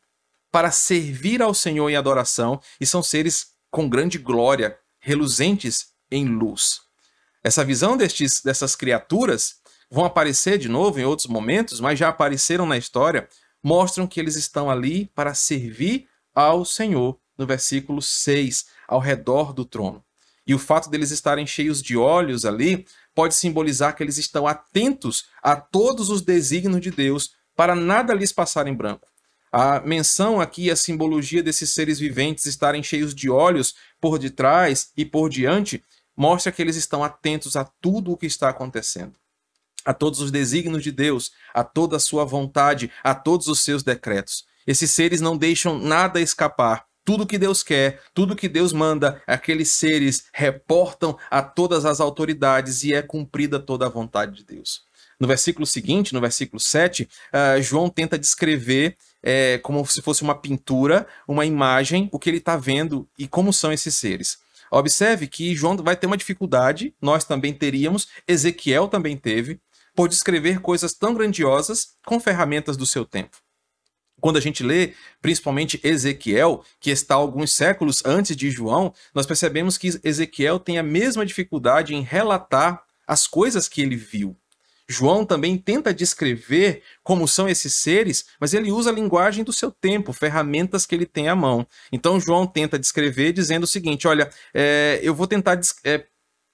para 0.50 0.70
servir 0.70 1.42
ao 1.42 1.54
Senhor 1.54 1.88
em 1.88 1.96
adoração 1.96 2.60
e 2.80 2.86
são 2.86 3.02
seres 3.02 3.52
com 3.70 3.88
grande 3.88 4.18
glória, 4.18 4.76
reluzentes 4.98 5.88
em 6.10 6.26
luz. 6.26 6.80
Essa 7.42 7.64
visão 7.64 7.96
destes, 7.96 8.42
dessas 8.42 8.74
criaturas 8.76 9.56
vão 9.90 10.04
aparecer 10.04 10.58
de 10.58 10.68
novo 10.68 11.00
em 11.00 11.04
outros 11.04 11.26
momentos, 11.26 11.80
mas 11.80 11.98
já 11.98 12.08
apareceram 12.08 12.66
na 12.66 12.76
história, 12.76 13.28
mostram 13.62 14.06
que 14.06 14.20
eles 14.20 14.36
estão 14.36 14.70
ali 14.70 15.06
para 15.14 15.34
servir 15.34 16.08
ao 16.34 16.64
Senhor, 16.64 17.18
no 17.36 17.46
versículo 17.46 18.02
6, 18.02 18.66
ao 18.86 19.00
redor 19.00 19.52
do 19.52 19.64
trono. 19.64 20.04
E 20.46 20.54
o 20.54 20.58
fato 20.58 20.90
deles 20.90 21.10
estarem 21.10 21.46
cheios 21.46 21.82
de 21.82 21.96
olhos 21.96 22.44
ali 22.44 22.86
pode 23.14 23.34
simbolizar 23.34 23.94
que 23.94 24.02
eles 24.02 24.18
estão 24.18 24.46
atentos 24.46 25.26
a 25.42 25.56
todos 25.56 26.10
os 26.10 26.22
desígnios 26.22 26.80
de 26.80 26.90
Deus 26.90 27.34
para 27.54 27.74
nada 27.74 28.14
lhes 28.14 28.32
passar 28.32 28.66
em 28.66 28.74
branco. 28.74 29.09
A 29.52 29.80
menção 29.80 30.40
aqui, 30.40 30.70
a 30.70 30.76
simbologia 30.76 31.42
desses 31.42 31.70
seres 31.70 31.98
viventes 31.98 32.46
estarem 32.46 32.82
cheios 32.82 33.14
de 33.14 33.28
olhos 33.28 33.74
por 34.00 34.18
detrás 34.18 34.92
e 34.96 35.04
por 35.04 35.28
diante, 35.28 35.82
mostra 36.16 36.52
que 36.52 36.62
eles 36.62 36.76
estão 36.76 37.02
atentos 37.02 37.56
a 37.56 37.64
tudo 37.64 38.12
o 38.12 38.16
que 38.16 38.26
está 38.26 38.48
acontecendo. 38.48 39.14
A 39.84 39.92
todos 39.92 40.20
os 40.20 40.30
desígnios 40.30 40.84
de 40.84 40.92
Deus, 40.92 41.32
a 41.52 41.64
toda 41.64 41.96
a 41.96 42.00
sua 42.00 42.24
vontade, 42.24 42.92
a 43.02 43.14
todos 43.14 43.48
os 43.48 43.60
seus 43.60 43.82
decretos. 43.82 44.44
Esses 44.66 44.92
seres 44.92 45.20
não 45.20 45.36
deixam 45.36 45.78
nada 45.78 46.20
escapar, 46.20 46.84
tudo 47.04 47.26
que 47.26 47.38
Deus 47.38 47.62
quer, 47.62 48.00
tudo 48.14 48.36
que 48.36 48.48
Deus 48.48 48.72
manda, 48.72 49.20
aqueles 49.26 49.72
seres 49.72 50.26
reportam 50.32 51.18
a 51.30 51.42
todas 51.42 51.84
as 51.84 51.98
autoridades 51.98 52.84
e 52.84 52.92
é 52.94 53.02
cumprida 53.02 53.58
toda 53.58 53.86
a 53.86 53.88
vontade 53.88 54.36
de 54.36 54.44
Deus. 54.44 54.82
No 55.18 55.26
versículo 55.26 55.66
seguinte, 55.66 56.14
no 56.14 56.20
versículo 56.20 56.60
7, 56.60 57.02
uh, 57.02 57.08
ah, 57.32 57.60
João 57.60 57.90
tenta 57.90 58.18
descrever 58.18 58.96
é, 59.22 59.58
como 59.58 59.84
se 59.86 60.02
fosse 60.02 60.22
uma 60.22 60.34
pintura, 60.34 61.06
uma 61.26 61.44
imagem, 61.44 62.08
o 62.12 62.18
que 62.18 62.30
ele 62.30 62.38
está 62.38 62.56
vendo 62.56 63.08
e 63.18 63.26
como 63.26 63.52
são 63.52 63.72
esses 63.72 63.94
seres. 63.94 64.38
Observe 64.70 65.26
que 65.26 65.54
João 65.54 65.76
vai 65.76 65.96
ter 65.96 66.06
uma 66.06 66.16
dificuldade, 66.16 66.94
nós 67.02 67.24
também 67.24 67.52
teríamos, 67.52 68.08
Ezequiel 68.26 68.86
também 68.86 69.16
teve, 69.16 69.60
por 69.94 70.08
descrever 70.08 70.60
coisas 70.60 70.94
tão 70.94 71.12
grandiosas 71.12 71.94
com 72.06 72.20
ferramentas 72.20 72.76
do 72.76 72.86
seu 72.86 73.04
tempo. 73.04 73.36
Quando 74.20 74.36
a 74.36 74.40
gente 74.40 74.62
lê, 74.62 74.94
principalmente 75.20 75.80
Ezequiel, 75.82 76.62
que 76.78 76.90
está 76.90 77.14
alguns 77.14 77.52
séculos 77.52 78.04
antes 78.04 78.36
de 78.36 78.50
João, 78.50 78.92
nós 79.14 79.26
percebemos 79.26 79.78
que 79.78 79.98
Ezequiel 80.04 80.60
tem 80.60 80.78
a 80.78 80.82
mesma 80.82 81.24
dificuldade 81.24 81.94
em 81.94 82.02
relatar 82.02 82.84
as 83.06 83.26
coisas 83.26 83.66
que 83.66 83.80
ele 83.80 83.96
viu. 83.96 84.36
João 84.90 85.24
também 85.24 85.56
tenta 85.56 85.94
descrever 85.94 86.82
como 87.04 87.28
são 87.28 87.48
esses 87.48 87.74
seres, 87.74 88.24
mas 88.40 88.52
ele 88.52 88.72
usa 88.72 88.90
a 88.90 88.92
linguagem 88.92 89.44
do 89.44 89.52
seu 89.52 89.70
tempo, 89.70 90.12
ferramentas 90.12 90.84
que 90.84 90.96
ele 90.96 91.06
tem 91.06 91.28
à 91.28 91.36
mão. 91.36 91.64
Então 91.92 92.18
João 92.18 92.44
tenta 92.44 92.76
descrever 92.76 93.32
dizendo 93.32 93.62
o 93.62 93.68
seguinte: 93.68 94.08
olha, 94.08 94.28
é, 94.52 94.98
eu 95.00 95.14
vou 95.14 95.28
tentar 95.28 95.60
é, 95.84 96.04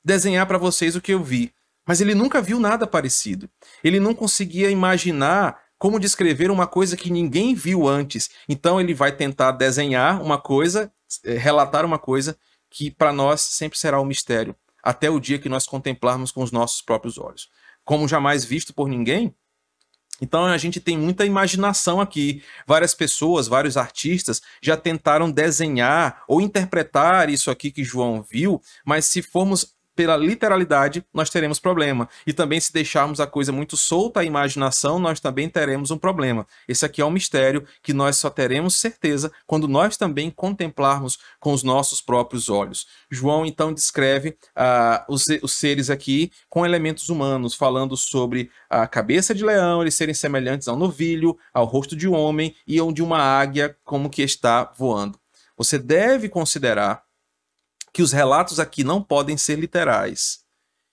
desenhar 0.05 0.47
para 0.47 0.59
vocês 0.59 0.95
o 0.95 1.01
que 1.01 1.15
eu 1.15 1.25
vi. 1.25 1.51
Mas 1.89 2.03
ele 2.03 2.15
nunca 2.15 2.43
viu 2.43 2.61
nada 2.61 2.87
parecido. 2.87 3.49
Ele 3.83 3.99
não 3.99 4.13
conseguia 4.13 4.69
imaginar 4.69 5.59
como 5.79 5.99
descrever 5.99 6.51
uma 6.51 6.67
coisa 6.67 6.95
que 6.95 7.11
ninguém 7.11 7.55
viu 7.55 7.89
antes. 7.89 8.29
Então 8.47 8.79
ele 8.79 8.93
vai 8.93 9.13
tentar 9.13 9.53
desenhar 9.53 10.21
uma 10.21 10.37
coisa, 10.37 10.93
eh, 11.25 11.39
relatar 11.39 11.87
uma 11.87 11.99
coisa 11.99 12.37
que 12.69 12.91
para 12.91 13.15
nós 13.15 13.41
sempre 13.41 13.79
será 13.79 13.99
um 13.99 14.05
mistério, 14.05 14.55
até 14.83 15.09
o 15.09 15.19
dia 15.19 15.39
que 15.39 15.49
nós 15.49 15.67
contemplarmos 15.67 16.31
com 16.31 16.43
os 16.43 16.53
nossos 16.53 16.83
próprios 16.83 17.17
olhos. 17.17 17.49
Como 17.87 18.07
jamais 18.07 18.45
visto 18.45 18.75
por 18.75 18.87
ninguém, 18.87 19.35
então 20.21 20.45
a 20.47 20.59
gente 20.59 20.81
tem 20.81 20.97
muita 20.97 21.27
imaginação 21.27 22.01
aqui. 22.01 22.43
Várias 22.67 22.95
pessoas, 22.95 23.47
vários 23.47 23.77
artistas 23.77 24.41
já 24.63 24.77
tentaram 24.77 25.31
desenhar 25.31 26.23
ou 26.27 26.41
interpretar 26.41 27.29
isso 27.29 27.51
aqui 27.51 27.71
que 27.71 27.85
João 27.85 28.23
viu, 28.23 28.61
mas 28.85 29.05
se 29.07 29.23
formos 29.23 29.76
pela 29.97 30.17
literalidade, 30.17 31.03
nós 31.13 31.31
teremos 31.31 31.59
problema. 31.59 32.07
E 32.27 32.33
também, 32.33 32.61
se 32.61 32.73
deixarmos 32.73 33.19
a 33.19 33.27
coisa 33.27 33.51
muito 33.51 33.77
solta 33.77 34.21
à 34.21 34.25
imaginação, 34.25 34.99
nós 34.99 35.19
também 35.19 35.49
teremos 35.49 35.91
um 35.91 35.97
problema. 35.97 36.47
Esse 36.69 36.85
aqui 36.85 37.01
é 37.01 37.05
um 37.05 37.11
mistério 37.11 37.67
que 37.83 37.95
nós 37.95 38.19
só 38.19 38.29
teremos 38.29 38.77
certeza 38.77 39.33
quando 39.47 39.67
nós 39.67 39.97
também 39.97 40.31
contemplarmos 40.31 41.19
com 41.41 41.53
os 41.53 41.63
nossos 41.63 42.03
próprios 42.03 42.51
olhos. 42.51 42.87
João, 43.11 43.47
então, 43.47 43.73
descreve 43.73 44.37
uh, 44.55 45.05
os, 45.09 45.27
os 45.43 45.55
seres 45.55 45.89
aqui 45.89 46.31
com 46.51 46.67
elementos 46.67 47.09
humanos, 47.09 47.55
falando 47.55 47.97
sobre 47.97 48.51
a 48.69 48.87
cabeça 48.87 49.35
de 49.35 49.45
leão, 49.45 49.81
eles 49.81 49.95
serem 49.95 50.15
semelhantes 50.15 50.69
ao 50.69 50.77
novilho, 50.77 51.39
ao 51.55 51.65
rosto 51.65 51.97
de 51.97 52.07
um 52.07 52.15
homem 52.15 52.55
e 52.67 52.77
de 52.93 53.03
uma 53.03 53.19
águia, 53.19 53.75
como 53.83 54.11
que 54.11 54.21
está 54.21 54.71
voando. 54.77 55.19
Você 55.57 55.79
deve 55.79 56.29
considerar 56.29 57.06
que 57.97 58.03
os 58.03 58.13
relatos 58.13 58.61
aqui 58.61 58.85
não 58.85 59.03
podem 59.03 59.39
ser 59.39 59.59
literais. 59.59 60.41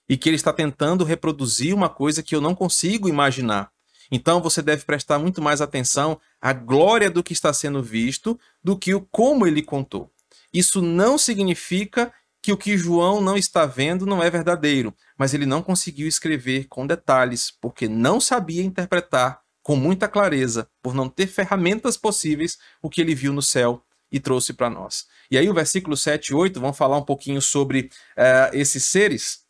e 0.08 0.16
que 0.16 0.26
ele 0.26 0.36
está 0.36 0.54
tentando 0.54 1.04
reproduzir 1.04 1.74
uma 1.74 1.88
coisa 1.88 2.22
que 2.22 2.34
eu 2.34 2.40
não 2.40 2.54
consigo 2.54 3.10
imaginar. 3.10 3.70
Então 4.10 4.40
você 4.40 4.62
deve 4.62 4.86
prestar 4.86 5.18
muito 5.18 5.42
mais 5.42 5.60
atenção 5.60 6.18
à 6.40 6.54
glória 6.54 7.10
do 7.10 7.22
que 7.22 7.34
está 7.34 7.52
sendo 7.52 7.82
visto 7.82 8.40
do 8.62 8.74
que 8.74 8.94
o 8.94 9.02
como 9.02 9.46
ele 9.46 9.62
contou. 9.62 10.10
Isso 10.50 10.80
não 10.80 11.18
significa 11.18 12.10
que 12.40 12.52
o 12.52 12.56
que 12.56 12.76
João 12.78 13.20
não 13.20 13.36
está 13.36 13.66
vendo 13.66 14.06
não 14.06 14.22
é 14.22 14.30
verdadeiro, 14.30 14.94
mas 15.18 15.34
ele 15.34 15.44
não 15.44 15.62
conseguiu 15.62 16.08
escrever 16.08 16.68
com 16.68 16.86
detalhes, 16.86 17.50
porque 17.60 17.86
não 17.86 18.18
sabia 18.18 18.62
interpretar 18.62 19.42
com 19.62 19.76
muita 19.76 20.08
clareza, 20.08 20.68
por 20.82 20.94
não 20.94 21.10
ter 21.10 21.26
ferramentas 21.26 21.98
possíveis, 21.98 22.58
o 22.80 22.88
que 22.88 23.02
ele 23.02 23.14
viu 23.14 23.32
no 23.32 23.42
céu 23.42 23.84
e 24.14 24.20
trouxe 24.20 24.52
para 24.52 24.70
nós. 24.70 25.06
E 25.28 25.36
aí 25.36 25.50
o 25.50 25.54
versículo 25.54 25.96
7 25.96 26.28
e 26.28 26.34
8 26.34 26.60
vão 26.60 26.72
falar 26.72 26.96
um 26.96 27.04
pouquinho 27.04 27.42
sobre 27.42 27.90
uh, 28.16 28.54
esses 28.54 28.84
seres. 28.84 29.40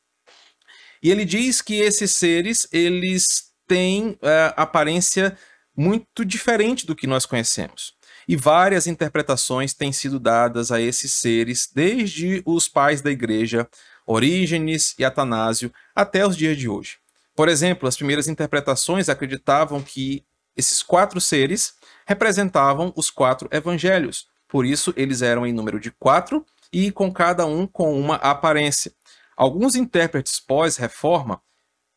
E 1.02 1.10
ele 1.10 1.26
diz 1.26 1.60
que 1.60 1.74
esses 1.74 2.12
seres, 2.12 2.66
eles 2.72 3.50
têm 3.68 4.12
uh, 4.12 4.54
aparência 4.56 5.36
muito 5.76 6.24
diferente 6.24 6.86
do 6.86 6.96
que 6.96 7.06
nós 7.06 7.26
conhecemos. 7.26 7.92
E 8.26 8.36
várias 8.36 8.86
interpretações 8.86 9.74
têm 9.74 9.92
sido 9.92 10.18
dadas 10.18 10.72
a 10.72 10.80
esses 10.80 11.12
seres, 11.12 11.68
desde 11.70 12.42
os 12.46 12.66
pais 12.66 13.02
da 13.02 13.10
igreja, 13.10 13.68
Orígenes 14.06 14.94
e 14.98 15.04
Atanásio, 15.04 15.70
até 15.94 16.26
os 16.26 16.38
dias 16.38 16.56
de 16.56 16.70
hoje. 16.70 16.96
Por 17.36 17.50
exemplo, 17.50 17.86
as 17.86 17.98
primeiras 17.98 18.28
interpretações 18.28 19.10
acreditavam 19.10 19.82
que 19.82 20.24
esses 20.56 20.82
quatro 20.82 21.20
seres 21.20 21.74
representavam 22.06 22.94
os 22.96 23.10
quatro 23.10 23.46
evangelhos. 23.52 24.32
Por 24.54 24.64
isso, 24.64 24.94
eles 24.96 25.20
eram 25.20 25.44
em 25.44 25.52
número 25.52 25.80
de 25.80 25.90
quatro 25.90 26.46
e 26.72 26.92
com 26.92 27.12
cada 27.12 27.44
um 27.44 27.66
com 27.66 27.98
uma 27.98 28.14
aparência. 28.14 28.92
Alguns 29.36 29.74
intérpretes 29.74 30.38
pós-reforma 30.38 31.42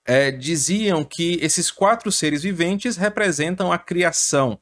é, 0.03 0.31
diziam 0.31 1.03
que 1.03 1.37
esses 1.39 1.69
quatro 1.69 2.11
seres 2.11 2.41
viventes 2.41 2.97
representam 2.97 3.71
a 3.71 3.77
criação. 3.77 4.59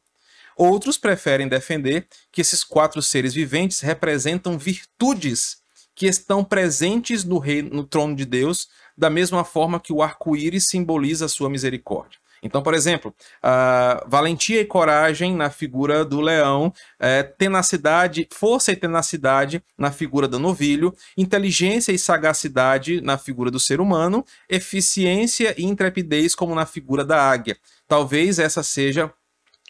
Outros 0.57 0.97
preferem 0.97 1.47
defender 1.47 2.05
que 2.33 2.41
esses 2.41 2.65
quatro 2.65 3.01
seres 3.01 3.33
viventes 3.33 3.79
representam 3.79 4.57
virtudes 4.57 5.59
que 5.95 6.05
estão 6.05 6.43
presentes 6.43 7.23
no, 7.23 7.41
no 7.71 7.85
trono 7.85 8.13
de 8.13 8.25
Deus, 8.25 8.67
da 8.97 9.09
mesma 9.09 9.45
forma 9.45 9.79
que 9.79 9.93
o 9.93 10.03
arco-íris 10.03 10.67
simboliza 10.67 11.27
a 11.27 11.29
sua 11.29 11.49
misericórdia. 11.49 12.19
Então, 12.45 12.61
por 12.61 12.75
exemplo, 12.75 13.11
valentia 14.05 14.61
e 14.61 14.65
coragem 14.65 15.35
na 15.35 15.49
figura 15.49 16.05
do 16.05 16.21
leão, 16.21 16.71
é, 16.99 17.23
tenacidade, 17.23 18.27
força 18.31 18.71
e 18.71 18.75
tenacidade 18.75 19.63
na 19.75 19.91
figura 19.91 20.27
do 20.27 20.37
novilho, 20.37 20.95
inteligência 21.17 21.91
e 21.91 21.97
sagacidade 21.97 23.01
na 23.01 23.17
figura 23.17 23.49
do 23.49 23.59
ser 23.59 23.81
humano, 23.81 24.23
eficiência 24.47 25.55
e 25.59 25.65
intrepidez 25.65 26.35
como 26.35 26.53
na 26.53 26.67
figura 26.67 27.03
da 27.03 27.19
águia. 27.19 27.57
Talvez 27.87 28.37
essa 28.37 28.61
seja 28.61 29.11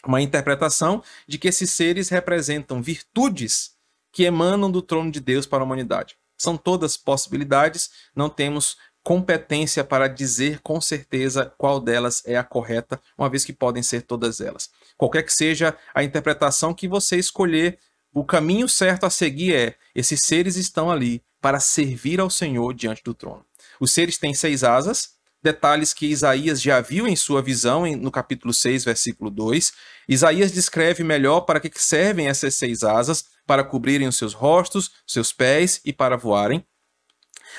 uma 0.06 0.22
interpretação 0.22 1.02
de 1.26 1.38
que 1.38 1.48
esses 1.48 1.72
seres 1.72 2.10
representam 2.10 2.82
virtudes 2.82 3.72
que 4.12 4.24
emanam 4.24 4.70
do 4.70 4.82
trono 4.82 5.10
de 5.10 5.22
Deus 5.22 5.46
para 5.46 5.64
a 5.64 5.66
humanidade. 5.66 6.18
São 6.38 6.58
todas 6.58 6.98
possibilidades, 6.98 7.90
não 8.14 8.28
temos 8.28 8.76
competência 9.06 9.84
para 9.84 10.08
dizer 10.08 10.60
com 10.64 10.82
certeza 10.82 11.54
qual 11.60 11.80
delas 11.80 12.24
é 12.26 12.36
a 12.36 12.44
correta, 12.44 13.00
uma 13.16 13.30
vez 13.30 13.46
que 13.46 13.54
podem 13.54 13.84
ser 13.84 14.02
todas 14.02 14.42
elas. 14.42 14.72
Qualquer 14.98 15.22
que 15.22 15.32
seja 15.32 15.78
a 15.94 16.04
interpretação 16.04 16.74
que 16.74 16.88
você 16.88 17.16
escolher, 17.16 17.78
o 18.12 18.26
caminho 18.26 18.68
certo 18.68 19.06
a 19.06 19.12
seguir 19.12 19.54
é: 19.54 19.76
esses 19.94 20.22
seres 20.24 20.56
estão 20.56 20.90
ali 20.90 21.22
para 21.40 21.60
servir 21.60 22.20
ao 22.20 22.32
Senhor 22.32 22.74
diante 22.74 23.04
do 23.04 23.14
trono. 23.14 23.46
Os 23.80 23.94
seres 23.94 24.18
têm 24.18 24.34
seis 24.34 24.64
asas, 24.64 25.12
detalhes 25.44 25.94
que 25.94 26.08
Isaías 26.08 26.60
já 26.60 26.82
viu 26.82 27.08
em 27.08 27.16
sua 27.16 27.44
visão 27.44 27.86
no 27.96 28.10
capítulo 28.10 28.52
6, 28.52 28.86
versículo 28.86 29.30
2. 29.30 29.72
Isaías 30.10 30.52
descreve 30.52 31.04
melhor 31.04 31.42
para 31.42 31.60
que 31.60 31.70
servem 31.76 32.28
essas 32.28 32.56
seis 32.56 32.82
asas, 32.82 33.26
para 33.46 33.64
cobrirem 33.64 34.08
os 34.08 34.18
seus 34.18 34.34
rostos, 34.34 34.90
seus 35.06 35.32
pés 35.32 35.80
e 35.86 35.94
para 35.94 36.18
voarem. 36.18 36.66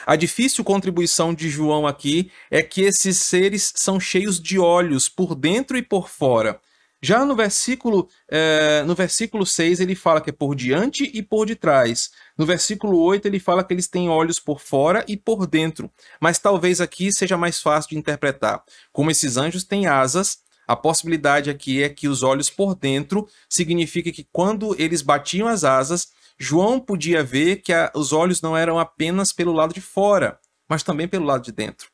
A 0.05 0.17
difícil 0.17 0.65
contribuição 0.65 1.33
de 1.33 1.49
João 1.49 1.87
aqui 1.87 2.31
é 2.51 2.63
que 2.63 2.83
esses 2.83 3.19
seres 3.19 3.73
são 3.77 4.01
cheios 4.01 4.41
de 4.41 4.59
olhos 4.59 5.09
por 5.09 5.35
dentro 5.35 5.77
e 5.77 5.83
por 5.83 6.09
fora. 6.09 6.61
Já 7.03 7.25
no 7.25 7.37
versículo, 7.37 8.09
é, 8.29 8.83
no 8.85 8.95
versículo 8.95 9.47
6 9.47 9.81
ele 9.81 9.95
fala 9.95 10.21
que 10.21 10.31
é 10.31 10.33
por 10.33 10.55
diante 10.55 11.11
e 11.15 11.23
por 11.23 11.47
detrás. 11.47 12.11
No 12.37 12.47
versículo 12.47 12.99
8 12.99 13.27
ele 13.27 13.39
fala 13.39 13.63
que 13.63 13.73
eles 13.73 13.87
têm 13.87 14.09
olhos 14.09 14.41
por 14.41 14.61
fora 14.61 15.05
e 15.07 15.17
por 15.17 15.47
dentro. 15.47 15.91
Mas 16.21 16.39
talvez 16.39 16.81
aqui 16.81 17.13
seja 17.13 17.37
mais 17.37 17.61
fácil 17.61 17.91
de 17.91 17.99
interpretar. 17.99 18.63
Como 18.93 19.11
esses 19.11 19.37
anjos 19.37 19.63
têm 19.63 19.87
asas, 19.87 20.39
a 20.67 20.75
possibilidade 20.75 21.49
aqui 21.49 21.83
é 21.83 21.89
que 21.89 22.09
os 22.09 22.23
olhos 22.23 22.51
por 22.51 22.75
dentro 22.75 23.29
significa 23.49 24.11
que 24.11 24.27
quando 24.33 24.75
eles 24.81 25.01
batiam 25.01 25.47
as 25.47 25.63
asas, 25.63 26.09
João 26.39 26.79
podia 26.79 27.23
ver 27.23 27.57
que 27.57 27.73
a, 27.73 27.91
os 27.95 28.13
olhos 28.13 28.43
não 28.43 28.57
eram 28.57 28.79
apenas 28.79 29.33
pelo 29.33 29.53
lado 29.53 29.73
de 29.73 29.81
fora, 29.81 30.39
mas 30.69 30.83
também 30.83 31.09
pelo 31.09 31.25
lado 31.25 31.45
de 31.45 31.53
dentro. 31.53 31.89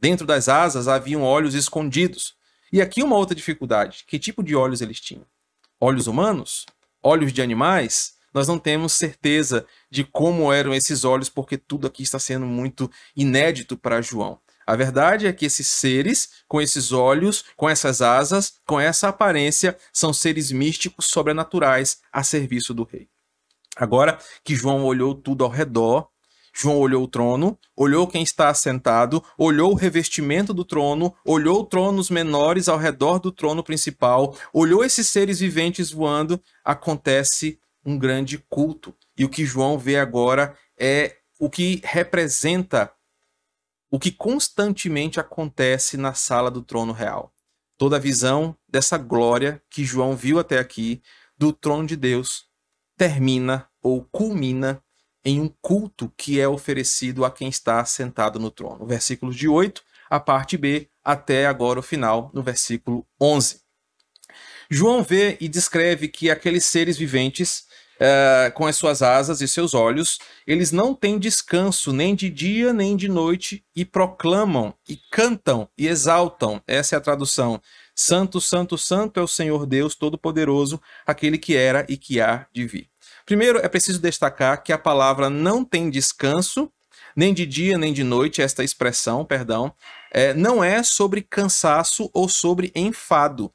Dentro 0.00 0.26
das 0.26 0.48
asas 0.48 0.88
haviam 0.88 1.22
olhos 1.22 1.54
escondidos. 1.54 2.34
E 2.72 2.82
aqui 2.82 3.02
uma 3.02 3.16
outra 3.16 3.34
dificuldade: 3.34 4.04
que 4.06 4.18
tipo 4.18 4.42
de 4.42 4.54
olhos 4.54 4.80
eles 4.80 5.00
tinham? 5.00 5.24
Olhos 5.80 6.06
humanos? 6.06 6.66
Olhos 7.02 7.32
de 7.32 7.40
animais? 7.40 8.14
Nós 8.34 8.46
não 8.46 8.58
temos 8.58 8.92
certeza 8.92 9.66
de 9.90 10.04
como 10.04 10.52
eram 10.52 10.74
esses 10.74 11.04
olhos, 11.04 11.30
porque 11.30 11.56
tudo 11.56 11.86
aqui 11.86 12.02
está 12.02 12.18
sendo 12.18 12.44
muito 12.44 12.90
inédito 13.16 13.78
para 13.78 14.02
João. 14.02 14.38
A 14.66 14.76
verdade 14.76 15.26
é 15.26 15.32
que 15.32 15.46
esses 15.46 15.68
seres, 15.68 16.42
com 16.46 16.60
esses 16.60 16.92
olhos, 16.92 17.44
com 17.56 17.70
essas 17.70 18.02
asas, 18.02 18.58
com 18.66 18.78
essa 18.78 19.08
aparência, 19.08 19.78
são 19.92 20.12
seres 20.12 20.50
místicos 20.50 21.06
sobrenaturais 21.06 22.00
a 22.12 22.22
serviço 22.24 22.74
do 22.74 22.82
rei. 22.82 23.08
Agora 23.76 24.18
que 24.42 24.56
João 24.56 24.84
olhou 24.84 25.14
tudo 25.14 25.44
ao 25.44 25.50
redor, 25.50 26.08
João 26.58 26.78
olhou 26.78 27.04
o 27.04 27.08
trono, 27.08 27.58
olhou 27.76 28.06
quem 28.06 28.22
está 28.22 28.48
assentado, 28.48 29.22
olhou 29.36 29.72
o 29.72 29.74
revestimento 29.74 30.54
do 30.54 30.64
trono, 30.64 31.14
olhou 31.22 31.66
tronos 31.66 32.08
menores 32.08 32.66
ao 32.66 32.78
redor 32.78 33.18
do 33.18 33.30
trono 33.30 33.62
principal, 33.62 34.34
olhou 34.54 34.82
esses 34.82 35.06
seres 35.08 35.38
viventes 35.40 35.90
voando, 35.90 36.42
acontece 36.64 37.60
um 37.84 37.98
grande 37.98 38.38
culto. 38.48 38.96
E 39.18 39.24
o 39.24 39.28
que 39.28 39.44
João 39.44 39.78
vê 39.78 39.98
agora 39.98 40.56
é 40.78 41.16
o 41.38 41.50
que 41.50 41.82
representa 41.84 42.90
o 43.90 43.98
que 43.98 44.10
constantemente 44.10 45.20
acontece 45.20 45.98
na 45.98 46.14
sala 46.14 46.50
do 46.50 46.62
trono 46.62 46.92
real. 46.92 47.34
Toda 47.76 47.96
a 47.96 48.00
visão 48.00 48.56
dessa 48.66 48.96
glória 48.96 49.62
que 49.68 49.84
João 49.84 50.16
viu 50.16 50.38
até 50.38 50.58
aqui 50.58 51.02
do 51.36 51.52
trono 51.52 51.86
de 51.86 51.96
Deus 51.96 52.45
termina 52.96 53.68
ou 53.82 54.02
culmina 54.02 54.82
em 55.24 55.40
um 55.40 55.52
culto 55.60 56.12
que 56.16 56.40
é 56.40 56.46
oferecido 56.46 57.24
a 57.24 57.30
quem 57.30 57.48
está 57.48 57.84
sentado 57.84 58.38
no 58.38 58.50
trono. 58.50 58.86
Versículos 58.86 59.36
de 59.36 59.48
8, 59.48 59.82
a 60.08 60.20
parte 60.20 60.56
B, 60.56 60.88
até 61.04 61.46
agora 61.46 61.80
o 61.80 61.82
final, 61.82 62.30
no 62.32 62.42
versículo 62.42 63.04
11. 63.20 63.60
João 64.70 65.02
vê 65.02 65.36
e 65.40 65.48
descreve 65.48 66.08
que 66.08 66.30
aqueles 66.30 66.64
seres 66.64 66.96
viventes, 66.96 67.66
uh, 67.96 68.52
com 68.52 68.66
as 68.66 68.76
suas 68.76 69.02
asas 69.02 69.40
e 69.40 69.48
seus 69.48 69.74
olhos, 69.74 70.18
eles 70.46 70.72
não 70.72 70.94
têm 70.94 71.18
descanso 71.18 71.92
nem 71.92 72.14
de 72.14 72.30
dia 72.30 72.72
nem 72.72 72.96
de 72.96 73.08
noite 73.08 73.64
e 73.74 73.84
proclamam 73.84 74.74
e 74.88 74.96
cantam 75.10 75.68
e 75.76 75.86
exaltam. 75.88 76.62
Essa 76.66 76.96
é 76.96 76.98
a 76.98 77.00
tradução. 77.00 77.60
Santo, 77.98 78.42
Santo, 78.42 78.76
Santo 78.76 79.18
é 79.18 79.22
o 79.22 79.26
Senhor 79.26 79.64
Deus 79.64 79.94
Todo-Poderoso, 79.94 80.78
aquele 81.06 81.38
que 81.38 81.56
era 81.56 81.86
e 81.88 81.96
que 81.96 82.20
há 82.20 82.46
de 82.52 82.66
vir. 82.66 82.90
Primeiro, 83.24 83.58
é 83.58 83.68
preciso 83.68 83.98
destacar 83.98 84.62
que 84.62 84.70
a 84.70 84.76
palavra 84.76 85.30
não 85.30 85.64
tem 85.64 85.88
descanso, 85.88 86.70
nem 87.16 87.32
de 87.32 87.46
dia 87.46 87.78
nem 87.78 87.94
de 87.94 88.04
noite, 88.04 88.42
esta 88.42 88.62
expressão, 88.62 89.24
perdão, 89.24 89.72
é, 90.12 90.34
não 90.34 90.62
é 90.62 90.82
sobre 90.82 91.22
cansaço 91.22 92.10
ou 92.12 92.28
sobre 92.28 92.70
enfado. 92.74 93.50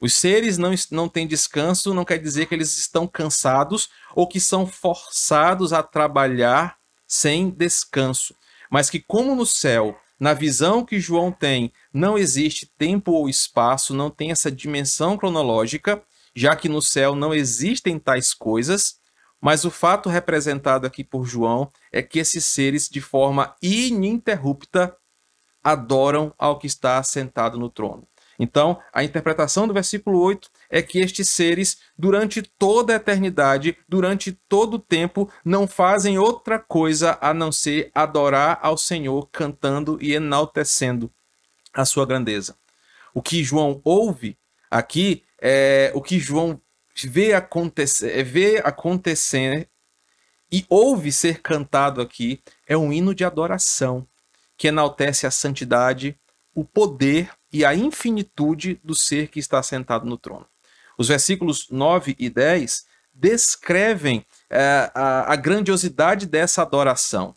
Os 0.00 0.14
seres 0.14 0.56
não, 0.56 0.74
não 0.90 1.08
têm 1.08 1.26
descanso, 1.26 1.92
não 1.92 2.04
quer 2.04 2.18
dizer 2.18 2.46
que 2.46 2.54
eles 2.54 2.78
estão 2.78 3.06
cansados 3.06 3.90
ou 4.16 4.26
que 4.26 4.40
são 4.40 4.66
forçados 4.66 5.72
a 5.72 5.82
trabalhar 5.82 6.76
sem 7.06 7.50
descanso, 7.50 8.34
mas 8.70 8.88
que, 8.88 8.98
como 8.98 9.36
no 9.36 9.44
céu 9.44 9.94
na 10.22 10.34
visão 10.34 10.84
que 10.84 11.00
João 11.00 11.32
tem, 11.32 11.72
não 11.92 12.16
existe 12.16 12.70
tempo 12.78 13.10
ou 13.10 13.28
espaço, 13.28 13.92
não 13.92 14.08
tem 14.08 14.30
essa 14.30 14.52
dimensão 14.52 15.16
cronológica, 15.16 16.00
já 16.32 16.54
que 16.54 16.68
no 16.68 16.80
céu 16.80 17.16
não 17.16 17.34
existem 17.34 17.98
tais 17.98 18.32
coisas, 18.32 19.00
mas 19.40 19.64
o 19.64 19.70
fato 19.70 20.08
representado 20.08 20.86
aqui 20.86 21.02
por 21.02 21.24
João 21.24 21.72
é 21.90 22.02
que 22.02 22.20
esses 22.20 22.44
seres, 22.44 22.88
de 22.88 23.00
forma 23.00 23.56
ininterrupta, 23.60 24.96
adoram 25.60 26.32
ao 26.38 26.56
que 26.56 26.68
está 26.68 27.02
sentado 27.02 27.58
no 27.58 27.68
trono. 27.68 28.06
Então, 28.42 28.82
a 28.92 29.04
interpretação 29.04 29.68
do 29.68 29.72
versículo 29.72 30.18
8 30.18 30.50
é 30.68 30.82
que 30.82 30.98
estes 30.98 31.28
seres, 31.28 31.78
durante 31.96 32.42
toda 32.42 32.92
a 32.92 32.96
eternidade, 32.96 33.78
durante 33.88 34.32
todo 34.48 34.74
o 34.74 34.78
tempo, 34.80 35.30
não 35.44 35.68
fazem 35.68 36.18
outra 36.18 36.58
coisa 36.58 37.16
a 37.20 37.32
não 37.32 37.52
ser 37.52 37.92
adorar 37.94 38.58
ao 38.60 38.76
Senhor, 38.76 39.28
cantando 39.30 39.96
e 40.00 40.12
enaltecendo 40.12 41.08
a 41.72 41.84
sua 41.84 42.04
grandeza. 42.04 42.56
O 43.14 43.22
que 43.22 43.44
João 43.44 43.80
ouve 43.84 44.36
aqui 44.68 45.22
é 45.40 45.92
o 45.94 46.02
que 46.02 46.18
João 46.18 46.60
vê 47.04 47.34
acontecer, 47.34 48.18
é 48.18 48.24
vê 48.24 48.60
acontecer 48.64 49.68
e 50.50 50.66
ouve 50.68 51.12
ser 51.12 51.40
cantado 51.42 52.00
aqui 52.00 52.42
é 52.66 52.76
um 52.76 52.92
hino 52.92 53.14
de 53.14 53.24
adoração 53.24 54.04
que 54.56 54.66
enaltece 54.66 55.28
a 55.28 55.30
santidade, 55.30 56.18
o 56.52 56.64
poder 56.64 57.30
e 57.52 57.64
a 57.64 57.74
infinitude 57.74 58.80
do 58.82 58.94
ser 58.94 59.28
que 59.28 59.38
está 59.38 59.62
sentado 59.62 60.06
no 60.06 60.16
trono. 60.16 60.46
Os 60.96 61.08
versículos 61.08 61.68
9 61.70 62.16
e 62.18 62.30
10 62.30 62.86
descrevem 63.12 64.24
é, 64.48 64.90
a, 64.94 65.32
a 65.32 65.36
grandiosidade 65.36 66.26
dessa 66.26 66.62
adoração. 66.62 67.34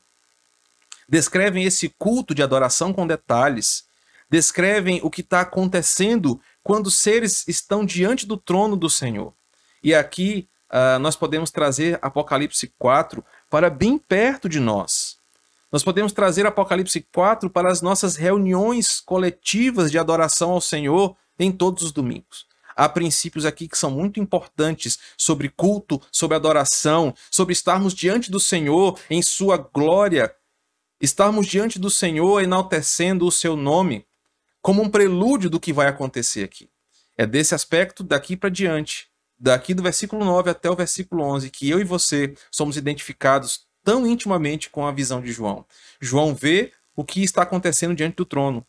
Descrevem 1.08 1.64
esse 1.64 1.90
culto 1.90 2.34
de 2.34 2.42
adoração 2.42 2.94
com 2.94 3.06
detalhes. 3.06 3.86
Descrevem 4.30 5.00
o 5.04 5.10
que 5.10 5.22
está 5.22 5.42
acontecendo 5.42 6.40
quando 6.64 6.90
seres 6.90 7.48
estão 7.48 7.86
diante 7.86 8.26
do 8.26 8.38
trono 8.38 8.76
do 8.76 8.90
Senhor. 8.90 9.34
E 9.84 9.94
aqui 9.94 10.50
uh, 10.72 10.98
nós 11.00 11.16
podemos 11.16 11.52
trazer 11.52 12.00
Apocalipse 12.02 12.74
4 12.80 13.24
para 13.50 13.70
bem 13.70 13.98
perto 14.00 14.50
de 14.50 14.60
nós. 14.60 15.15
Nós 15.72 15.84
podemos 15.84 16.14
trazer 16.14 16.46
Apocalipse 16.46 17.02
4 17.14 17.50
para 17.50 17.72
as 17.72 17.82
nossas 17.82 18.16
reuniões 18.16 19.00
coletivas 19.00 19.92
de 19.92 19.98
adoração 19.98 20.52
ao 20.52 20.62
Senhor 20.62 21.16
em 21.40 21.52
todos 21.52 21.84
os 21.84 21.92
domingos. 21.92 22.46
Há 22.76 22.90
princípios 22.90 23.46
aqui 23.46 23.68
que 23.68 23.78
são 23.78 23.90
muito 23.90 24.20
importantes 24.20 25.00
sobre 25.18 25.50
culto, 25.50 26.02
sobre 26.12 26.36
adoração, 26.36 27.14
sobre 27.32 27.54
estarmos 27.54 27.94
diante 27.94 28.30
do 28.30 28.40
Senhor 28.40 29.00
em 29.10 29.22
sua 29.22 29.58
glória, 29.58 30.36
estarmos 31.00 31.48
diante 31.48 31.80
do 31.80 31.90
Senhor 31.90 32.42
enaltecendo 32.42 33.26
o 33.26 33.32
seu 33.32 33.56
nome, 33.56 34.06
como 34.62 34.82
um 34.82 34.90
prelúdio 34.90 35.50
do 35.50 35.60
que 35.60 35.72
vai 35.72 35.88
acontecer 35.88 36.44
aqui. 36.44 36.70
É 37.18 37.26
desse 37.26 37.56
aspecto 37.56 38.04
daqui 38.04 38.36
para 38.36 38.50
diante, 38.50 39.08
daqui 39.40 39.74
do 39.74 39.84
versículo 39.84 40.26
9 40.26 40.50
até 40.50 40.70
o 40.70 40.76
versículo 40.76 41.24
11, 41.24 41.50
que 41.50 41.70
eu 41.70 41.80
e 41.80 41.86
você 41.86 42.36
somos 42.52 42.76
identificados 42.76 43.65
tão 43.86 44.06
intimamente 44.06 44.70
com 44.70 44.86
a 44.86 44.92
visão 44.92 45.22
de 45.22 45.32
João. 45.32 45.64
João 46.02 46.34
vê 46.34 46.74
o 46.96 47.06
que 47.06 47.24
está 47.24 47.44
acontecendo 47.44 47.96
diante 47.96 48.16
do 48.16 48.26
trono. 48.26 48.66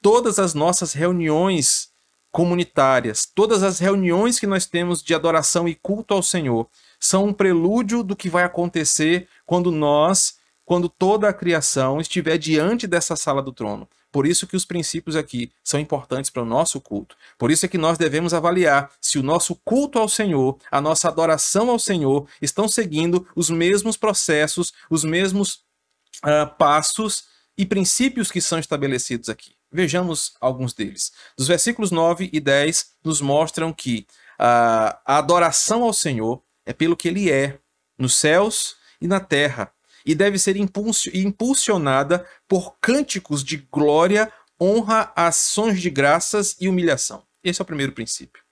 Todas 0.00 0.38
as 0.38 0.54
nossas 0.54 0.92
reuniões 0.92 1.90
comunitárias, 2.30 3.26
todas 3.26 3.64
as 3.64 3.80
reuniões 3.80 4.38
que 4.38 4.46
nós 4.46 4.64
temos 4.66 5.02
de 5.02 5.12
adoração 5.12 5.68
e 5.68 5.74
culto 5.74 6.14
ao 6.14 6.22
Senhor, 6.22 6.68
são 7.00 7.26
um 7.26 7.32
prelúdio 7.32 8.04
do 8.04 8.14
que 8.14 8.30
vai 8.30 8.44
acontecer 8.44 9.28
quando 9.44 9.72
nós, 9.72 10.38
quando 10.64 10.88
toda 10.88 11.28
a 11.28 11.34
criação 11.34 12.00
estiver 12.00 12.38
diante 12.38 12.86
dessa 12.86 13.16
sala 13.16 13.42
do 13.42 13.52
trono. 13.52 13.88
Por 14.12 14.26
isso 14.26 14.46
que 14.46 14.56
os 14.56 14.64
princípios 14.64 15.14
aqui 15.16 15.52
são 15.62 15.78
importantes 15.78 16.30
para 16.30 16.42
o 16.42 16.46
nosso 16.46 16.80
culto. 16.80 17.16
Por 17.38 17.50
isso 17.50 17.64
é 17.64 17.68
que 17.68 17.78
nós 17.78 17.96
devemos 17.96 18.34
avaliar 18.34 18.90
se 19.00 19.18
o 19.18 19.22
nosso 19.22 19.54
culto 19.64 19.98
ao 19.98 20.08
Senhor, 20.08 20.58
a 20.70 20.80
nossa 20.80 21.08
adoração 21.08 21.70
ao 21.70 21.78
Senhor, 21.78 22.28
estão 22.42 22.68
seguindo 22.68 23.26
os 23.36 23.50
mesmos 23.50 23.96
processos, 23.96 24.72
os 24.88 25.04
mesmos 25.04 25.60
uh, 26.24 26.52
passos 26.58 27.24
e 27.56 27.64
princípios 27.64 28.30
que 28.30 28.40
são 28.40 28.58
estabelecidos 28.58 29.28
aqui. 29.28 29.54
Vejamos 29.70 30.34
alguns 30.40 30.72
deles. 30.72 31.12
Dos 31.36 31.46
versículos 31.46 31.90
9 31.90 32.28
e 32.32 32.40
10 32.40 32.94
nos 33.04 33.20
mostram 33.20 33.72
que 33.72 34.06
uh, 34.40 34.98
a 35.06 35.18
adoração 35.18 35.84
ao 35.84 35.92
Senhor 35.92 36.42
é 36.66 36.72
pelo 36.72 36.96
que 36.96 37.06
Ele 37.06 37.30
é, 37.30 37.58
nos 37.96 38.16
céus 38.16 38.76
e 39.00 39.06
na 39.06 39.20
terra, 39.20 39.72
e 40.04 40.14
deve 40.14 40.38
ser 40.38 40.56
impulsionada 40.56 42.26
por 42.48 42.76
cânticos 42.80 43.44
de 43.44 43.56
glória, 43.70 44.32
honra, 44.60 45.12
ações 45.16 45.80
de 45.80 45.90
graças 45.90 46.56
e 46.60 46.68
humilhação. 46.68 47.24
Esse 47.42 47.60
é 47.60 47.64
o 47.64 47.66
primeiro 47.66 47.92
princípio. 47.92 48.42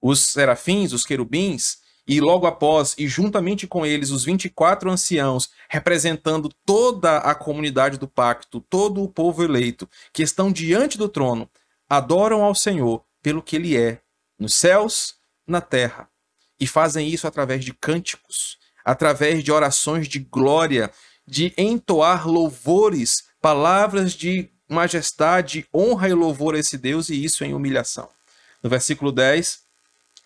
Os 0.00 0.20
serafins, 0.20 0.92
os 0.92 1.04
querubins, 1.04 1.82
e 2.06 2.20
logo 2.20 2.46
após, 2.46 2.94
e 2.98 3.06
juntamente 3.06 3.66
com 3.66 3.86
eles, 3.86 4.10
os 4.10 4.24
24 4.24 4.90
anciãos, 4.90 5.50
representando 5.68 6.50
toda 6.66 7.18
a 7.18 7.34
comunidade 7.34 7.98
do 7.98 8.08
pacto, 8.08 8.60
todo 8.60 9.02
o 9.02 9.08
povo 9.08 9.44
eleito, 9.44 9.88
que 10.12 10.22
estão 10.22 10.50
diante 10.50 10.98
do 10.98 11.08
trono, 11.08 11.48
adoram 11.88 12.42
ao 12.42 12.54
Senhor 12.54 13.04
pelo 13.22 13.42
que 13.42 13.54
ele 13.54 13.76
é, 13.76 14.00
nos 14.38 14.54
céus, 14.54 15.14
na 15.46 15.60
terra, 15.60 16.08
e 16.58 16.66
fazem 16.66 17.08
isso 17.08 17.26
através 17.26 17.64
de 17.64 17.72
cânticos, 17.72 18.58
através 18.84 19.42
de 19.42 19.52
orações 19.52 20.08
de 20.08 20.18
glória, 20.18 20.90
de 21.26 21.52
entoar 21.56 22.28
louvores, 22.28 23.24
palavras 23.40 24.12
de 24.12 24.48
majestade, 24.68 25.66
honra 25.74 26.08
e 26.08 26.14
louvor 26.14 26.54
a 26.54 26.58
esse 26.58 26.78
Deus, 26.78 27.08
e 27.08 27.22
isso 27.22 27.44
em 27.44 27.54
humilhação. 27.54 28.08
No 28.62 28.70
versículo 28.70 29.12
10, 29.12 29.60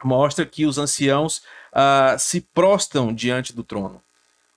mostra 0.04 0.46
que 0.46 0.66
os 0.66 0.78
anciãos 0.78 1.38
uh, 1.72 2.18
se 2.18 2.40
prostam 2.40 3.12
diante 3.12 3.52
do 3.52 3.64
trono. 3.64 4.02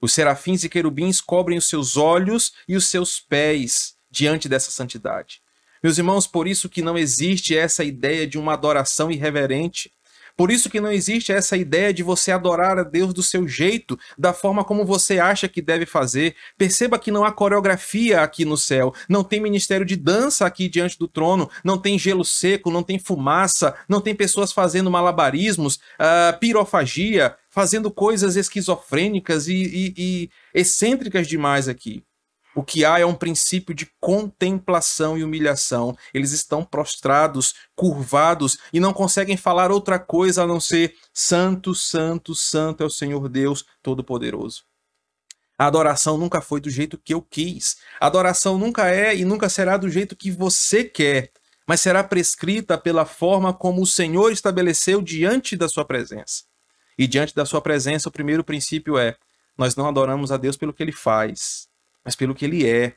Os 0.01 0.13
serafins 0.13 0.63
e 0.63 0.69
querubins 0.69 1.19
cobrem 1.19 1.57
os 1.57 1.67
seus 1.67 1.97
olhos 1.97 2.53
e 2.67 2.75
os 2.75 2.87
seus 2.87 3.19
pés 3.19 3.95
diante 4.09 4.47
dessa 4.47 4.71
santidade. 4.71 5.41
Meus 5.83 5.97
irmãos, 5.97 6.27
por 6.27 6.47
isso 6.47 6.69
que 6.69 6.81
não 6.81 6.97
existe 6.97 7.57
essa 7.57 7.83
ideia 7.83 8.27
de 8.27 8.37
uma 8.37 8.53
adoração 8.53 9.09
irreverente, 9.09 9.91
por 10.39 10.51
isso 10.51 10.69
que 10.69 10.79
não 10.79 10.89
existe 10.89 11.33
essa 11.33 11.57
ideia 11.57 11.93
de 11.93 12.01
você 12.01 12.31
adorar 12.31 12.79
a 12.79 12.83
Deus 12.83 13.13
do 13.13 13.21
seu 13.21 13.45
jeito, 13.45 13.99
da 14.17 14.31
forma 14.31 14.63
como 14.63 14.85
você 14.85 15.19
acha 15.19 15.49
que 15.49 15.61
deve 15.61 15.85
fazer. 15.85 16.33
Perceba 16.57 16.97
que 16.97 17.11
não 17.11 17.25
há 17.25 17.31
coreografia 17.33 18.21
aqui 18.21 18.45
no 18.45 18.55
céu, 18.55 18.93
não 19.09 19.21
tem 19.21 19.41
ministério 19.41 19.85
de 19.85 19.97
dança 19.97 20.45
aqui 20.45 20.69
diante 20.69 20.97
do 20.97 21.09
trono, 21.09 21.49
não 21.61 21.77
tem 21.77 21.99
gelo 21.99 22.23
seco, 22.23 22.71
não 22.71 22.83
tem 22.83 22.97
fumaça, 22.97 23.75
não 23.89 23.99
tem 23.99 24.15
pessoas 24.15 24.53
fazendo 24.53 24.89
malabarismos, 24.89 25.75
uh, 25.75 26.39
pirofagia, 26.39 27.35
fazendo 27.49 27.91
coisas 27.91 28.37
esquizofrênicas 28.37 29.49
e, 29.49 29.53
e, 29.53 29.93
e 29.97 30.29
excêntricas 30.53 31.27
demais 31.27 31.67
aqui. 31.67 32.01
O 32.55 32.63
que 32.63 32.83
há 32.83 32.99
é 32.99 33.05
um 33.05 33.13
princípio 33.13 33.73
de 33.75 33.89
contemplação 33.99 35.17
e 35.17 35.23
humilhação. 35.23 35.95
Eles 36.13 36.31
estão 36.31 36.63
prostrados, 36.63 37.53
curvados 37.75 38.57
e 38.73 38.79
não 38.79 38.91
conseguem 38.91 39.37
falar 39.37 39.71
outra 39.71 39.99
coisa 39.99 40.43
a 40.43 40.47
não 40.47 40.59
ser 40.59 40.95
Santo, 41.13 41.75
Santo, 41.75 42.33
Santo 42.33 42.83
é 42.83 42.85
o 42.85 42.89
Senhor 42.89 43.29
Deus 43.29 43.65
Todo-Poderoso. 43.83 44.63
A 45.57 45.67
adoração 45.67 46.17
nunca 46.17 46.41
foi 46.41 46.59
do 46.59 46.69
jeito 46.69 46.97
que 46.97 47.13
eu 47.13 47.21
quis. 47.21 47.77
A 47.99 48.07
adoração 48.07 48.57
nunca 48.57 48.89
é 48.89 49.15
e 49.15 49.25
nunca 49.25 49.49
será 49.49 49.77
do 49.77 49.89
jeito 49.89 50.15
que 50.15 50.31
você 50.31 50.83
quer, 50.83 51.31
mas 51.67 51.81
será 51.81 52.03
prescrita 52.03 52.77
pela 52.77 53.05
forma 53.05 53.53
como 53.53 53.81
o 53.81 53.87
Senhor 53.87 54.31
estabeleceu 54.31 55.01
diante 55.01 55.55
da 55.55 55.69
sua 55.69 55.85
presença. 55.85 56.43
E 56.97 57.05
diante 57.05 57.35
da 57.35 57.45
sua 57.45 57.61
presença, 57.61 58.09
o 58.09 58.11
primeiro 58.11 58.43
princípio 58.43 58.97
é: 58.97 59.15
nós 59.57 59.75
não 59.75 59.87
adoramos 59.87 60.31
a 60.31 60.37
Deus 60.37 60.57
pelo 60.57 60.73
que 60.73 60.81
ele 60.81 60.91
faz, 60.91 61.68
mas 62.03 62.15
pelo 62.15 62.35
que 62.35 62.45
ele 62.45 62.67
é, 62.67 62.95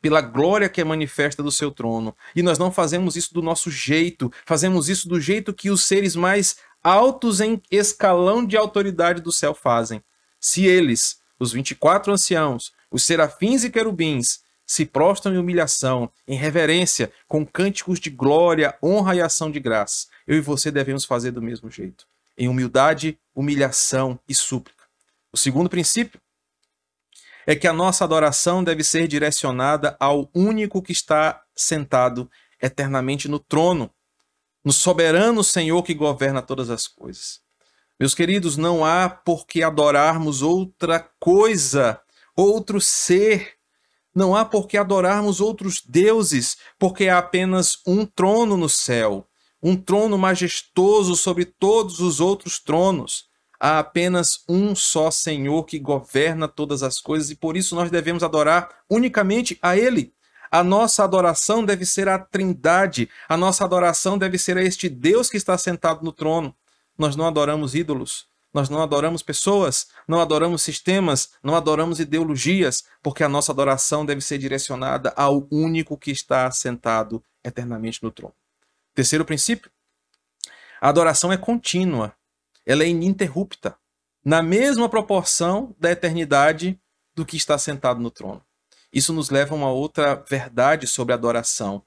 pela 0.00 0.20
glória 0.20 0.68
que 0.68 0.80
é 0.80 0.84
manifesta 0.84 1.42
do 1.42 1.52
seu 1.52 1.70
trono. 1.70 2.14
E 2.34 2.42
nós 2.42 2.58
não 2.58 2.72
fazemos 2.72 3.16
isso 3.16 3.32
do 3.32 3.40
nosso 3.40 3.70
jeito, 3.70 4.32
fazemos 4.44 4.88
isso 4.88 5.08
do 5.08 5.20
jeito 5.20 5.54
que 5.54 5.70
os 5.70 5.84
seres 5.84 6.16
mais 6.16 6.56
altos 6.82 7.40
em 7.40 7.62
escalão 7.70 8.44
de 8.44 8.56
autoridade 8.56 9.22
do 9.22 9.30
céu 9.30 9.54
fazem. 9.54 10.02
Se 10.40 10.66
eles, 10.66 11.20
os 11.38 11.52
24 11.52 12.12
anciãos, 12.12 12.72
os 12.90 13.04
serafins 13.04 13.62
e 13.62 13.70
querubins, 13.70 14.40
se 14.66 14.84
prostram 14.84 15.34
em 15.34 15.38
humilhação, 15.38 16.10
em 16.26 16.36
reverência, 16.36 17.12
com 17.28 17.46
cânticos 17.46 18.00
de 18.00 18.10
glória, 18.10 18.76
honra 18.82 19.14
e 19.14 19.20
ação 19.20 19.50
de 19.50 19.60
graça, 19.60 20.08
eu 20.26 20.36
e 20.36 20.40
você 20.40 20.70
devemos 20.70 21.04
fazer 21.04 21.30
do 21.30 21.42
mesmo 21.42 21.70
jeito, 21.70 22.06
em 22.36 22.48
humildade, 22.48 23.18
humilhação 23.34 24.18
e 24.28 24.34
súplica. 24.34 24.84
O 25.32 25.36
segundo 25.36 25.68
princípio 25.68 26.20
é 27.46 27.54
que 27.54 27.66
a 27.66 27.72
nossa 27.72 28.04
adoração 28.04 28.62
deve 28.62 28.84
ser 28.84 29.08
direcionada 29.08 29.96
ao 29.98 30.30
único 30.34 30.82
que 30.82 30.92
está 30.92 31.42
sentado 31.54 32.30
eternamente 32.60 33.28
no 33.28 33.38
trono, 33.38 33.90
no 34.64 34.72
soberano 34.72 35.42
Senhor 35.42 35.82
que 35.82 35.94
governa 35.94 36.40
todas 36.40 36.70
as 36.70 36.86
coisas. 36.86 37.40
Meus 37.98 38.14
queridos, 38.14 38.56
não 38.56 38.84
há 38.84 39.08
por 39.08 39.46
que 39.46 39.62
adorarmos 39.62 40.42
outra 40.42 41.00
coisa, 41.18 42.00
outro 42.36 42.80
ser. 42.80 43.54
Não 44.14 44.36
há 44.36 44.44
por 44.44 44.66
que 44.66 44.76
adorarmos 44.76 45.40
outros 45.40 45.82
deuses, 45.86 46.58
porque 46.78 47.08
há 47.08 47.18
apenas 47.18 47.78
um 47.86 48.04
trono 48.04 48.58
no 48.58 48.68
céu, 48.68 49.26
um 49.62 49.74
trono 49.74 50.18
majestoso 50.18 51.16
sobre 51.16 51.46
todos 51.46 51.98
os 51.98 52.20
outros 52.20 52.58
tronos 52.58 53.31
há 53.62 53.78
apenas 53.78 54.42
um 54.48 54.74
só 54.74 55.08
Senhor 55.08 55.62
que 55.64 55.78
governa 55.78 56.48
todas 56.48 56.82
as 56.82 56.98
coisas 56.98 57.30
e 57.30 57.36
por 57.36 57.56
isso 57.56 57.76
nós 57.76 57.92
devemos 57.92 58.24
adorar 58.24 58.68
unicamente 58.90 59.56
a 59.62 59.76
Ele. 59.76 60.12
A 60.50 60.64
nossa 60.64 61.04
adoração 61.04 61.64
deve 61.64 61.86
ser 61.86 62.08
a 62.08 62.18
Trindade. 62.18 63.08
A 63.28 63.36
nossa 63.36 63.64
adoração 63.64 64.18
deve 64.18 64.36
ser 64.36 64.58
a 64.58 64.62
este 64.64 64.88
Deus 64.88 65.30
que 65.30 65.36
está 65.36 65.56
sentado 65.56 66.02
no 66.02 66.10
trono. 66.10 66.52
Nós 66.98 67.14
não 67.14 67.24
adoramos 67.24 67.76
ídolos, 67.76 68.26
nós 68.52 68.68
não 68.68 68.82
adoramos 68.82 69.22
pessoas, 69.22 69.86
não 70.08 70.20
adoramos 70.20 70.62
sistemas, 70.62 71.30
não 71.40 71.54
adoramos 71.54 72.00
ideologias, 72.00 72.84
porque 73.00 73.22
a 73.22 73.28
nossa 73.28 73.52
adoração 73.52 74.04
deve 74.04 74.20
ser 74.20 74.38
direcionada 74.38 75.14
ao 75.16 75.46
único 75.52 75.96
que 75.96 76.10
está 76.10 76.50
sentado 76.50 77.22
eternamente 77.44 78.02
no 78.02 78.10
trono. 78.10 78.34
Terceiro 78.92 79.24
princípio: 79.24 79.70
a 80.80 80.88
adoração 80.88 81.32
é 81.32 81.36
contínua, 81.36 82.12
ela 82.66 82.84
é 82.84 82.88
ininterrupta, 82.88 83.76
na 84.24 84.42
mesma 84.42 84.88
proporção 84.88 85.74
da 85.78 85.90
eternidade 85.90 86.78
do 87.14 87.26
que 87.26 87.36
está 87.36 87.58
sentado 87.58 88.00
no 88.00 88.10
trono. 88.10 88.42
Isso 88.92 89.12
nos 89.12 89.30
leva 89.30 89.54
a 89.54 89.58
uma 89.58 89.70
outra 89.70 90.14
verdade 90.28 90.86
sobre 90.86 91.14
adoração. 91.14 91.82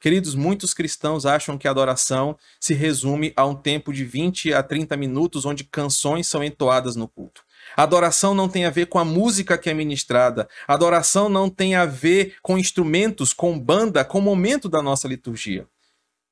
Queridos, 0.00 0.34
muitos 0.34 0.74
cristãos 0.74 1.24
acham 1.24 1.56
que 1.56 1.68
a 1.68 1.70
adoração 1.70 2.36
se 2.58 2.74
resume 2.74 3.32
a 3.36 3.46
um 3.46 3.54
tempo 3.54 3.92
de 3.92 4.04
20 4.04 4.52
a 4.52 4.62
30 4.62 4.96
minutos 4.96 5.46
onde 5.46 5.62
canções 5.62 6.26
são 6.26 6.42
entoadas 6.42 6.96
no 6.96 7.06
culto. 7.06 7.44
A 7.76 7.84
adoração 7.84 8.34
não 8.34 8.48
tem 8.48 8.64
a 8.64 8.70
ver 8.70 8.86
com 8.86 8.98
a 8.98 9.04
música 9.04 9.56
que 9.56 9.70
é 9.70 9.74
ministrada. 9.74 10.48
A 10.66 10.74
adoração 10.74 11.28
não 11.28 11.48
tem 11.48 11.76
a 11.76 11.86
ver 11.86 12.34
com 12.42 12.58
instrumentos, 12.58 13.32
com 13.32 13.58
banda, 13.58 14.04
com 14.04 14.18
o 14.18 14.22
momento 14.22 14.68
da 14.68 14.82
nossa 14.82 15.06
liturgia. 15.06 15.68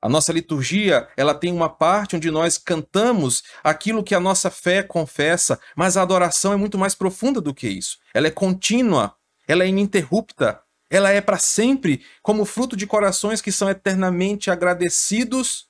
A 0.02 0.08
nossa 0.08 0.32
liturgia, 0.32 1.08
ela 1.16 1.34
tem 1.34 1.52
uma 1.52 1.68
parte 1.68 2.16
onde 2.16 2.30
nós 2.30 2.56
cantamos 2.56 3.42
aquilo 3.62 4.02
que 4.02 4.14
a 4.14 4.20
nossa 4.20 4.50
fé 4.50 4.82
confessa, 4.82 5.60
mas 5.76 5.96
a 5.96 6.02
adoração 6.02 6.52
é 6.52 6.56
muito 6.56 6.78
mais 6.78 6.94
profunda 6.94 7.40
do 7.40 7.52
que 7.52 7.68
isso. 7.68 7.98
Ela 8.14 8.28
é 8.28 8.30
contínua, 8.30 9.14
ela 9.46 9.62
é 9.62 9.68
ininterrupta, 9.68 10.62
ela 10.88 11.10
é 11.10 11.20
para 11.20 11.38
sempre, 11.38 12.02
como 12.22 12.46
fruto 12.46 12.76
de 12.76 12.86
corações 12.86 13.42
que 13.42 13.52
são 13.52 13.68
eternamente 13.68 14.50
agradecidos 14.50 15.68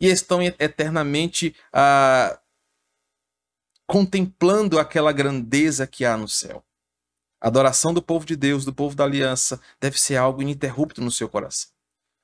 e 0.00 0.06
estão 0.06 0.40
eternamente 0.40 1.54
ah, 1.72 2.38
contemplando 3.86 4.78
aquela 4.78 5.10
grandeza 5.10 5.86
que 5.86 6.04
há 6.04 6.16
no 6.16 6.28
céu. 6.28 6.64
A 7.40 7.48
adoração 7.48 7.92
do 7.92 8.02
povo 8.02 8.24
de 8.24 8.36
Deus, 8.36 8.64
do 8.64 8.72
povo 8.72 8.94
da 8.94 9.04
aliança, 9.04 9.60
deve 9.80 9.98
ser 9.98 10.16
algo 10.16 10.42
ininterrupto 10.42 11.00
no 11.00 11.10
seu 11.10 11.28
coração. 11.28 11.77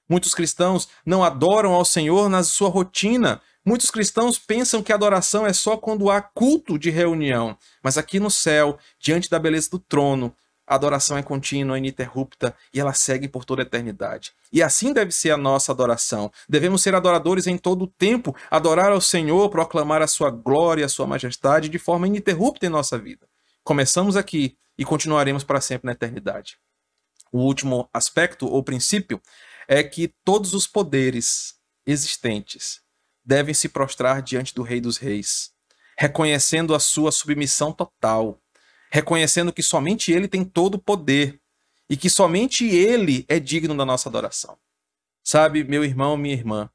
Muitos 0.08 0.34
cristãos 0.34 0.88
não 1.04 1.24
adoram 1.24 1.72
ao 1.72 1.84
Senhor 1.84 2.28
na 2.28 2.42
sua 2.42 2.68
rotina. 2.68 3.40
Muitos 3.64 3.90
cristãos 3.90 4.38
pensam 4.38 4.82
que 4.82 4.92
a 4.92 4.94
adoração 4.94 5.46
é 5.46 5.52
só 5.52 5.76
quando 5.76 6.10
há 6.10 6.20
culto 6.20 6.78
de 6.78 6.90
reunião. 6.90 7.56
Mas 7.82 7.96
aqui 7.96 8.20
no 8.20 8.30
céu, 8.30 8.78
diante 8.98 9.30
da 9.30 9.38
beleza 9.38 9.70
do 9.70 9.78
trono, 9.78 10.34
a 10.66 10.74
adoração 10.76 11.18
é 11.18 11.22
contínua, 11.22 11.78
ininterrupta 11.78 12.54
e 12.72 12.80
ela 12.80 12.94
segue 12.94 13.28
por 13.28 13.44
toda 13.44 13.62
a 13.62 13.64
eternidade. 13.66 14.32
E 14.52 14.62
assim 14.62 14.92
deve 14.92 15.12
ser 15.12 15.30
a 15.30 15.36
nossa 15.36 15.72
adoração. 15.72 16.32
Devemos 16.48 16.82
ser 16.82 16.94
adoradores 16.94 17.46
em 17.46 17.58
todo 17.58 17.82
o 17.82 17.86
tempo, 17.86 18.34
adorar 18.50 18.90
ao 18.90 19.00
Senhor, 19.00 19.48
proclamar 19.50 20.00
a 20.00 20.06
sua 20.06 20.30
glória, 20.30 20.86
a 20.86 20.88
sua 20.88 21.06
majestade 21.06 21.68
de 21.68 21.78
forma 21.78 22.06
ininterrupta 22.06 22.64
em 22.64 22.70
nossa 22.70 22.98
vida. 22.98 23.26
Começamos 23.62 24.16
aqui 24.16 24.56
e 24.76 24.84
continuaremos 24.84 25.44
para 25.44 25.60
sempre 25.60 25.86
na 25.86 25.92
eternidade. 25.92 26.56
O 27.30 27.38
último 27.38 27.88
aspecto 27.92 28.46
ou 28.46 28.62
princípio 28.62 29.20
é 29.68 29.82
que 29.82 30.14
todos 30.24 30.54
os 30.54 30.66
poderes 30.66 31.54
existentes 31.86 32.80
devem 33.24 33.54
se 33.54 33.68
prostrar 33.68 34.22
diante 34.22 34.54
do 34.54 34.62
Rei 34.62 34.80
dos 34.80 34.98
Reis, 34.98 35.52
reconhecendo 35.98 36.74
a 36.74 36.80
sua 36.80 37.10
submissão 37.10 37.72
total 37.72 38.40
reconhecendo 38.94 39.52
que 39.52 39.60
somente 39.60 40.12
Ele 40.12 40.28
tem 40.28 40.44
todo 40.44 40.76
o 40.76 40.78
poder 40.80 41.40
e 41.90 41.96
que 41.96 42.08
somente 42.08 42.64
Ele 42.64 43.24
é 43.28 43.40
digno 43.40 43.76
da 43.76 43.84
nossa 43.84 44.08
adoração. 44.08 44.56
Sabe, 45.24 45.64
meu 45.64 45.84
irmão, 45.84 46.16
minha 46.16 46.32
irmã, 46.32 46.70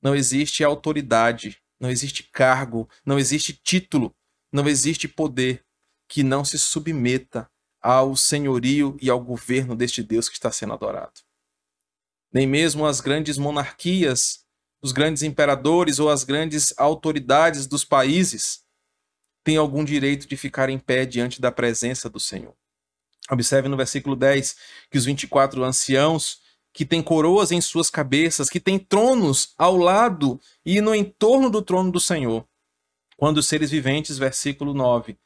não 0.00 0.14
existe 0.14 0.64
autoridade, 0.64 1.60
não 1.78 1.90
existe 1.90 2.22
cargo, 2.22 2.88
não 3.04 3.18
existe 3.18 3.52
título, 3.52 4.16
não 4.50 4.66
existe 4.66 5.06
poder 5.06 5.62
que 6.08 6.22
não 6.22 6.42
se 6.42 6.58
submeta 6.58 7.46
ao 7.82 8.16
senhorio 8.16 8.96
e 8.98 9.10
ao 9.10 9.20
governo 9.20 9.76
deste 9.76 10.02
Deus 10.02 10.30
que 10.30 10.36
está 10.36 10.50
sendo 10.50 10.72
adorado. 10.72 11.20
Nem 12.32 12.46
mesmo 12.46 12.86
as 12.86 13.00
grandes 13.00 13.36
monarquias, 13.36 14.44
os 14.82 14.90
grandes 14.90 15.22
imperadores 15.22 15.98
ou 15.98 16.10
as 16.10 16.24
grandes 16.24 16.74
autoridades 16.76 17.66
dos 17.66 17.84
países 17.84 18.62
tem 19.44 19.56
algum 19.56 19.84
direito 19.84 20.26
de 20.26 20.36
ficar 20.36 20.68
em 20.68 20.78
pé 20.78 21.04
diante 21.04 21.40
da 21.40 21.50
presença 21.50 22.08
do 22.08 22.20
Senhor. 22.20 22.54
Observe 23.30 23.68
no 23.68 23.76
versículo 23.76 24.16
10 24.16 24.56
que 24.90 24.98
os 24.98 25.04
24 25.04 25.62
anciãos, 25.62 26.40
que 26.72 26.86
têm 26.86 27.02
coroas 27.02 27.52
em 27.52 27.60
suas 27.60 27.90
cabeças, 27.90 28.48
que 28.48 28.60
têm 28.60 28.78
tronos 28.78 29.52
ao 29.58 29.76
lado 29.76 30.40
e 30.64 30.80
no 30.80 30.94
entorno 30.94 31.50
do 31.50 31.60
trono 31.60 31.92
do 31.92 32.00
Senhor, 32.00 32.46
quando 33.16 33.38
os 33.38 33.46
seres 33.46 33.70
viventes, 33.70 34.18
versículo 34.18 34.72
9, 34.72 35.12
uh, 35.12 35.16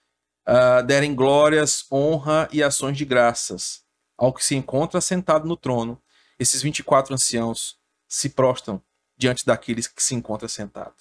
ah, 0.47 0.83
derem 0.83 1.15
glórias, 1.15 1.87
honra 1.91 2.49
e 2.53 2.63
ações 2.63 2.97
de 2.97 3.05
graças 3.05 3.85
ao 4.19 4.33
que 4.33 4.45
se 4.45 4.55
encontra 4.55 5.01
sentado 5.01 5.47
no 5.47 5.57
trono, 5.57 6.03
esses 6.39 6.63
24 6.63 7.15
anciãos 7.15 7.79
se 8.09 8.31
prostram 8.31 8.83
diante 9.17 9.45
daqueles 9.45 9.87
que 9.87 10.03
se 10.03 10.15
encontra 10.15 10.49
sentado, 10.49 10.95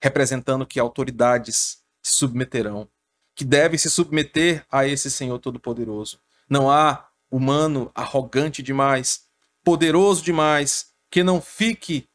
representando 0.00 0.66
que 0.66 0.78
autoridades, 0.78 1.82
se 2.00 2.12
submeterão, 2.14 2.88
que 3.34 3.44
devem 3.44 3.78
se 3.78 3.90
submeter 3.90 4.64
a 4.70 4.86
esse 4.86 5.10
Senhor 5.10 5.38
Todo-Poderoso. 5.38 6.20
Não 6.48 6.70
há 6.70 7.08
humano 7.30 7.90
arrogante 7.94 8.62
demais, 8.62 9.26
poderoso 9.62 10.22
demais, 10.22 10.92
que 11.10 11.22
não 11.22 11.40
fique 11.40 12.08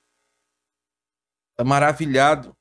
maravilhado 1.63 2.55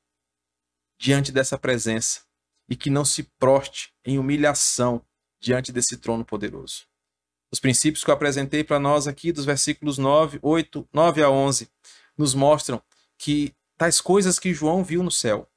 diante 0.97 1.31
dessa 1.31 1.57
presença 1.57 2.21
e 2.69 2.75
que 2.75 2.89
não 2.89 3.03
se 3.03 3.23
proste 3.23 3.93
em 4.05 4.17
humilhação 4.17 5.05
diante 5.39 5.71
desse 5.71 5.97
trono 5.97 6.23
poderoso. 6.23 6.85
Os 7.53 7.59
princípios 7.59 8.03
que 8.03 8.09
eu 8.09 8.15
apresentei 8.15 8.63
para 8.63 8.79
nós 8.79 9.07
aqui, 9.07 9.31
dos 9.31 9.45
versículos 9.45 9.99
9, 9.99 10.39
8, 10.41 10.89
9 10.91 11.21
a 11.21 11.29
11, 11.29 11.69
nos 12.17 12.33
mostram 12.33 12.81
que 13.15 13.53
tais 13.77 14.01
coisas 14.01 14.39
que 14.39 14.55
João 14.55 14.83
viu 14.83 15.03
no 15.03 15.11
céu 15.11 15.47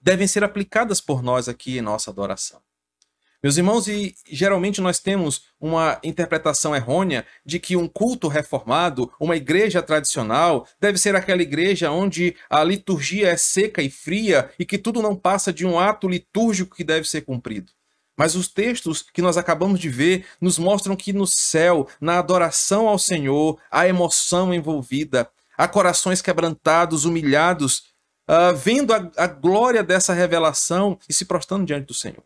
devem 0.00 0.26
ser 0.26 0.42
aplicadas 0.42 1.02
por 1.02 1.22
nós 1.22 1.46
aqui 1.46 1.76
em 1.76 1.82
nossa 1.82 2.10
adoração. 2.10 2.58
Meus 3.42 3.58
irmãos, 3.58 3.86
e 3.86 4.14
geralmente 4.30 4.80
nós 4.80 4.98
temos 4.98 5.42
uma 5.60 6.00
interpretação 6.02 6.74
errônea 6.74 7.26
de 7.44 7.60
que 7.60 7.76
um 7.76 7.86
culto 7.86 8.26
reformado, 8.26 9.12
uma 9.20 9.36
igreja 9.36 9.82
tradicional, 9.82 10.66
deve 10.80 10.96
ser 10.96 11.14
aquela 11.14 11.42
igreja 11.42 11.90
onde 11.90 12.34
a 12.48 12.64
liturgia 12.64 13.28
é 13.28 13.36
seca 13.36 13.82
e 13.82 13.90
fria 13.90 14.50
e 14.58 14.64
que 14.64 14.78
tudo 14.78 15.02
não 15.02 15.14
passa 15.14 15.52
de 15.52 15.66
um 15.66 15.78
ato 15.78 16.08
litúrgico 16.08 16.74
que 16.74 16.82
deve 16.82 17.06
ser 17.06 17.26
cumprido. 17.26 17.73
Mas 18.16 18.34
os 18.34 18.48
textos 18.48 19.02
que 19.02 19.22
nós 19.22 19.36
acabamos 19.36 19.80
de 19.80 19.88
ver 19.88 20.26
nos 20.40 20.58
mostram 20.58 20.94
que 20.94 21.12
no 21.12 21.26
céu, 21.26 21.88
na 22.00 22.18
adoração 22.18 22.88
ao 22.88 22.98
Senhor, 22.98 23.58
há 23.70 23.88
emoção 23.88 24.54
envolvida, 24.54 25.28
há 25.56 25.66
corações 25.66 26.22
quebrantados, 26.22 27.04
humilhados, 27.04 27.94
uh, 28.28 28.54
vendo 28.56 28.92
a, 28.92 29.10
a 29.16 29.26
glória 29.26 29.82
dessa 29.82 30.12
revelação 30.12 30.98
e 31.08 31.12
se 31.12 31.24
prostrando 31.24 31.66
diante 31.66 31.86
do 31.86 31.94
Senhor. 31.94 32.22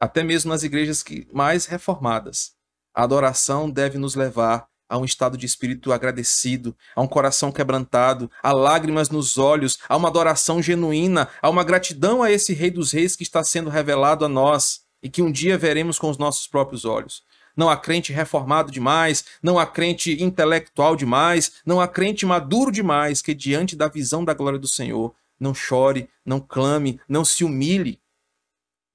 Até 0.00 0.22
mesmo 0.22 0.50
nas 0.50 0.62
igrejas 0.62 1.02
que 1.02 1.26
mais 1.32 1.66
reformadas, 1.66 2.52
a 2.94 3.02
adoração 3.02 3.68
deve 3.68 3.98
nos 3.98 4.14
levar 4.14 4.68
a 4.88 4.98
um 4.98 5.04
estado 5.04 5.36
de 5.36 5.46
espírito 5.46 5.92
agradecido, 5.92 6.76
a 6.94 7.00
um 7.00 7.08
coração 7.08 7.50
quebrantado, 7.50 8.30
a 8.42 8.52
lágrimas 8.52 9.08
nos 9.08 9.38
olhos, 9.38 9.78
a 9.88 9.96
uma 9.96 10.08
adoração 10.08 10.62
genuína, 10.62 11.28
a 11.40 11.48
uma 11.48 11.64
gratidão 11.64 12.22
a 12.22 12.30
esse 12.30 12.52
Rei 12.52 12.70
dos 12.70 12.92
Reis 12.92 13.16
que 13.16 13.22
está 13.22 13.42
sendo 13.42 13.70
revelado 13.70 14.24
a 14.24 14.28
nós 14.28 14.83
e 15.04 15.08
que 15.08 15.22
um 15.22 15.30
dia 15.30 15.56
veremos 15.56 15.98
com 15.98 16.10
os 16.10 16.18
nossos 16.18 16.48
próprios 16.48 16.84
olhos 16.84 17.22
não 17.56 17.70
há 17.70 17.76
crente 17.76 18.12
reformado 18.12 18.70
demais, 18.70 19.24
não 19.42 19.58
há 19.58 19.66
crente 19.66 20.22
intelectual 20.22 20.96
demais, 20.96 21.52
não 21.64 21.80
há 21.80 21.88
crente 21.88 22.26
maduro 22.26 22.70
demais 22.70 23.22
que, 23.22 23.34
diante 23.34 23.76
da 23.76 23.88
visão 23.88 24.24
da 24.24 24.34
glória 24.34 24.58
do 24.58 24.68
Senhor, 24.68 25.14
não 25.38 25.54
chore, 25.54 26.08
não 26.24 26.40
clame, 26.40 27.00
não 27.08 27.24
se 27.24 27.44
humilhe. 27.44 28.00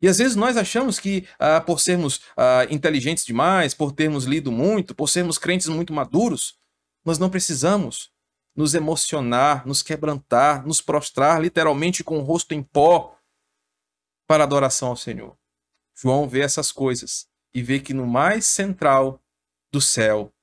E 0.01 0.07
às 0.07 0.17
vezes 0.17 0.35
nós 0.35 0.55
achamos 0.55 0.99
que, 0.99 1.27
ah, 1.37 1.59
por 1.59 1.79
sermos 1.79 2.21
ah, 2.35 2.65
inteligentes 2.69 3.25
demais, 3.25 3.73
por 3.73 3.91
termos 3.91 4.23
lido 4.25 4.51
muito, 4.51 4.95
por 4.95 5.09
sermos 5.09 5.37
crentes 5.37 5.67
muito 5.67 5.93
maduros, 5.93 6.57
nós 7.03 7.19
não 7.19 7.29
precisamos 7.29 8.09
nos 8.55 8.73
emocionar, 8.73 9.65
nos 9.65 9.81
quebrantar, 9.81 10.65
nos 10.65 10.81
prostrar 10.81 11.41
literalmente 11.41 12.03
com 12.03 12.17
o 12.17 12.23
rosto 12.23 12.53
em 12.53 12.63
pó 12.63 13.15
para 14.27 14.43
adoração 14.43 14.89
ao 14.89 14.97
Senhor. 14.97 15.38
João 16.01 16.29
vê 16.29 16.39
essas 16.39 16.71
coisas 16.71 17.27
e 17.53 17.61
vê 17.61 17.77
que 17.77 17.93
no 17.93 18.07
mais 18.07 18.45
central 18.45 19.21
do 19.69 19.81
céu, 19.81 20.33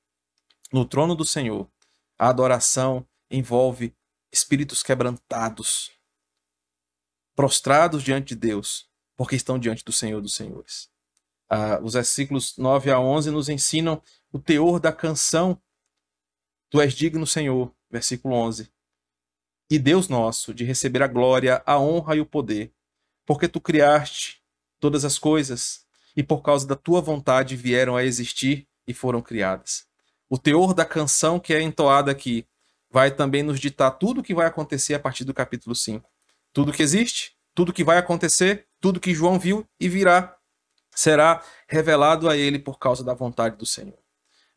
no 0.71 0.85
trono 0.85 1.15
do 1.15 1.25
Senhor, 1.25 1.67
a 2.19 2.29
adoração 2.29 3.09
envolve 3.31 3.97
espíritos 4.31 4.83
quebrantados, 4.83 5.91
prostrados 7.35 8.03
diante 8.03 8.35
de 8.35 8.37
Deus, 8.37 8.87
porque 9.17 9.35
estão 9.35 9.59
diante 9.59 9.83
do 9.83 9.93
Senhor 9.93 10.21
dos 10.21 10.35
Senhores. 10.35 10.91
Ah, 11.49 11.81
os 11.83 11.95
versículos 11.95 12.59
9 12.59 12.91
a 12.91 13.01
11 13.01 13.31
nos 13.31 13.49
ensinam 13.49 14.03
o 14.31 14.39
teor 14.39 14.79
da 14.79 14.93
canção. 14.93 15.59
Tu 16.69 16.83
és 16.83 16.93
digno, 16.93 17.27
Senhor, 17.27 17.75
versículo 17.91 18.35
11, 18.35 18.71
e 19.71 19.79
Deus 19.79 20.07
nosso, 20.09 20.53
de 20.53 20.65
receber 20.65 21.03
a 21.03 21.09
glória, 21.09 21.63
a 21.65 21.79
honra 21.79 22.15
e 22.15 22.21
o 22.21 22.27
poder, 22.27 22.75
porque 23.25 23.49
tu 23.49 23.59
criaste 23.59 24.45
todas 24.87 25.05
as 25.05 25.18
coisas 25.18 25.80
e 26.16 26.22
por 26.22 26.43
causa 26.43 26.64
da 26.64 26.76
tua 26.76 27.01
vontade 27.01 27.57
vieram 27.57 27.97
a 27.97 28.05
existir 28.05 28.68
e 28.87 28.95
foram 28.95 29.20
criadas. 29.20 29.84
O 30.30 30.39
teor 30.39 30.72
da 30.72 30.84
canção 30.84 31.41
que 31.41 31.53
é 31.53 31.61
entoada 31.61 32.09
aqui 32.12 32.47
vai 32.89 33.11
também 33.11 33.43
nos 33.43 33.59
ditar 33.59 33.91
tudo 33.91 34.20
o 34.20 34.22
que 34.22 34.32
vai 34.32 34.47
acontecer 34.47 34.95
a 34.95 35.01
partir 35.01 35.24
do 35.24 35.34
capítulo 35.34 35.74
5. 35.74 36.09
Tudo 36.53 36.72
que 36.72 36.84
existe, 36.84 37.32
tudo 37.53 37.72
que 37.72 37.82
vai 37.82 37.99
acontecer, 37.99 38.68
tudo 38.80 39.01
que 39.01 39.12
João 39.12 39.41
viu 39.41 39.66
e 39.80 39.89
virá, 39.89 40.37
será 40.95 41.43
revelado 41.66 42.28
a 42.28 42.37
ele 42.37 42.61
por 42.61 42.78
causa 42.78 43.03
da 43.03 43.12
vontade 43.12 43.57
do 43.57 43.66
Senhor. 43.66 43.99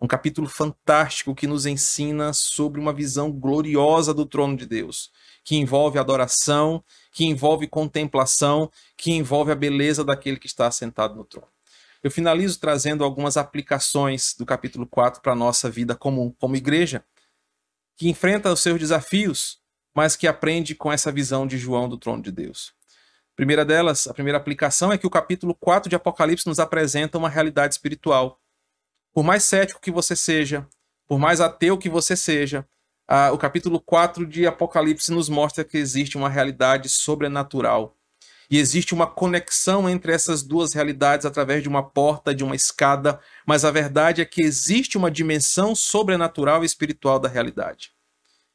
Um 0.01 0.07
capítulo 0.07 0.47
fantástico 0.47 1.35
que 1.35 1.45
nos 1.45 1.65
ensina 1.65 2.31
sobre 2.31 2.79
uma 2.79 2.93
visão 2.93 3.29
gloriosa 3.31 4.13
do 4.13 4.25
trono 4.25 4.55
de 4.55 4.65
Deus, 4.65 5.11
que 5.43 5.57
envolve 5.57 5.99
adoração, 5.99 6.81
que 7.11 7.25
envolve 7.25 7.67
contemplação, 7.67 8.71
que 8.95 9.11
envolve 9.11 9.51
a 9.51 9.55
beleza 9.55 10.03
daquele 10.03 10.39
que 10.39 10.47
está 10.47 10.71
sentado 10.71 11.15
no 11.15 11.25
trono. 11.25 11.49
Eu 12.01 12.09
finalizo 12.09 12.57
trazendo 12.59 13.03
algumas 13.03 13.35
aplicações 13.35 14.33
do 14.37 14.45
capítulo 14.45 14.87
4 14.87 15.21
para 15.21 15.33
a 15.33 15.35
nossa 15.35 15.69
vida 15.69 15.95
comum, 15.95 16.33
como 16.39 16.55
igreja, 16.55 17.03
que 17.97 18.07
enfrenta 18.07 18.53
os 18.53 18.61
seus 18.61 18.79
desafios, 18.79 19.59
mas 19.93 20.15
que 20.15 20.27
aprende 20.27 20.75
com 20.75 20.89
essa 20.89 21.11
visão 21.11 21.45
de 21.45 21.57
João 21.57 21.89
do 21.89 21.97
trono 21.97 22.23
de 22.23 22.31
Deus. 22.31 22.73
Primeira 23.35 23.65
delas, 23.65 24.07
a 24.07 24.13
primeira 24.13 24.37
aplicação 24.37 24.93
é 24.93 24.97
que 24.97 25.07
o 25.07 25.09
capítulo 25.09 25.53
4 25.55 25.89
de 25.89 25.95
Apocalipse 25.95 26.47
nos 26.47 26.59
apresenta 26.59 27.17
uma 27.17 27.27
realidade 27.27 27.73
espiritual 27.73 28.39
por 29.13 29.23
mais 29.23 29.43
cético 29.43 29.81
que 29.81 29.91
você 29.91 30.15
seja, 30.15 30.67
por 31.07 31.19
mais 31.19 31.41
ateu 31.41 31.77
que 31.77 31.89
você 31.89 32.15
seja, 32.15 32.65
o 33.33 33.37
capítulo 33.37 33.79
4 33.79 34.25
de 34.25 34.45
Apocalipse 34.45 35.11
nos 35.11 35.29
mostra 35.29 35.63
que 35.63 35.77
existe 35.77 36.15
uma 36.15 36.29
realidade 36.29 36.87
sobrenatural. 36.89 37.95
E 38.51 38.57
existe 38.57 38.95
uma 38.95 39.05
conexão 39.05 39.87
entre 39.87 40.11
essas 40.11 40.41
duas 40.41 40.73
realidades 40.73 41.25
através 41.25 41.61
de 41.61 41.69
uma 41.69 41.87
porta, 41.87 42.33
de 42.33 42.43
uma 42.43 42.55
escada, 42.55 43.19
mas 43.45 43.63
a 43.63 43.69
verdade 43.69 44.21
é 44.21 44.25
que 44.25 44.41
existe 44.41 44.97
uma 44.97 45.11
dimensão 45.11 45.75
sobrenatural 45.75 46.63
e 46.63 46.65
espiritual 46.65 47.19
da 47.19 47.29
realidade. 47.29 47.91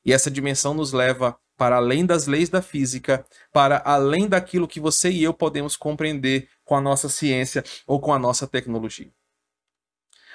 E 0.05 0.13
essa 0.13 0.31
dimensão 0.31 0.75
nos 0.75 0.93
leva 0.93 1.37
para 1.57 1.77
além 1.77 2.05
das 2.05 2.27
leis 2.27 2.49
da 2.49 2.61
física, 2.61 3.25
para 3.53 3.81
além 3.85 4.29
daquilo 4.29 4.67
que 4.67 4.81
você 4.81 5.11
e 5.11 5.23
eu 5.23 5.33
podemos 5.33 5.77
compreender 5.77 6.49
com 6.65 6.75
a 6.75 6.81
nossa 6.81 7.09
ciência 7.09 7.63
ou 7.87 8.01
com 8.01 8.13
a 8.13 8.19
nossa 8.19 8.49
tecnologia. 8.49 9.13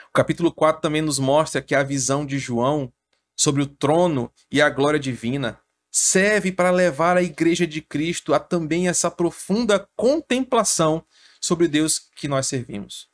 O 0.10 0.12
capítulo 0.12 0.52
4 0.52 0.82
também 0.82 1.04
nos 1.04 1.20
mostra 1.20 1.62
que 1.62 1.76
a 1.76 1.84
visão 1.84 2.26
de 2.26 2.40
João 2.40 2.92
sobre 3.38 3.62
o 3.62 3.68
trono 3.68 4.32
e 4.52 4.60
a 4.60 4.70
glória 4.70 5.00
divina 5.00 5.60
serve 5.92 6.52
para 6.52 6.72
levar 6.72 7.16
a 7.16 7.22
igreja 7.22 7.66
de 7.68 7.80
Cristo 7.80 8.34
a 8.34 8.40
também 8.40 8.88
essa 8.88 9.10
profunda 9.10 9.88
contemplação 9.96 11.06
sobre 11.40 11.68
Deus 11.68 12.00
que 12.16 12.28
nós 12.28 12.48
servimos. 12.48 13.08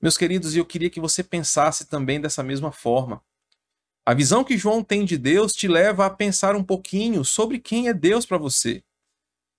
Meus 0.00 0.16
queridos, 0.16 0.54
eu 0.54 0.64
queria 0.64 0.90
que 0.90 1.00
você 1.00 1.24
pensasse 1.24 1.86
também 1.86 2.20
dessa 2.20 2.42
mesma 2.42 2.70
forma. 2.70 3.22
A 4.04 4.14
visão 4.14 4.44
que 4.44 4.56
João 4.56 4.82
tem 4.82 5.04
de 5.06 5.16
Deus 5.16 5.54
te 5.54 5.66
leva 5.66 6.06
a 6.06 6.10
pensar 6.10 6.54
um 6.54 6.62
pouquinho 6.62 7.24
sobre 7.24 7.58
quem 7.58 7.88
é 7.88 7.94
Deus 7.94 8.24
para 8.24 8.38
você. 8.38 8.82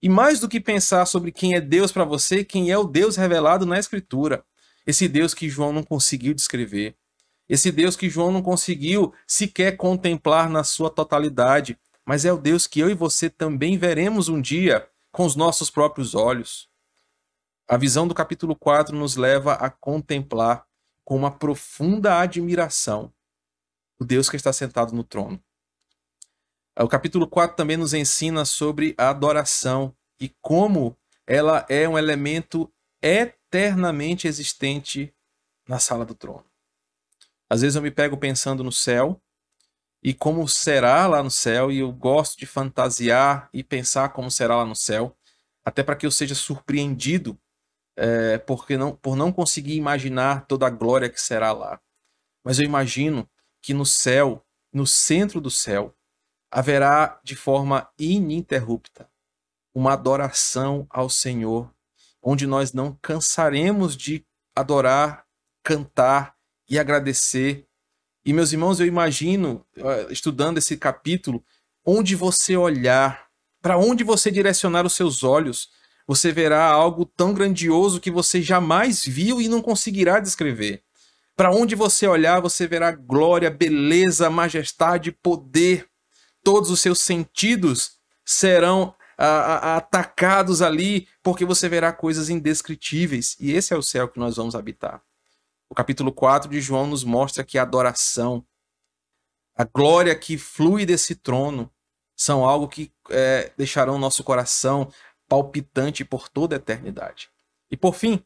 E 0.02 0.08
mais 0.08 0.40
do 0.40 0.48
que 0.48 0.62
pensar 0.62 1.06
sobre 1.08 1.32
quem 1.32 1.56
é 1.56 1.62
Deus 1.62 1.92
para 1.92 2.06
você, 2.06 2.44
quem 2.44 2.72
é 2.72 2.78
o 2.78 2.86
Deus 2.86 3.16
revelado 3.16 3.66
na 3.66 3.78
Escritura. 3.78 4.46
Esse 4.90 5.08
Deus 5.08 5.36
que 5.36 5.48
João 5.48 5.72
não 5.72 5.84
conseguiu 5.84 6.34
descrever. 6.34 6.96
Esse 7.48 7.72
Deus 7.72 7.96
que 7.96 8.10
João 8.10 8.32
não 8.32 8.42
conseguiu 8.42 9.14
sequer 9.28 9.78
contemplar 9.78 10.50
na 10.50 10.64
sua 10.64 10.90
totalidade. 10.90 11.78
Mas 12.04 12.26
é 12.26 12.34
o 12.34 12.40
Deus 12.40 12.66
que 12.66 12.80
eu 12.80 12.90
e 12.90 12.96
você 12.96 13.30
também 13.30 13.78
veremos 13.78 14.30
um 14.30 14.42
dia 14.42 14.90
com 15.12 15.28
os 15.28 15.36
nossos 15.36 15.70
próprios 15.70 16.16
olhos. 16.16 16.68
A 17.68 17.78
visão 17.78 18.08
do 18.08 18.16
capítulo 18.16 18.56
4 18.56 18.98
nos 18.98 19.16
leva 19.16 19.54
a 19.54 19.70
contemplar 19.70 20.66
com 21.06 21.16
uma 21.16 21.30
profunda 21.30 22.20
admiração 22.20 23.14
o 24.00 24.04
Deus 24.04 24.28
que 24.28 24.38
está 24.38 24.52
sentado 24.52 24.96
no 24.96 25.04
trono. 25.04 25.40
O 26.80 26.88
capítulo 26.88 27.28
4 27.28 27.56
também 27.56 27.78
nos 27.78 27.94
ensina 27.94 28.44
sobre 28.44 28.96
a 28.98 29.12
adoração 29.12 29.96
e 30.20 30.30
como 30.42 30.98
ela 31.28 31.64
é 31.70 31.88
um 31.88 31.96
elemento 31.96 32.74
eternamente 33.02 34.28
existente 34.28 35.14
na 35.68 35.80
sala 35.80 36.06
do 36.06 36.16
trono. 36.16 36.46
Às 37.50 37.62
vezes 37.62 37.76
eu 37.76 37.82
me 37.82 37.92
pego 37.92 38.18
pensando 38.18 38.64
no 38.64 38.72
céu 38.72 39.22
e 40.02 40.14
como 40.14 40.48
será 40.48 41.08
lá 41.08 41.22
no 41.22 41.30
céu, 41.32 41.72
e 41.72 41.80
eu 41.80 41.92
gosto 41.92 42.38
de 42.38 42.46
fantasiar 42.46 43.50
e 43.54 43.64
pensar 43.64 44.10
como 44.10 44.32
será 44.32 44.56
lá 44.56 44.66
no 44.66 44.76
céu, 44.76 45.16
até 45.64 45.84
para 45.84 45.96
que 45.96 46.06
eu 46.06 46.12
seja 46.12 46.34
surpreendido 46.36 47.38
é, 47.98 48.38
porque 48.38 48.78
não, 48.78 48.96
por 48.96 49.18
não 49.18 49.30
conseguir 49.30 49.76
imaginar 49.76 50.46
toda 50.48 50.66
a 50.66 50.70
glória 50.70 51.10
que 51.10 51.20
será 51.20 51.52
lá. 51.52 51.82
Mas 52.44 52.58
eu 52.58 52.66
imagino 52.66 53.30
que 53.62 53.74
no 53.74 53.86
céu, 53.86 54.46
no 54.72 54.88
centro 54.88 55.42
do 55.42 55.52
céu, 55.52 55.94
haverá 56.50 57.20
de 57.24 57.36
forma 57.36 57.92
ininterrupta 58.00 59.10
uma 59.74 59.94
adoração 59.94 60.88
ao 60.90 61.10
Senhor 61.10 61.74
onde 62.22 62.46
nós 62.46 62.74
não 62.74 62.98
cansaremos 63.02 63.96
de 63.96 64.26
adorar, 64.56 65.26
cantar 65.64 66.36
e 66.70 66.78
agradecer. 66.78 67.66
E, 68.26 68.34
meus 68.34 68.52
irmãos, 68.52 68.80
eu 68.80 68.86
imagino, 68.86 69.66
estudando 70.10 70.58
esse 70.58 70.78
capítulo, 70.78 71.44
onde 71.86 72.16
você 72.16 72.58
olhar, 72.58 73.28
para 73.62 73.78
onde 73.78 74.04
você 74.04 74.30
direcionar 74.30 74.86
os 74.86 74.94
seus 74.94 75.24
olhos, 75.24 75.70
você 76.06 76.32
verá 76.32 76.66
algo 76.66 77.06
tão 77.06 77.34
grandioso 77.34 78.00
que 78.00 78.12
você 78.12 78.42
jamais 78.42 79.06
viu 79.06 79.40
e 79.40 79.48
não 79.48 79.62
conseguirá 79.62 80.20
descrever. 80.20 80.84
Para 81.36 81.52
onde 81.52 81.76
você 81.76 82.08
olhar, 82.08 82.42
você 82.42 82.68
verá 82.68 82.92
glória, 82.92 83.50
beleza, 83.50 84.30
majestade, 84.30 85.12
poder. 85.12 85.88
Todos 86.44 86.70
os 86.70 86.82
seus 86.82 87.00
sentidos 87.00 87.94
serão 88.26 88.94
atacados 89.22 90.62
ali, 90.62 91.08
porque 91.22 91.44
você 91.44 91.68
verá 91.68 91.92
coisas 91.92 92.30
indescritíveis. 92.30 93.36
E 93.40 93.52
esse 93.52 93.74
é 93.74 93.78
o 93.78 93.84
céu 93.84 94.08
que 94.08 94.20
nós 94.20 94.38
vamos 94.38 94.56
habitar. 94.56 95.04
O 95.70 95.76
capítulo 95.76 96.12
4 96.12 96.50
de 96.50 96.62
João 96.62 96.88
nos 96.88 97.04
mostra 97.04 97.44
que 97.44 97.58
a 97.58 97.64
adoração, 97.64 98.46
a 99.56 99.66
glória 99.66 100.16
que 100.16 100.38
flui 100.38 100.86
desse 100.86 101.16
trono, 101.16 101.70
são 102.16 102.46
algo 102.46 102.68
que 102.68 102.94
é, 103.10 103.52
deixarão 103.58 104.00
nosso 104.00 104.24
coração 104.24 104.92
palpitante 105.28 106.06
por 106.06 106.30
toda 106.30 106.56
a 106.56 106.58
eternidade. 106.58 107.30
E 107.70 107.76
por 107.76 107.96
fim, 107.96 108.24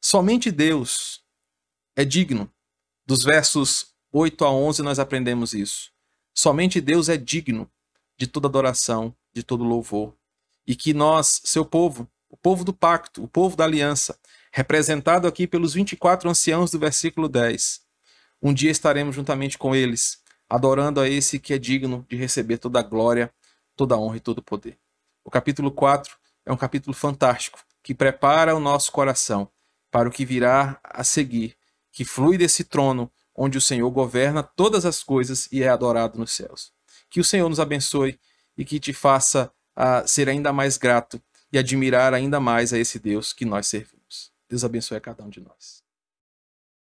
somente 0.00 0.52
Deus 0.52 1.24
é 1.96 2.04
digno. 2.04 2.52
Dos 3.06 3.24
versos 3.24 3.94
8 4.12 4.44
a 4.44 4.50
11 4.50 4.82
nós 4.82 4.98
aprendemos 4.98 5.54
isso. 5.54 5.90
Somente 6.34 6.80
Deus 6.80 7.08
é 7.08 7.16
digno 7.16 7.70
de 8.16 8.26
toda 8.26 8.46
adoração, 8.46 9.14
de 9.32 9.42
todo 9.42 9.64
louvor 9.64 10.14
e 10.66 10.74
que 10.74 10.94
nós, 10.94 11.40
seu 11.44 11.64
povo, 11.64 12.08
o 12.28 12.36
povo 12.36 12.64
do 12.64 12.72
pacto, 12.72 13.22
o 13.22 13.28
povo 13.28 13.56
da 13.56 13.64
aliança, 13.64 14.18
representado 14.52 15.26
aqui 15.26 15.46
pelos 15.46 15.74
24 15.74 16.28
anciãos 16.28 16.70
do 16.70 16.78
versículo 16.78 17.28
10, 17.28 17.80
um 18.42 18.52
dia 18.52 18.70
estaremos 18.70 19.16
juntamente 19.16 19.56
com 19.56 19.74
eles, 19.74 20.18
adorando 20.48 21.00
a 21.00 21.08
esse 21.08 21.38
que 21.38 21.54
é 21.54 21.58
digno 21.58 22.04
de 22.08 22.16
receber 22.16 22.58
toda 22.58 22.80
a 22.80 22.82
glória, 22.82 23.32
toda 23.74 23.94
a 23.94 23.98
honra 23.98 24.18
e 24.18 24.20
todo 24.20 24.38
o 24.38 24.42
poder. 24.42 24.78
O 25.24 25.30
capítulo 25.30 25.70
4 25.70 26.14
é 26.44 26.52
um 26.52 26.56
capítulo 26.56 26.94
fantástico 26.94 27.58
que 27.82 27.94
prepara 27.94 28.54
o 28.54 28.60
nosso 28.60 28.92
coração 28.92 29.48
para 29.90 30.08
o 30.08 30.12
que 30.12 30.24
virá 30.24 30.78
a 30.82 31.02
seguir, 31.04 31.56
que 31.92 32.04
flui 32.04 32.36
desse 32.36 32.64
trono 32.64 33.10
onde 33.34 33.56
o 33.56 33.60
Senhor 33.60 33.90
governa 33.90 34.42
todas 34.42 34.84
as 34.84 35.02
coisas 35.02 35.48
e 35.50 35.62
é 35.62 35.68
adorado 35.68 36.18
nos 36.18 36.32
céus. 36.32 36.72
Que 37.08 37.20
o 37.20 37.24
Senhor 37.24 37.48
nos 37.48 37.60
abençoe 37.60 38.18
e 38.56 38.64
que 38.64 38.78
te 38.78 38.92
faça 38.92 39.52
a 39.76 40.06
ser 40.06 40.28
ainda 40.28 40.52
mais 40.52 40.76
grato 40.76 41.20
e 41.52 41.58
admirar 41.58 42.14
ainda 42.14 42.40
mais 42.40 42.72
a 42.72 42.78
esse 42.78 42.98
Deus 42.98 43.32
que 43.32 43.44
nós 43.44 43.66
servimos. 43.66 44.32
Deus 44.48 44.64
abençoe 44.64 44.96
a 44.96 45.00
cada 45.00 45.22
um 45.22 45.28
de 45.28 45.40
nós. 45.40 45.83